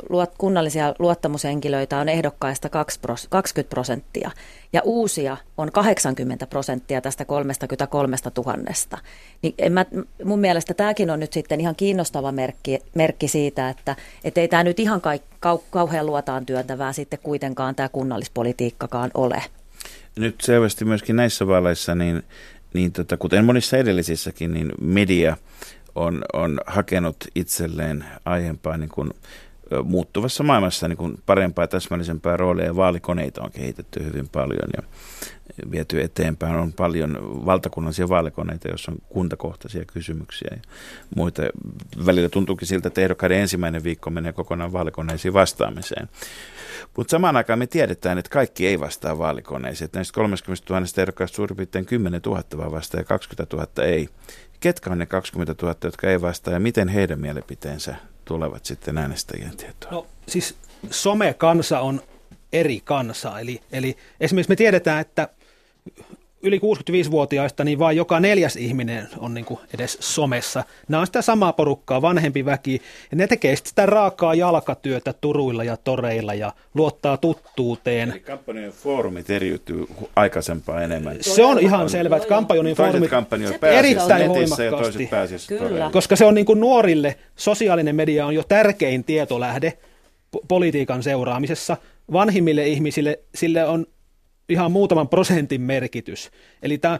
luot, 0.09 0.31
kunnallisia 0.37 0.95
luottamushenkilöitä 0.99 1.97
on 1.97 2.09
ehdokkaista 2.09 2.69
20 2.69 3.69
prosenttia 3.69 4.31
ja 4.73 4.81
uusia 4.83 5.37
on 5.57 5.71
80 5.71 6.47
prosenttia 6.47 7.01
tästä 7.01 7.25
33 7.25 8.15
000. 8.37 8.55
Niin 9.41 9.53
en 9.57 9.71
mä, 9.71 9.85
mun 10.23 10.39
mielestä 10.39 10.73
tämäkin 10.73 11.09
on 11.09 11.19
nyt 11.19 11.33
sitten 11.33 11.61
ihan 11.61 11.75
kiinnostava 11.75 12.31
merkki, 12.31 12.79
merkki 12.95 13.27
siitä, 13.27 13.69
että 13.69 13.95
et 14.23 14.37
ei 14.37 14.47
tämä 14.47 14.63
nyt 14.63 14.79
ihan 14.79 15.01
kaik, 15.01 15.21
kau, 15.39 15.57
kauhean 15.69 16.05
luotaan 16.05 16.45
työntävää 16.45 16.93
sitten 16.93 17.19
kuitenkaan 17.23 17.75
tämä 17.75 17.89
kunnallispolitiikkakaan 17.89 19.11
ole. 19.13 19.43
Nyt 20.15 20.41
selvästi 20.41 20.85
myöskin 20.85 21.15
näissä 21.15 21.47
vaaleissa 21.47 21.95
niin 21.95 22.23
niin 22.73 22.91
tota, 22.91 23.17
kuten 23.17 23.45
monissa 23.45 23.77
edellisissäkin, 23.77 24.53
niin 24.53 24.71
media 24.81 25.37
on, 25.95 26.21
on 26.33 26.59
hakenut 26.67 27.15
itselleen 27.35 28.05
aiempaa 28.25 28.77
niin 28.77 28.89
kuin, 28.89 29.11
muuttuvassa 29.83 30.43
maailmassa 30.43 30.87
niin 30.87 30.97
kuin 30.97 31.17
parempaa 31.25 31.63
ja 31.63 31.67
täsmällisempää 31.67 32.37
roolia 32.37 32.65
ja 32.65 32.75
vaalikoneita 32.75 33.41
on 33.41 33.51
kehitetty 33.51 34.03
hyvin 34.03 34.29
paljon 34.29 34.69
ja 34.77 34.83
viety 35.71 36.01
eteenpäin. 36.01 36.55
On 36.55 36.73
paljon 36.73 37.45
valtakunnallisia 37.45 38.09
vaalikoneita, 38.09 38.67
joissa 38.67 38.91
on 38.91 38.97
kuntakohtaisia 39.09 39.85
kysymyksiä 39.85 40.49
ja 40.51 40.61
muita. 41.15 41.41
Välillä 42.05 42.29
tuntuukin 42.29 42.67
siltä, 42.67 42.87
että 42.87 43.01
ehdokkaiden 43.01 43.39
ensimmäinen 43.39 43.83
viikko 43.83 44.09
menee 44.09 44.33
kokonaan 44.33 44.73
vaalikoneisiin 44.73 45.33
vastaamiseen. 45.33 46.09
Mutta 46.97 47.11
samaan 47.11 47.35
aikaan 47.35 47.59
me 47.59 47.67
tiedetään, 47.67 48.17
että 48.17 48.29
kaikki 48.29 48.67
ei 48.67 48.79
vastaa 48.79 49.17
vaalikoneisiin. 49.17 49.85
Että 49.85 49.97
näistä 49.97 50.13
30 50.13 50.73
000 50.73 50.85
ehdokkaista 50.97 51.35
suurin 51.35 51.57
piirtein 51.57 51.85
10 51.85 52.21
000 52.25 52.43
vaan 52.57 52.71
vastaa 52.71 53.01
ja 53.01 53.05
20 53.05 53.57
000 53.57 53.83
ei. 53.83 54.09
Ketkä 54.59 54.89
on 54.89 54.97
ne 54.97 55.05
20 55.05 55.55
000, 55.61 55.75
jotka 55.83 56.07
ei 56.07 56.21
vastaa 56.21 56.53
ja 56.53 56.59
miten 56.59 56.87
heidän 56.87 57.19
mielipiteensä 57.19 57.95
tulevat 58.29 58.65
sitten 58.65 58.97
äänestäjien 58.97 59.57
tietoon? 59.57 59.93
No 59.93 60.07
siis 60.27 60.55
somekansa 60.89 61.79
on 61.79 62.01
eri 62.53 62.81
kansa. 62.83 63.39
Eli, 63.39 63.61
eli 63.71 63.97
esimerkiksi 64.19 64.51
me 64.51 64.55
tiedetään, 64.55 65.01
että 65.01 65.29
yli 66.41 66.57
65-vuotiaista 66.57 67.63
niin 67.63 67.79
vain 67.79 67.97
joka 67.97 68.19
neljäs 68.19 68.55
ihminen 68.55 69.07
on 69.17 69.33
niin 69.33 69.45
kuin 69.45 69.59
edes 69.73 69.97
somessa. 69.99 70.63
Nämä 70.87 71.01
on 71.01 71.05
sitä 71.05 71.21
samaa 71.21 71.53
porukkaa, 71.53 72.01
vanhempi 72.01 72.45
väki, 72.45 72.81
ja 73.11 73.17
ne 73.17 73.27
tekee 73.27 73.55
sitä 73.55 73.85
raakaa 73.85 74.35
jalkatyötä 74.35 75.13
turuilla 75.13 75.63
ja 75.63 75.77
toreilla 75.77 76.33
ja 76.33 76.53
luottaa 76.73 77.17
tuttuuteen. 77.17 78.11
Eli 78.11 78.19
kampanjojen 78.19 78.71
foorumit 78.71 79.29
eriytyy 79.29 79.85
aikaisempaa 80.15 80.81
enemmän. 80.81 81.17
Se 81.21 81.43
on 81.43 81.59
ihan 81.59 81.89
selvä, 81.89 82.15
että 82.15 82.29
kampanjojen 82.29 82.75
foorumit 82.75 83.11
erittäin 83.61 84.29
voimakkaasti, 84.29 85.09
Kyllä. 85.47 85.89
koska 85.93 86.15
se 86.15 86.25
on 86.25 86.35
niin 86.35 86.45
kuin 86.45 86.59
nuorille, 86.59 87.15
sosiaalinen 87.35 87.95
media 87.95 88.25
on 88.25 88.35
jo 88.35 88.43
tärkein 88.43 89.03
tietolähde 89.03 89.77
politiikan 90.47 91.03
seuraamisessa. 91.03 91.77
Vanhimmille 92.13 92.67
ihmisille 92.67 93.19
sille 93.35 93.65
on 93.65 93.85
ihan 94.49 94.71
muutaman 94.71 95.09
prosentin 95.09 95.61
merkitys. 95.61 96.31
Eli 96.63 96.77
tämä 96.77 96.99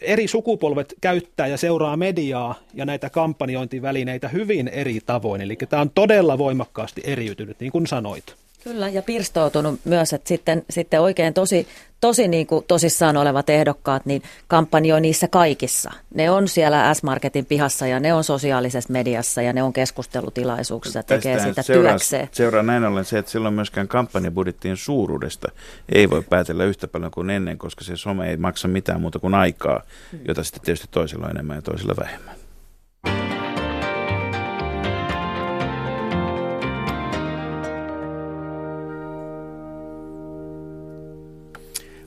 eri 0.00 0.28
sukupolvet 0.28 0.94
käyttää 1.00 1.46
ja 1.46 1.56
seuraa 1.56 1.96
mediaa 1.96 2.54
ja 2.74 2.84
näitä 2.84 3.10
kampanjointivälineitä 3.10 4.28
hyvin 4.28 4.68
eri 4.68 4.98
tavoin. 5.06 5.40
Eli 5.40 5.56
tämä 5.56 5.82
on 5.82 5.90
todella 5.90 6.38
voimakkaasti 6.38 7.00
eriytynyt, 7.04 7.60
niin 7.60 7.72
kuin 7.72 7.86
sanoit. 7.86 8.39
Kyllä, 8.64 8.88
ja 8.88 9.02
pirstoutunut 9.02 9.80
myös, 9.84 10.12
että 10.12 10.28
sitten, 10.28 10.64
sitten 10.70 11.00
oikein 11.00 11.34
tosi, 11.34 11.68
tosi 12.00 12.28
niin 12.28 12.46
kuin 12.46 12.64
tosissaan 12.68 13.16
olevat 13.16 13.50
ehdokkaat, 13.50 14.06
niin 14.06 14.22
kampanjoi 14.48 15.00
niissä 15.00 15.28
kaikissa. 15.28 15.90
Ne 16.14 16.30
on 16.30 16.48
siellä 16.48 16.94
S-Marketin 16.94 17.46
pihassa 17.46 17.86
ja 17.86 18.00
ne 18.00 18.14
on 18.14 18.24
sosiaalisessa 18.24 18.92
mediassa 18.92 19.42
ja 19.42 19.52
ne 19.52 19.62
on 19.62 19.72
keskustelutilaisuuksissa, 19.72 21.02
tekee 21.02 21.38
sitä 21.38 21.62
seuraa, 21.62 21.90
työkseen. 21.90 22.28
Seuraa 22.32 22.62
näin 22.62 22.84
ollen 22.84 23.04
se, 23.04 23.18
että 23.18 23.30
silloin 23.30 23.54
myöskään 23.54 23.88
kampanjabudjettien 23.88 24.76
suuruudesta 24.76 25.48
ei 25.88 26.10
voi 26.10 26.22
päätellä 26.22 26.64
yhtä 26.64 26.88
paljon 26.88 27.10
kuin 27.10 27.30
ennen, 27.30 27.58
koska 27.58 27.84
se 27.84 27.96
some 27.96 28.30
ei 28.30 28.36
maksa 28.36 28.68
mitään 28.68 29.00
muuta 29.00 29.18
kuin 29.18 29.34
aikaa, 29.34 29.82
jota 30.28 30.44
sitten 30.44 30.62
tietysti 30.62 30.88
toisilla 30.90 31.24
on 31.24 31.30
enemmän 31.30 31.56
ja 31.56 31.62
toisilla 31.62 31.94
vähemmän. 32.00 32.39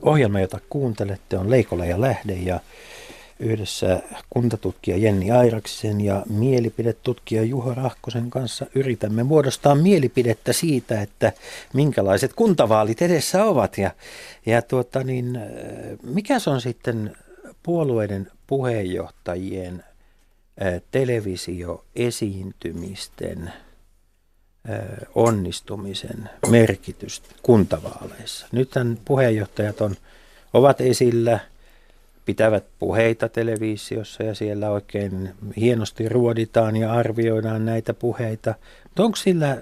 Ohjelma, 0.04 0.39
jota 0.39 0.60
kuuntelette, 0.70 1.38
on 1.38 1.49
Leikola 1.49 1.86
ja 1.86 2.01
Lähde 2.01 2.34
ja 2.34 2.60
yhdessä 3.39 4.01
kuntatutkija 4.30 4.97
Jenni 4.97 5.32
Airaksisen 5.32 6.01
ja 6.01 6.24
mielipidetutkija 6.30 7.43
Juho 7.43 7.74
Rahkosen 7.74 8.30
kanssa 8.30 8.66
yritämme 8.76 9.24
muodostaa 9.24 9.76
mielipidettä 9.76 10.54
siitä, 10.54 11.01
että 11.01 11.32
minkälaiset 11.74 12.34
kuntavaalit 12.34 13.01
edessä 13.01 13.45
ovat. 13.45 13.78
Ja, 13.78 13.91
ja 14.45 14.62
tuota 14.62 15.04
niin, 15.04 15.39
mikä 16.04 16.39
se 16.39 16.49
on 16.49 16.62
sitten 16.62 17.16
puolueiden 17.64 18.32
puheenjohtajien 18.47 19.84
televisioesiintymisten 20.91 23.54
onnistumisen 25.16 26.30
merkitys 26.49 27.22
kuntavaaleissa. 27.43 28.47
Nythän 28.51 28.97
puheenjohtajat 29.05 29.82
on, 29.82 29.95
ovat 30.53 30.82
esillä, 30.82 31.39
pitävät 32.26 32.64
puheita 32.80 33.30
televisiossa 33.30 34.24
ja 34.24 34.36
siellä 34.36 34.70
oikein 34.70 35.34
hienosti 35.57 36.09
ruoditaan 36.09 36.76
ja 36.76 36.93
arvioidaan 36.93 37.66
näitä 37.66 37.93
puheita. 37.93 38.55
Mutta 38.84 39.03
onko 39.03 39.16
sillä 39.16 39.57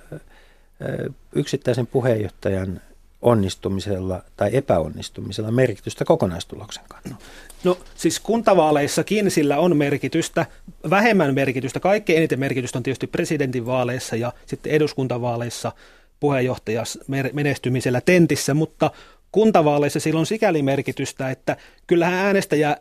yksittäisen 1.36 1.88
puheenjohtajan 1.88 2.82
onnistumisella 3.22 4.24
tai 4.38 4.50
epäonnistumisella 4.54 5.52
merkitystä 5.52 6.06
kokonaistuloksen 6.06 6.84
kannalta? 6.88 7.26
No 7.64 7.78
siis 7.96 8.20
kuntavaaleissakin 8.20 9.32
sillä 9.32 9.60
on 9.60 9.78
merkitystä, 9.78 10.46
vähemmän 10.90 11.34
merkitystä. 11.34 11.80
Kaikkein 11.80 12.18
eniten 12.18 12.40
merkitystä 12.40 12.80
on 12.80 12.84
tietysti 12.84 13.08
presidentinvaaleissa 13.08 14.16
ja 14.16 14.34
sitten 14.46 14.72
eduskuntavaaleissa 14.72 15.72
puheenjohtajas 16.20 17.00
menestymisellä 17.34 18.02
tentissä, 18.02 18.54
mutta 18.54 18.92
kuntavaaleissa 19.32 20.00
sillä 20.00 20.20
on 20.20 20.26
sikäli 20.26 20.62
merkitystä, 20.62 21.32
että 21.32 21.58
kyllähän 21.88 22.26
äänestäjä 22.26 22.78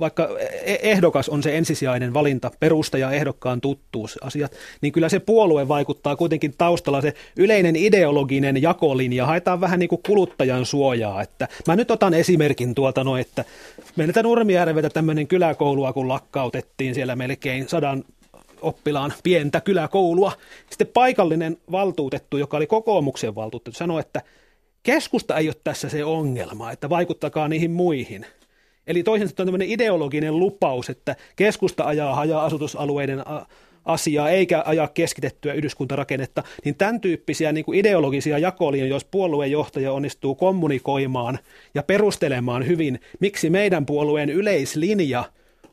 vaikka 0.00 0.28
e- 0.64 0.78
ehdokas 0.82 1.28
on 1.28 1.42
se 1.42 1.58
ensisijainen 1.58 2.14
valinta, 2.14 2.50
perusta 2.60 2.98
ja 2.98 3.10
ehdokkaan 3.10 3.60
tuttuus 3.60 4.18
asiat, 4.22 4.52
niin 4.80 4.92
kyllä 4.92 5.08
se 5.08 5.18
puolue 5.18 5.68
vaikuttaa 5.68 6.16
kuitenkin 6.16 6.54
taustalla 6.58 7.00
se 7.00 7.14
yleinen 7.36 7.76
ideologinen 7.76 8.62
jakolinja, 8.62 9.26
haetaan 9.26 9.60
vähän 9.60 9.78
niin 9.78 9.88
kuin 9.88 10.02
kuluttajan 10.06 10.66
suojaa, 10.66 11.22
että 11.22 11.48
mä 11.66 11.76
nyt 11.76 11.90
otan 11.90 12.14
esimerkin 12.14 12.74
tuolta 12.74 13.04
no, 13.04 13.16
että 13.16 13.44
meiltä 13.96 14.22
Nurmijärveltä 14.22 14.90
tämmöinen 14.90 15.26
kyläkoulua, 15.26 15.92
kun 15.92 16.08
lakkautettiin 16.08 16.94
siellä 16.94 17.16
melkein 17.16 17.68
sadan 17.68 18.04
oppilaan 18.62 19.12
pientä 19.22 19.60
kyläkoulua. 19.60 20.32
Sitten 20.70 20.86
paikallinen 20.86 21.56
valtuutettu, 21.72 22.36
joka 22.36 22.56
oli 22.56 22.66
kokoomuksen 22.66 23.34
valtuutettu, 23.34 23.78
sanoi, 23.78 24.00
että 24.00 24.22
keskusta 24.82 25.36
ei 25.36 25.48
ole 25.48 25.56
tässä 25.64 25.88
se 25.88 26.04
ongelma, 26.04 26.72
että 26.72 26.88
vaikuttakaa 26.88 27.48
niihin 27.48 27.70
muihin. 27.70 28.26
Eli 28.90 29.02
toisin 29.02 29.28
sanoen 29.28 29.46
tämmöinen 29.46 29.70
ideologinen 29.70 30.38
lupaus, 30.38 30.90
että 30.90 31.16
keskusta 31.36 31.84
ajaa 31.84 32.14
haja-asutusalueiden 32.14 33.22
asiaa 33.84 34.30
eikä 34.30 34.62
ajaa 34.66 34.88
keskitettyä 34.88 35.52
yhdyskuntarakennetta, 35.52 36.42
niin 36.64 36.74
tämän 36.74 37.00
tyyppisiä 37.00 37.52
niin 37.52 37.64
kuin 37.64 37.78
ideologisia 37.78 38.38
jakolia, 38.38 38.86
jos 38.86 39.04
puoluejohtaja 39.04 39.92
onnistuu 39.92 40.34
kommunikoimaan 40.34 41.38
ja 41.74 41.82
perustelemaan 41.82 42.66
hyvin, 42.66 43.00
miksi 43.20 43.50
meidän 43.50 43.86
puolueen 43.86 44.30
yleislinja 44.30 45.24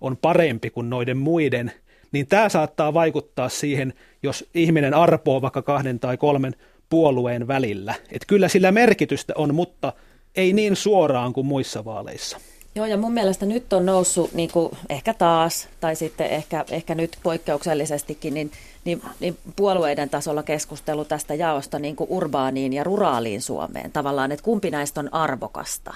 on 0.01 0.17
parempi 0.17 0.69
kuin 0.69 0.89
noiden 0.89 1.17
muiden, 1.17 1.71
niin 2.11 2.27
tämä 2.27 2.49
saattaa 2.49 2.93
vaikuttaa 2.93 3.49
siihen, 3.49 3.93
jos 4.23 4.49
ihminen 4.53 4.93
arpoo 4.93 5.41
vaikka 5.41 5.61
kahden 5.61 5.99
tai 5.99 6.17
kolmen 6.17 6.55
puolueen 6.89 7.47
välillä. 7.47 7.95
Et 8.11 8.21
kyllä 8.27 8.47
sillä 8.47 8.71
merkitystä 8.71 9.33
on, 9.35 9.55
mutta 9.55 9.93
ei 10.35 10.53
niin 10.53 10.75
suoraan 10.75 11.33
kuin 11.33 11.47
muissa 11.47 11.85
vaaleissa. 11.85 12.37
Joo, 12.77 12.85
ja 12.85 12.97
mun 12.97 13.13
mielestä 13.13 13.45
nyt 13.45 13.73
on 13.73 13.85
noussut 13.85 14.33
niin 14.33 14.51
kuin 14.51 14.77
ehkä 14.89 15.13
taas, 15.13 15.67
tai 15.79 15.95
sitten 15.95 16.27
ehkä, 16.27 16.65
ehkä 16.71 16.95
nyt 16.95 17.17
poikkeuksellisestikin, 17.23 18.33
niin, 18.33 18.51
niin, 18.85 19.01
niin 19.19 19.37
puolueiden 19.55 20.09
tasolla 20.09 20.43
keskustelu 20.43 21.05
tästä 21.05 21.33
jaosta 21.33 21.79
niin 21.79 21.95
kuin 21.95 22.09
urbaaniin 22.09 22.73
ja 22.73 22.83
ruraaliin 22.83 23.41
Suomeen. 23.41 23.91
Tavallaan, 23.91 24.31
että 24.31 24.43
kumpi 24.43 24.71
näistä 24.71 24.99
on 24.99 25.13
arvokasta. 25.13 25.93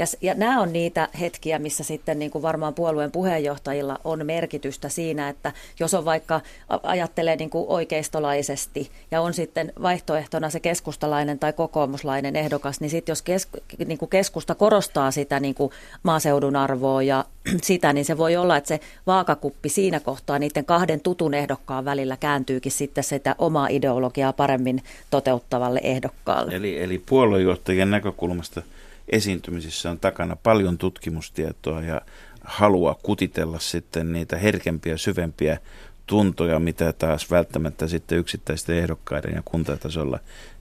Ja, 0.00 0.06
ja 0.20 0.34
nämä 0.34 0.60
on 0.60 0.72
niitä 0.72 1.08
hetkiä, 1.20 1.58
missä 1.58 1.84
sitten 1.84 2.18
niin 2.18 2.30
kuin 2.30 2.42
varmaan 2.42 2.74
puolueen 2.74 3.10
puheenjohtajilla 3.10 3.98
on 4.04 4.26
merkitystä 4.26 4.88
siinä, 4.88 5.28
että 5.28 5.52
jos 5.80 5.94
on 5.94 6.04
vaikka 6.04 6.40
ajattelee 6.82 7.36
niin 7.36 7.50
kuin 7.50 7.64
oikeistolaisesti 7.68 8.90
ja 9.10 9.20
on 9.20 9.34
sitten 9.34 9.72
vaihtoehtona 9.82 10.50
se 10.50 10.60
keskustalainen 10.60 11.38
tai 11.38 11.52
kokoomuslainen 11.52 12.36
ehdokas, 12.36 12.80
niin 12.80 12.90
sitten 12.90 13.10
jos 13.12 13.22
kes, 13.22 13.48
niin 13.86 13.98
kuin 13.98 14.08
keskusta 14.08 14.54
korostaa 14.54 15.10
sitä 15.10 15.40
niin 15.40 15.54
kuin 15.54 15.72
maaseudun 16.02 16.56
arvoa 16.56 17.02
ja 17.02 17.24
sitä, 17.62 17.92
niin 17.92 18.04
se 18.04 18.18
voi 18.18 18.36
olla, 18.36 18.56
että 18.56 18.68
se 18.68 18.80
vaakakuppi 19.06 19.68
siinä 19.68 20.00
kohtaa 20.00 20.38
niiden 20.38 20.64
kahden 20.64 21.00
tutun 21.00 21.34
ehdokkaan 21.34 21.84
välillä 21.84 22.16
kääntyykin 22.16 22.72
sitten 22.72 23.04
sitä 23.04 23.34
omaa 23.38 23.68
ideologiaa 23.68 24.32
paremmin 24.32 24.82
toteuttavalle 25.10 25.80
ehdokkaalle. 25.82 26.56
Eli, 26.56 26.82
eli 26.82 27.02
puoluejohtajien 27.08 27.90
näkökulmasta– 27.90 28.62
esiintymisissä 29.12 29.90
on 29.90 30.00
takana 30.00 30.36
paljon 30.36 30.78
tutkimustietoa 30.78 31.82
ja 31.82 32.00
halua 32.44 32.98
kutitella 33.02 33.58
sitten 33.58 34.12
niitä 34.12 34.38
herkempiä, 34.38 34.96
syvempiä 34.96 35.58
tuntoja, 36.06 36.58
mitä 36.58 36.92
taas 36.92 37.30
välttämättä 37.30 37.88
sitten 37.88 38.18
yksittäisten 38.18 38.76
ehdokkaiden 38.76 39.34
ja 39.34 39.42
kuntatasolla 39.44 40.18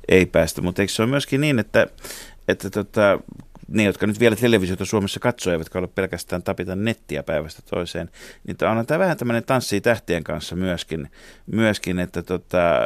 ei 0.07 0.25
päästä. 0.25 0.61
Mutta 0.61 0.81
eikö 0.81 0.93
se 0.93 1.01
ole 1.01 1.09
myöskin 1.09 1.41
niin, 1.41 1.59
että, 1.59 1.87
että 2.47 2.69
tota, 2.69 3.19
ne, 3.67 3.83
jotka 3.83 4.07
nyt 4.07 4.19
vielä 4.19 4.35
televisiota 4.35 4.85
Suomessa 4.85 5.19
katsoo, 5.19 5.53
eivätkä 5.53 5.79
ole 5.79 5.87
pelkästään 5.87 6.43
tapita 6.43 6.75
nettiä 6.75 7.23
päivästä 7.23 7.61
toiseen, 7.69 8.09
niin 8.47 8.57
on 8.79 8.85
tämä 8.85 8.99
vähän 8.99 9.17
tämmöinen 9.17 9.43
tanssii 9.43 9.81
tähtien 9.81 10.23
kanssa 10.23 10.55
myöskin, 10.55 11.11
myöskin 11.45 11.99
että, 11.99 12.23
tota, 12.23 12.79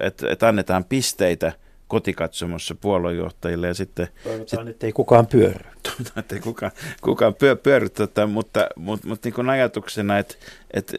että, 0.00 0.30
että 0.30 0.48
annetaan 0.48 0.84
pisteitä– 0.84 1.52
kotikatsomossa 1.92 2.74
puoluejohtajille 2.74 3.66
ja 3.66 3.74
sitten... 3.74 4.08
Toivotaan, 4.24 4.66
sit, 4.66 4.68
että 4.68 4.86
ei 4.86 4.92
kukaan 4.92 5.26
pyörry. 5.26 5.70
Toivotaan, 5.88 6.18
että 6.18 6.34
ei 6.34 6.40
kukaan, 6.40 6.72
kukaan 7.00 7.34
pyö, 7.34 7.56
pyörry, 7.56 7.88
tota, 7.88 8.26
mutta, 8.26 8.66
mutta, 8.76 9.08
mutta 9.08 9.26
niin 9.26 9.34
kuin 9.34 9.50
ajatuksena, 9.50 10.18
että, 10.18 10.34
että 10.74 10.92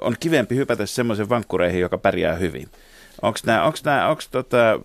on 0.00 0.16
kivempi 0.20 0.56
hypätä 0.56 0.86
semmoisen 0.86 1.28
vankkureihin, 1.28 1.80
joka 1.80 1.98
pärjää 1.98 2.34
hyvin. 2.34 2.68
Onko 3.22 3.38
nämä, 3.46 3.64
onko 3.64 3.78
nämä, 3.84 4.08
onko 4.08 4.22
tota, 4.30 4.80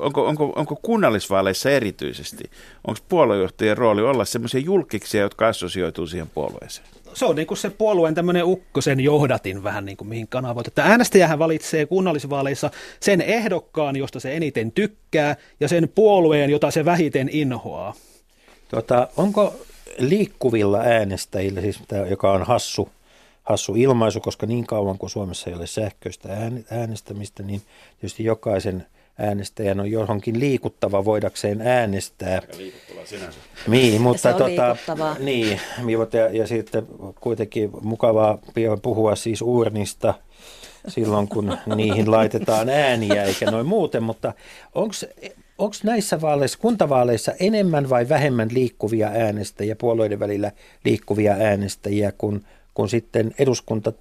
onko, 0.00 0.26
onko, 0.26 0.52
onko 0.56 0.76
kunnallisvaaleissa 0.76 1.70
erityisesti, 1.70 2.44
onko 2.86 3.00
puoluejohtajien 3.08 3.78
rooli 3.78 4.02
olla 4.02 4.24
semmoisia 4.24 4.60
julkiksia, 4.60 5.20
jotka 5.20 5.48
assosioituu 5.48 6.06
siihen 6.06 6.30
puolueeseen? 6.34 6.88
Se 7.14 7.24
on 7.26 7.36
niin 7.36 7.46
kuin 7.46 7.58
se 7.58 7.70
puolueen 7.70 8.14
tämmöinen 8.14 8.44
ukkosen 8.44 9.00
johdatin 9.00 9.64
vähän 9.64 9.84
niin 9.84 9.96
kuin 9.96 10.08
mihin 10.08 10.28
kanavoit. 10.28 10.66
Että 10.66 10.84
äänestäjähän 10.84 11.38
valitsee 11.38 11.86
kunnallisvaaleissa 11.86 12.70
sen 13.00 13.20
ehdokkaan, 13.20 13.96
josta 13.96 14.20
se 14.20 14.36
eniten 14.36 14.72
tykkää, 14.72 15.36
ja 15.60 15.68
sen 15.68 15.88
puolueen, 15.94 16.50
jota 16.50 16.70
se 16.70 16.84
vähiten 16.84 17.28
inhoaa. 17.32 17.94
Tota, 18.68 19.08
onko 19.16 19.54
liikkuvilla 19.98 20.78
äänestäjillä, 20.78 21.60
siis 21.60 21.80
tämä, 21.88 22.06
joka 22.06 22.32
on 22.32 22.42
hassu, 22.42 22.88
hassu 23.42 23.74
ilmaisu, 23.74 24.20
koska 24.20 24.46
niin 24.46 24.66
kauan 24.66 24.98
kuin 24.98 25.10
Suomessa 25.10 25.50
ei 25.50 25.56
ole 25.56 25.66
sähköistä 25.66 26.28
äänestämistä, 26.70 27.42
niin 27.42 27.62
tietysti 28.00 28.24
jokaisen– 28.24 28.86
äänestäjän 29.18 29.80
on 29.80 29.90
johonkin 29.90 30.40
liikuttava 30.40 31.04
voidakseen 31.04 31.60
äänestää. 31.60 32.42
liikuttava 32.56 33.06
sinänsä. 33.06 33.38
Niin, 33.68 34.02
mutta 34.02 34.32
tota, 34.32 34.76
niin, 35.18 35.60
ja, 36.12 36.28
ja 36.32 36.46
sitten 36.46 36.86
kuitenkin 37.20 37.70
mukavaa 37.82 38.38
puhua 38.82 39.16
siis 39.16 39.42
urnista 39.42 40.14
silloin, 40.88 41.28
kun 41.28 41.58
niihin 41.76 42.10
laitetaan 42.10 42.68
ääniä 42.68 43.24
eikä 43.24 43.50
noin 43.50 43.66
muuten, 43.66 44.02
mutta 44.02 44.32
onko 45.58 45.74
näissä 45.84 46.20
vaaleissa, 46.20 46.58
kuntavaaleissa 46.58 47.32
enemmän 47.40 47.90
vai 47.90 48.08
vähemmän 48.08 48.48
liikkuvia 48.52 49.08
äänestäjiä, 49.08 49.76
puolueiden 49.76 50.20
välillä 50.20 50.52
liikkuvia 50.84 51.32
äänestäjiä 51.32 52.12
kuin 52.18 52.44
kuin 52.74 52.88
sitten 52.88 53.34
eduskunta, 53.38 53.92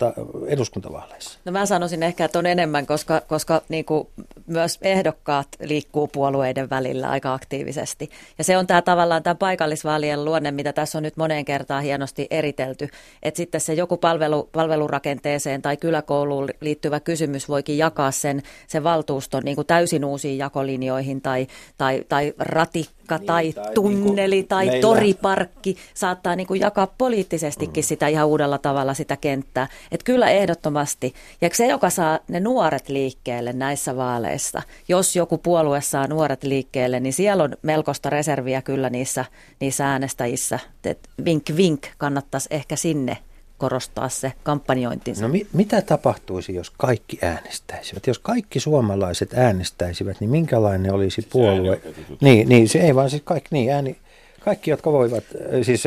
eduskuntavaaleissa? 0.48 1.40
No 1.46 1.52
mä 1.52 1.66
sanoisin 1.66 2.04
ehkä, 2.04 2.26
että 2.26 2.40
on 2.40 2.46
enemmän, 2.46 2.86
koska, 2.86 3.22
koska 3.28 3.62
niin 3.70 3.86
kuin 3.86 4.08
myös 4.48 4.80
ehdokkaat 4.82 5.48
liikkuu 5.64 6.08
puolueiden 6.08 6.70
välillä 6.70 7.10
aika 7.10 7.34
aktiivisesti. 7.34 8.10
Ja 8.38 8.44
se 8.44 8.58
on 8.58 8.68
tämä 8.68 8.82
tavallaan 8.82 9.24
tämä 9.24 9.36
paikallisvaalien 9.36 10.26
luonne, 10.26 10.52
mitä 10.52 10.74
tässä 10.74 10.98
on 10.98 11.04
nyt 11.04 11.18
moneen 11.18 11.46
kertaan 11.46 11.84
hienosti 11.84 12.28
eritelty. 12.30 12.90
Että 13.24 13.38
sitten 13.38 13.62
se 13.62 13.74
joku 13.74 13.98
palvelu, 13.98 14.50
palvelurakenteeseen 14.52 15.62
tai 15.62 15.78
kyläkouluun 15.78 16.50
liittyvä 16.62 17.00
kysymys 17.00 17.50
voikin 17.50 17.78
jakaa 17.78 18.12
sen, 18.12 18.42
sen 18.68 18.84
valtuuston 18.84 19.44
niin 19.44 19.56
kuin 19.56 19.68
täysin 19.68 20.06
uusiin 20.06 20.38
jakolinjoihin 20.38 21.22
tai, 21.22 21.48
tai, 21.78 22.04
tai 22.10 22.34
ratikkaan 22.40 23.01
paikka 23.20 23.42
niin, 23.42 23.54
tai, 23.54 23.64
tai 23.64 23.74
tunneli 23.74 24.36
niin 24.36 24.48
tai 24.48 24.66
meillä... 24.66 24.82
toriparkki 24.82 25.78
saattaa 25.94 26.36
niin 26.36 26.48
kuin 26.48 26.62
jakaa 26.62 26.88
poliittisestikin 26.98 27.84
mm. 27.84 27.88
sitä 27.88 28.08
ihan 28.08 28.28
uudella 28.28 28.58
tavalla 28.58 28.94
sitä 28.94 29.18
kenttää. 29.18 29.68
Että 29.92 30.06
kyllä 30.06 30.30
ehdottomasti. 30.30 31.14
Ja 31.42 31.50
se, 31.54 31.68
joka 31.68 31.90
saa 31.90 32.20
ne 32.28 32.40
nuoret 32.40 32.90
liikkeelle 32.90 33.54
näissä 33.54 33.96
vaaleissa, 33.96 34.62
jos 34.88 35.16
joku 35.16 35.38
puolue 35.38 35.82
saa 35.82 36.08
nuoret 36.08 36.44
liikkeelle, 36.44 37.00
niin 37.00 37.14
siellä 37.14 37.44
on 37.44 37.58
melkoista 37.62 38.10
reserviä 38.10 38.62
kyllä 38.62 38.90
niissä, 38.90 39.26
niissä 39.60 39.88
äänestäjissä. 39.88 40.60
Et 40.84 41.10
vink 41.26 41.44
vink 41.58 41.88
kannattaisi 41.98 42.48
ehkä 42.52 42.76
sinne 42.76 43.18
korostaa 43.62 44.10
se 44.10 44.34
kampanjointinsa. 44.44 45.22
No 45.22 45.28
mi- 45.28 45.48
mitä 45.54 45.82
tapahtuisi, 45.82 46.56
jos 46.56 46.70
kaikki 46.70 47.20
äänestäisivät? 47.22 48.08
Jos 48.08 48.20
kaikki 48.20 48.60
suomalaiset 48.60 49.34
äänestäisivät, 49.34 50.18
niin 50.20 50.30
minkälainen 50.30 50.94
olisi 50.94 51.28
puolue? 51.32 51.82
Niin, 52.22 52.50
niin, 52.50 52.70
se 52.70 52.80
ei 52.80 52.96
vaan 52.96 53.10
siis 53.10 53.22
kaikki, 53.26 53.50
niin 53.52 53.72
ääni, 53.72 53.98
kaikki, 54.40 54.72
jotka 54.72 54.92
voivat, 54.92 55.24
siis, 55.62 55.84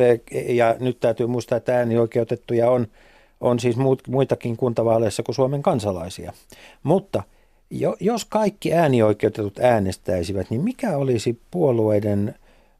ja 0.49 0.77
nyt 0.81 1.01
täytyy 1.01 1.27
muistaa, 1.27 1.59
että 1.59 1.77
äänioikeutettuja 1.77 2.71
on, 2.71 2.87
on 3.41 3.61
siis 3.61 3.77
muut, 3.77 4.03
muitakin 4.09 4.57
kuntavaaleissa 4.57 5.23
kuin 5.23 5.35
Suomen 5.35 5.63
kansalaisia. 5.63 6.33
Mutta 6.83 7.23
jo, 7.71 7.97
jos 8.01 8.25
kaikki 8.25 8.73
äänioikeutetut 8.73 9.59
äänestäisivät, 9.59 10.51
niin 10.51 10.61
mikä 10.61 10.97
olisi 10.97 11.39
puolueiden 11.51 12.35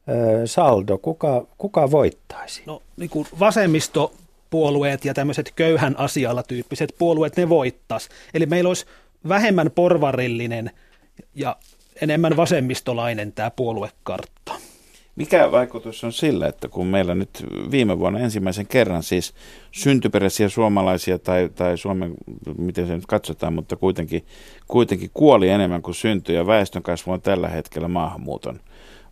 ö, 0.09 0.47
saldo? 0.47 0.97
Kuka, 0.97 1.47
kuka 1.57 1.91
voittaisi? 1.91 2.63
No 2.65 2.81
niin 2.97 3.09
kuin 3.09 3.27
vasemmisto 3.39 4.11
puolueet 4.49 5.05
ja 5.05 5.13
tämmöiset 5.13 5.51
köyhän 5.55 5.99
asialla 5.99 6.43
tyyppiset 6.43 6.95
puolueet, 6.97 7.37
ne 7.37 7.49
voittas. 7.49 8.09
Eli 8.33 8.45
meillä 8.45 8.67
olisi 8.67 8.85
vähemmän 9.27 9.71
porvarillinen 9.71 10.71
ja 11.35 11.55
enemmän 12.01 12.37
vasemmistolainen 12.37 13.31
tämä 13.31 13.51
puoluekartta. 13.51 14.53
Mikä 15.15 15.51
vaikutus 15.51 16.03
on 16.03 16.13
sillä, 16.13 16.47
että 16.47 16.67
kun 16.67 16.87
meillä 16.87 17.15
nyt 17.15 17.29
viime 17.71 17.99
vuonna 17.99 18.19
ensimmäisen 18.19 18.67
kerran 18.67 19.03
siis 19.03 19.33
syntyperäisiä 19.71 20.49
suomalaisia 20.49 21.19
tai, 21.19 21.49
tai 21.55 21.77
Suomen, 21.77 22.13
miten 22.57 22.87
se 22.87 22.95
nyt 22.95 23.05
katsotaan, 23.05 23.53
mutta 23.53 23.75
kuitenkin, 23.75 24.25
kuitenkin 24.67 25.09
kuoli 25.13 25.49
enemmän 25.49 25.81
kuin 25.81 25.95
syntyi 25.95 26.35
ja 26.35 26.47
väestönkasvu 26.47 27.11
on 27.11 27.21
tällä 27.21 27.47
hetkellä 27.47 27.87
maahanmuuton 27.87 28.59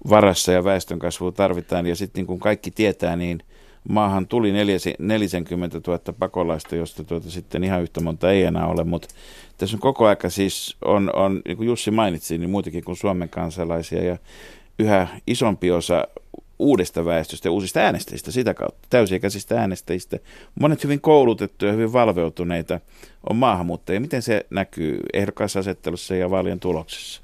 varassa 0.09 0.51
ja 0.51 0.63
väestönkasvua 0.63 1.31
tarvitaan 1.31 1.87
ja 1.87 1.95
sitten 1.95 2.19
niin 2.19 2.27
kuin 2.27 2.39
kaikki 2.39 2.71
tietää, 2.71 3.15
niin– 3.15 3.43
maahan 3.89 4.27
tuli 4.27 4.51
40 4.99 5.81
000 5.87 5.99
pakolaista, 6.19 6.75
josta 6.75 7.03
tuota 7.03 7.29
sitten 7.29 7.63
ihan 7.63 7.81
yhtä 7.81 8.01
monta 8.01 8.31
ei 8.31 8.43
enää 8.43 8.67
ole, 8.67 8.83
mutta 8.83 9.07
tässä 9.57 9.75
on 9.77 9.81
koko 9.81 10.05
aika 10.05 10.29
siis, 10.29 10.77
on, 10.85 11.09
on, 11.15 11.41
niin 11.45 11.57
kuin 11.57 11.67
Jussi 11.67 11.91
mainitsi, 11.91 12.37
niin 12.37 12.49
muitakin 12.49 12.83
kuin 12.83 12.97
Suomen 12.97 13.29
kansalaisia 13.29 14.03
ja 14.03 14.17
yhä 14.79 15.07
isompi 15.27 15.71
osa 15.71 16.07
uudesta 16.59 17.05
väestöstä 17.05 17.47
ja 17.47 17.51
uusista 17.51 17.79
äänestäjistä 17.79 18.31
sitä 18.31 18.53
kautta, 18.53 18.87
täysikäisistä 18.89 19.59
äänestäjistä. 19.59 20.19
Monet 20.59 20.83
hyvin 20.83 21.01
koulutettuja 21.01 21.71
ja 21.71 21.75
hyvin 21.75 21.93
valveutuneita 21.93 22.79
on 23.29 23.35
maahanmuuttajia. 23.35 23.99
Miten 23.99 24.21
se 24.21 24.45
näkyy 24.49 24.99
ehdokasasettelussa 25.13 26.15
ja 26.15 26.29
vaalien 26.29 26.59
tuloksessa? 26.59 27.22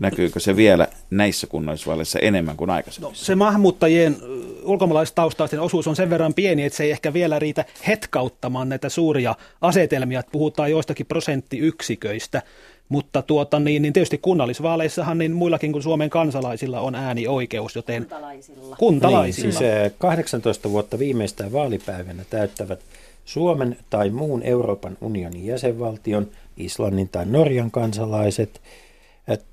Näkyykö 0.00 0.40
se 0.40 0.56
vielä 0.56 0.88
näissä 1.10 1.46
kunnallisvaaleissa 1.46 2.18
enemmän 2.18 2.56
kuin 2.56 2.70
aikaisemmin? 2.70 3.08
No, 3.08 3.14
se 3.14 3.34
maahanmuuttajien 3.34 4.16
ulkomaalaistaustaisten 4.62 5.60
osuus 5.60 5.86
on 5.86 5.96
sen 5.96 6.10
verran 6.10 6.34
pieni, 6.34 6.64
että 6.64 6.76
se 6.76 6.84
ei 6.84 6.90
ehkä 6.90 7.12
vielä 7.12 7.38
riitä 7.38 7.64
hetkauttamaan 7.86 8.68
näitä 8.68 8.88
suuria 8.88 9.34
asetelmia. 9.60 10.20
Että 10.20 10.32
puhutaan 10.32 10.70
joistakin 10.70 11.06
prosenttiyksiköistä. 11.06 12.42
Mutta 12.88 13.22
tuota, 13.22 13.60
niin, 13.60 13.82
niin 13.82 13.92
tietysti 13.92 14.18
kunnallisvaaleissahan 14.18 15.18
niin 15.18 15.32
muillakin 15.32 15.72
kuin 15.72 15.82
Suomen 15.82 16.10
kansalaisilla 16.10 16.80
on 16.80 16.94
äänioikeus, 16.94 17.76
joten 17.76 18.02
kuntalaisilla. 18.02 18.76
kuntalaisilla. 18.76 19.48
Niin, 19.48 19.58
siis 19.58 19.92
18 19.98 20.70
vuotta 20.70 20.98
viimeistään 20.98 21.52
vaalipäivänä 21.52 22.24
täyttävät 22.30 22.80
Suomen 23.24 23.76
tai 23.90 24.10
muun 24.10 24.42
Euroopan 24.42 24.98
unionin 25.00 25.46
jäsenvaltion, 25.46 26.28
Islannin 26.56 27.08
tai 27.08 27.26
Norjan 27.26 27.70
kansalaiset, 27.70 28.60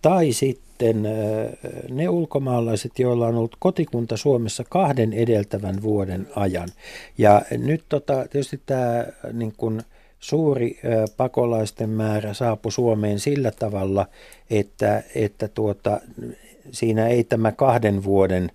tai 0.02 0.32
sitten 0.32 1.08
ne 1.90 2.10
ulkomaalaiset, 2.10 3.00
joilla 3.00 3.28
on 3.28 3.36
ollut 3.36 3.56
kotikunta 3.60 4.18
Suomessa 4.18 4.64
kahden 4.70 5.14
edeltävän 5.14 5.82
vuoden 5.82 6.28
ajan. 6.36 6.70
Ja 7.18 7.42
nyt 7.58 7.84
tota, 7.90 8.26
tietysti 8.30 8.62
tämä 8.66 9.06
niin 9.34 9.54
kuin, 9.58 9.82
suuri 10.22 10.80
pakolaisten 11.18 11.90
määrä 11.90 12.34
saapui 12.34 12.72
Suomeen 12.72 13.20
sillä 13.20 13.52
tavalla, 13.52 14.08
että, 14.50 15.04
että 15.16 15.48
tuota, 15.48 16.02
siinä 16.72 17.08
ei 17.08 17.24
tämä 17.24 17.52
kahden 17.52 18.04
vuoden 18.04 18.52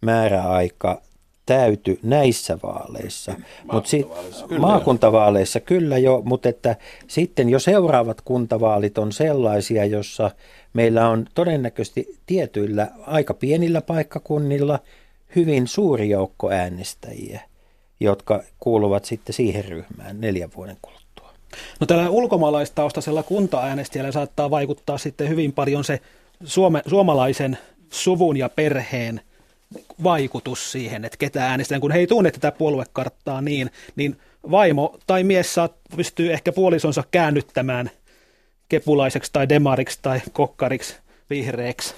määräaika 0.00 1.02
täyty 1.46 1.98
näissä 2.02 2.58
vaaleissa. 2.62 3.34
Mut 3.72 3.86
si- 3.86 4.06
kyllä 4.48 4.60
maakuntavaaleissa 4.60 5.60
kyllä 5.60 5.98
jo, 5.98 6.22
mutta 6.24 6.48
että 6.48 6.76
sitten 7.06 7.48
jo 7.48 7.58
seuraavat 7.58 8.20
kuntavaalit 8.20 8.98
on 8.98 9.12
sellaisia, 9.12 9.84
jossa 9.84 10.30
meillä 10.72 11.08
on 11.08 11.26
todennäköisesti 11.34 12.18
tietyillä 12.26 12.88
aika 13.06 13.34
pienillä 13.34 13.80
paikkakunnilla 13.80 14.78
hyvin 15.36 15.68
suuri 15.68 16.08
joukko 16.08 16.50
äänestäjiä, 16.50 17.40
jotka 18.00 18.42
kuuluvat 18.60 19.04
sitten 19.04 19.34
siihen 19.34 19.64
ryhmään 19.64 20.20
neljän 20.20 20.50
vuoden 20.56 20.76
kuluttua. 20.82 21.32
No 21.80 21.86
tällä 21.86 22.10
ulkomaalaistaustaisella 22.10 23.22
kuntaäänestäjällä 23.22 24.12
saattaa 24.12 24.50
vaikuttaa 24.50 24.98
sitten 24.98 25.28
hyvin 25.28 25.52
paljon 25.52 25.84
se 25.84 26.00
suome, 26.44 26.82
suomalaisen 26.86 27.58
suvun 27.90 28.36
ja 28.36 28.48
perheen 28.48 29.20
vaikutus 30.02 30.72
siihen, 30.72 31.04
että 31.04 31.16
ketä 31.18 31.46
äänestetään. 31.46 31.80
Kun 31.80 31.92
he 31.92 31.98
ei 31.98 32.06
tunne 32.06 32.30
tätä 32.30 32.52
puoluekarttaa 32.52 33.40
niin, 33.40 33.70
niin 33.96 34.16
vaimo 34.50 34.98
tai 35.06 35.24
mies 35.24 35.54
saa, 35.54 35.68
pystyy 35.96 36.32
ehkä 36.32 36.52
puolisonsa 36.52 37.04
käännyttämään 37.10 37.90
kepulaiseksi 38.68 39.30
tai 39.32 39.48
demariksi 39.48 39.98
tai 40.02 40.20
kokkariksi, 40.32 40.96
vihreäksi. 41.30 41.94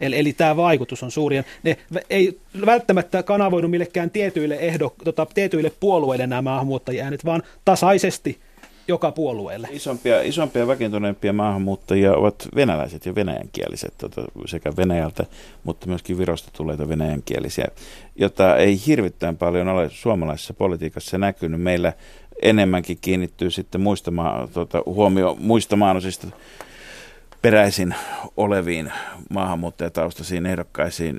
Eli, 0.00 0.18
eli 0.18 0.32
tämä 0.32 0.56
vaikutus 0.56 1.02
on 1.02 1.10
suuri. 1.10 1.44
Ne 1.62 1.76
ei 2.10 2.38
välttämättä 2.66 3.22
kanavoidu 3.22 3.68
millekään 3.68 4.10
tietyille, 4.10 4.54
ehdo, 4.54 4.94
tota, 5.04 5.26
tietyille 5.34 5.72
puolueille 5.80 6.26
nämä 6.26 6.42
maahanmuuttajien 6.42 7.04
äänet, 7.04 7.24
vaan 7.24 7.42
tasaisesti– 7.64 8.38
joka 8.88 9.12
puolueelle. 9.12 9.68
Isompia, 9.70 10.22
isompia 10.22 10.62
ja 10.62 10.66
vakiintuneempia 10.66 11.32
maahanmuuttajia 11.32 12.14
ovat 12.14 12.48
venäläiset 12.54 13.06
ja 13.06 13.14
venäjänkieliset 13.14 13.94
tota, 13.98 14.24
sekä 14.46 14.72
Venäjältä, 14.76 15.24
mutta 15.64 15.86
myöskin 15.86 16.18
Virosta 16.18 16.50
tuleita 16.52 16.88
venäjänkielisiä, 16.88 17.68
jota 18.16 18.56
ei 18.56 18.80
hirvittäin 18.86 19.36
paljon 19.36 19.68
ole 19.68 19.90
suomalaisessa 19.90 20.54
politiikassa 20.54 21.18
näkynyt. 21.18 21.60
Meillä 21.60 21.92
enemmänkin 22.42 22.98
kiinnittyy 23.00 23.50
sitten 23.50 23.80
muista, 23.80 24.10
maa, 24.10 24.48
tota, 24.52 24.82
huomio 24.86 25.36
muista 25.40 25.76
maanosista 25.76 26.26
peräisin 27.42 27.94
oleviin 28.36 28.92
maahanmuuttajataustaisiin 29.30 30.46
ehdokkaisiin. 30.46 31.16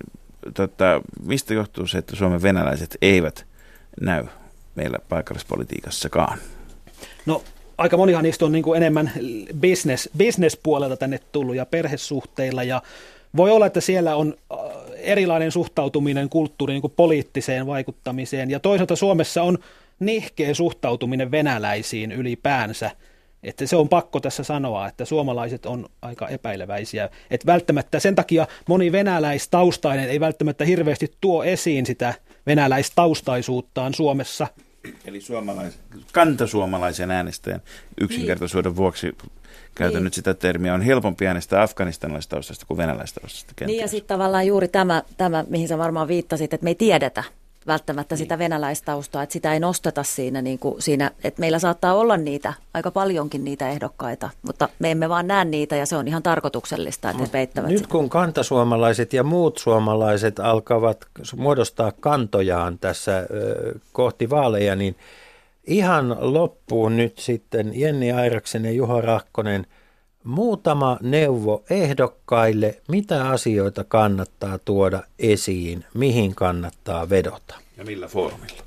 Tota, 0.53 1.01
mistä 1.25 1.53
johtuu 1.53 1.87
se, 1.87 1.97
että 1.97 2.15
Suomen 2.15 2.41
venäläiset 2.41 2.97
eivät 3.01 3.45
näy 4.01 4.25
meillä 4.75 4.97
paikallispolitiikassakaan? 5.09 6.37
No 7.25 7.43
aika 7.77 7.97
monihan 7.97 8.23
niistä 8.23 8.45
on 8.45 8.51
niin 8.51 8.63
kuin 8.63 8.77
enemmän 8.77 9.11
business, 9.61 10.09
business-puolelta 10.17 10.97
tänne 10.97 11.19
tullut 11.31 11.55
ja 11.55 11.65
perhesuhteilla 11.65 12.63
ja 12.63 12.81
voi 13.37 13.51
olla, 13.51 13.65
että 13.65 13.81
siellä 13.81 14.15
on 14.15 14.33
äh, 14.53 14.59
erilainen 14.97 15.51
suhtautuminen 15.51 16.29
kulttuuriin 16.29 16.81
niin 16.81 16.93
poliittiseen 16.95 17.67
vaikuttamiseen 17.67 18.51
ja 18.51 18.59
toisaalta 18.59 18.95
Suomessa 18.95 19.43
on 19.43 19.57
nihkeä 19.99 20.53
suhtautuminen 20.53 21.31
venäläisiin 21.31 22.11
ylipäänsä. 22.11 22.91
Että 23.43 23.67
se 23.67 23.75
on 23.75 23.89
pakko 23.89 24.19
tässä 24.19 24.43
sanoa, 24.43 24.87
että 24.87 25.05
suomalaiset 25.05 25.65
on 25.65 25.85
aika 26.01 26.27
epäileväisiä. 26.27 27.09
Että 27.31 27.45
välttämättä 27.45 27.99
sen 27.99 28.15
takia 28.15 28.47
moni 28.67 28.91
venäläistaustainen 28.91 30.09
ei 30.09 30.19
välttämättä 30.19 30.65
hirveästi 30.65 31.11
tuo 31.21 31.43
esiin 31.43 31.85
sitä 31.85 32.13
venäläistaustaisuuttaan 32.45 33.93
Suomessa– 33.93 34.47
Eli 35.05 35.21
suomalais, 35.21 35.79
kantasuomalaisen 36.13 37.11
äänestäjän 37.11 37.61
yksinkertaisuuden 38.01 38.69
niin. 38.69 38.77
vuoksi 38.77 39.17
käytän 39.75 39.95
niin. 39.95 40.03
nyt 40.03 40.13
sitä 40.13 40.33
termiä, 40.33 40.73
on 40.73 40.81
helpompi 40.81 41.27
äänestää 41.27 41.61
afganistanilaista 41.61 42.35
kuin 42.67 42.77
venäläistä 42.77 43.21
Niin 43.65 43.81
ja 43.81 43.87
sitten 43.87 44.17
tavallaan 44.17 44.47
juuri 44.47 44.67
tämä, 44.67 45.03
tämä, 45.17 45.45
mihin 45.49 45.67
sä 45.67 45.77
varmaan 45.77 46.07
viittasit, 46.07 46.53
että 46.53 46.63
me 46.63 46.69
ei 46.69 46.75
tiedetä, 46.75 47.23
välttämättä 47.67 48.15
niin. 48.15 48.19
sitä 48.19 48.39
venäläistaustaa, 48.39 49.23
että 49.23 49.33
sitä 49.33 49.53
ei 49.53 49.59
nosteta 49.59 50.03
siinä, 50.03 50.41
niin 50.41 50.59
kuin 50.59 50.81
siinä, 50.81 51.11
että 51.23 51.39
meillä 51.39 51.59
saattaa 51.59 51.93
olla 51.93 52.17
niitä, 52.17 52.53
aika 52.73 52.91
paljonkin 52.91 53.43
niitä 53.43 53.69
ehdokkaita, 53.69 54.29
mutta 54.41 54.69
me 54.79 54.91
emme 54.91 55.09
vaan 55.09 55.27
näe 55.27 55.45
niitä 55.45 55.75
ja 55.75 55.85
se 55.85 55.95
on 55.95 56.07
ihan 56.07 56.23
tarkoituksellista, 56.23 57.09
että 57.09 57.21
no, 57.21 57.25
he 57.25 57.31
peittävät 57.31 57.69
Nyt 57.69 57.77
sitä. 57.77 57.91
kun 57.91 58.09
kantasuomalaiset 58.09 59.13
ja 59.13 59.23
muut 59.23 59.57
suomalaiset 59.57 60.39
alkavat 60.39 61.05
muodostaa 61.35 61.91
kantojaan 61.99 62.79
tässä 62.79 63.17
ö, 63.17 63.79
kohti 63.93 64.29
vaaleja, 64.29 64.75
niin 64.75 64.95
ihan 65.67 66.17
loppuun 66.19 66.97
nyt 66.97 67.17
sitten 67.17 67.71
Jenni 67.79 68.11
Airaksen 68.11 68.65
ja 68.65 68.71
Juha 68.71 69.01
Rahkonen– 69.01 69.65
Muutama 70.25 70.97
neuvo 71.01 71.63
ehdokkaille, 71.69 72.81
mitä 72.87 73.29
asioita 73.29 73.83
kannattaa 73.83 74.57
tuoda 74.57 75.03
esiin, 75.19 75.85
mihin 75.93 76.35
kannattaa 76.35 77.09
vedota. 77.09 77.55
Ja 77.77 77.83
millä 77.85 78.07
foorumilla? 78.07 78.63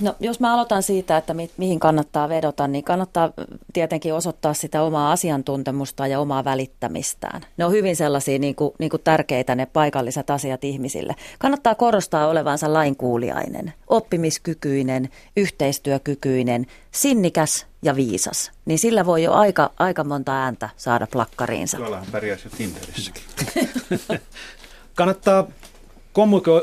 No, 0.00 0.14
jos 0.20 0.40
mä 0.40 0.54
aloitan 0.54 0.82
siitä, 0.82 1.16
että 1.16 1.34
mi- 1.34 1.50
mihin 1.56 1.80
kannattaa 1.80 2.28
vedota, 2.28 2.68
niin 2.68 2.84
kannattaa 2.84 3.32
tietenkin 3.72 4.14
osoittaa 4.14 4.54
sitä 4.54 4.82
omaa 4.82 5.12
asiantuntemusta 5.12 6.06
ja 6.06 6.20
omaa 6.20 6.44
välittämistään. 6.44 7.42
Ne 7.56 7.64
on 7.64 7.72
hyvin 7.72 7.96
sellaisia 7.96 8.38
niin 8.38 8.54
kuin, 8.54 8.74
niin 8.78 8.90
kuin 8.90 9.02
tärkeitä 9.04 9.54
ne 9.54 9.66
paikalliset 9.66 10.30
asiat 10.30 10.64
ihmisille. 10.64 11.14
Kannattaa 11.38 11.74
korostaa 11.74 12.28
olevansa 12.28 12.72
lainkuuliainen, 12.72 13.72
oppimiskykyinen, 13.86 15.08
yhteistyökykyinen, 15.36 16.66
sinnikäs 16.90 17.66
ja 17.82 17.96
viisas. 17.96 18.52
Niin 18.64 18.78
sillä 18.78 19.06
voi 19.06 19.22
jo 19.22 19.32
aika, 19.32 19.70
aika 19.78 20.04
monta 20.04 20.42
ääntä 20.42 20.68
saada 20.76 21.06
plakkariinsa. 21.06 21.76
Tuollahan 21.76 22.06
pärjäisi 22.12 22.46
jo 22.46 22.50
Tinderissäkin. 22.56 23.22
kannattaa 24.94 25.46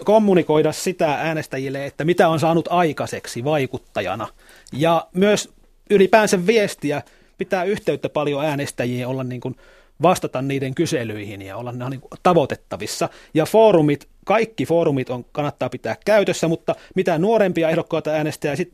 kommunikoida 0.05 0.72
sitä 0.72 1.13
äänestäjille, 1.13 1.86
että 1.86 2.05
mitä 2.05 2.30
on 2.30 2.39
saanut 2.39 2.68
aikaiseksi 2.72 3.43
vaikuttajana. 3.43 4.28
Ja 4.74 5.07
myös 5.13 5.49
ylipäänsä 5.89 6.45
viestiä, 6.45 7.01
pitää 7.38 7.63
yhteyttä 7.63 8.09
paljon 8.09 8.45
äänestäjiin, 8.45 9.07
olla 9.07 9.24
niin 9.24 9.41
kuin 9.41 9.55
vastata 10.01 10.41
niiden 10.41 10.76
kyselyihin 10.76 11.41
ja 11.41 11.57
olla 11.57 11.72
niin 11.72 12.01
tavoitettavissa. 12.24 13.09
Ja 13.34 13.45
foorumit, 13.45 14.07
kaikki 14.26 14.66
foorumit 14.66 15.09
on, 15.09 15.26
kannattaa 15.32 15.70
pitää 15.70 15.95
käytössä, 16.05 16.47
mutta 16.47 16.76
mitä 16.95 17.18
nuorempia 17.18 17.70
ehdokkaita 17.70 18.11
äänestäjä 18.11 18.55
sit, 18.55 18.74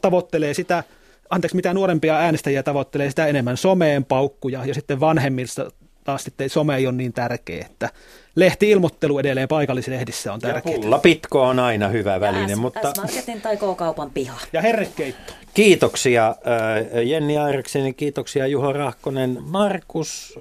tavoittelee 0.00 0.54
sitä, 0.54 0.84
anteeksi, 1.30 1.56
mitä 1.56 1.74
nuorempia 1.74 2.16
äänestäjiä 2.16 2.62
tavoittelee, 2.62 3.10
sitä 3.10 3.26
enemmän 3.26 3.56
someen 3.56 4.04
paukkuja 4.04 4.66
ja 4.66 4.74
sitten 4.74 5.00
vanhemmista 5.00 5.70
taas 6.04 6.24
sitten 6.24 6.50
some 6.50 6.76
ei 6.76 6.86
ole 6.86 6.96
niin 6.96 7.12
tärkeä, 7.12 7.66
että 7.66 7.90
lehti-ilmoittelu 8.34 9.18
edelleen 9.18 9.48
paikallislehdissä 9.48 10.32
on 10.32 10.40
tärkeää. 10.40 10.74
Ja 10.74 10.80
pulla 10.80 10.98
pitko 10.98 11.42
on 11.42 11.58
aina 11.58 11.88
hyvä 11.88 12.20
väline. 12.20 12.54
S, 12.54 12.58
mutta... 12.58 12.92
S-Marketin 12.94 13.40
tai 13.40 13.56
K-kaupan 13.56 14.10
piha. 14.10 14.38
Ja 14.52 14.62
herrekeitto. 14.62 15.32
Kiitoksia 15.54 16.28
äh, 16.28 17.06
Jenni 17.06 17.38
Airekseni, 17.38 17.94
kiitoksia 17.94 18.46
Juho 18.46 18.72
Rahkonen. 18.72 19.38
Markus, 19.40 20.38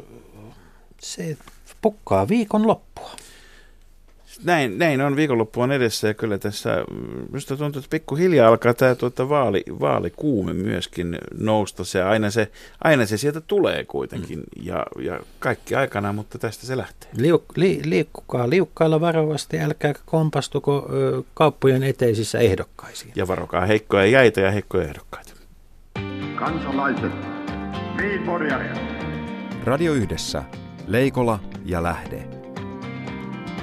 se 1.02 1.38
pukkaa 1.82 2.28
viikon 2.28 2.68
loppua. 2.68 3.12
Näin, 4.44 4.78
näin 4.78 5.02
on 5.02 5.16
viikonloppu 5.16 5.62
on 5.62 5.72
edessä 5.72 6.08
ja 6.08 6.14
kyllä 6.14 6.38
tässä 6.38 6.86
minusta 7.30 7.58
tuntuu, 7.58 7.80
että 7.80 7.90
pikkuhiljaa 7.90 8.48
alkaa 8.48 8.74
tämä 8.74 8.96
tuota 8.96 9.30
vaali, 9.30 9.64
vaalikuume 9.80 10.54
myöskin 10.54 11.18
nousta. 11.40 11.84
Se, 11.84 12.04
aina, 12.04 12.30
se, 12.30 12.52
aina 12.84 13.06
se 13.06 13.18
sieltä 13.18 13.42
tulee 13.42 13.84
kuitenkin 13.84 14.40
mm. 14.40 14.66
ja, 14.66 14.86
ja 15.00 15.20
kaikki 15.40 15.76
aikana, 15.76 16.14
mutta 16.14 16.38
tästä 16.38 16.66
se 16.66 16.78
lähtee. 16.78 17.10
Liuk, 17.18 17.44
li, 17.56 17.82
liikkukaa 17.86 18.50
liukkailla 18.50 19.02
varovasti, 19.02 19.60
älkää 19.60 19.94
kompastuko 20.06 20.90
ö, 20.94 21.24
kauppojen 21.34 21.84
eteisissä 21.84 22.40
ehdokkaisiin. 22.40 23.12
Ja 23.16 23.28
varokaa 23.28 23.66
heikkoja 23.66 24.06
jäitä 24.06 24.42
ja 24.42 24.52
heikkoja 24.52 24.88
ehdokkaita. 24.88 25.34
Kansalaiset, 26.36 27.12
Radio 29.64 29.94
Yhdessä, 29.94 30.44
Leikola 30.88 31.40
ja 31.66 31.84
Lähde. 31.84 32.37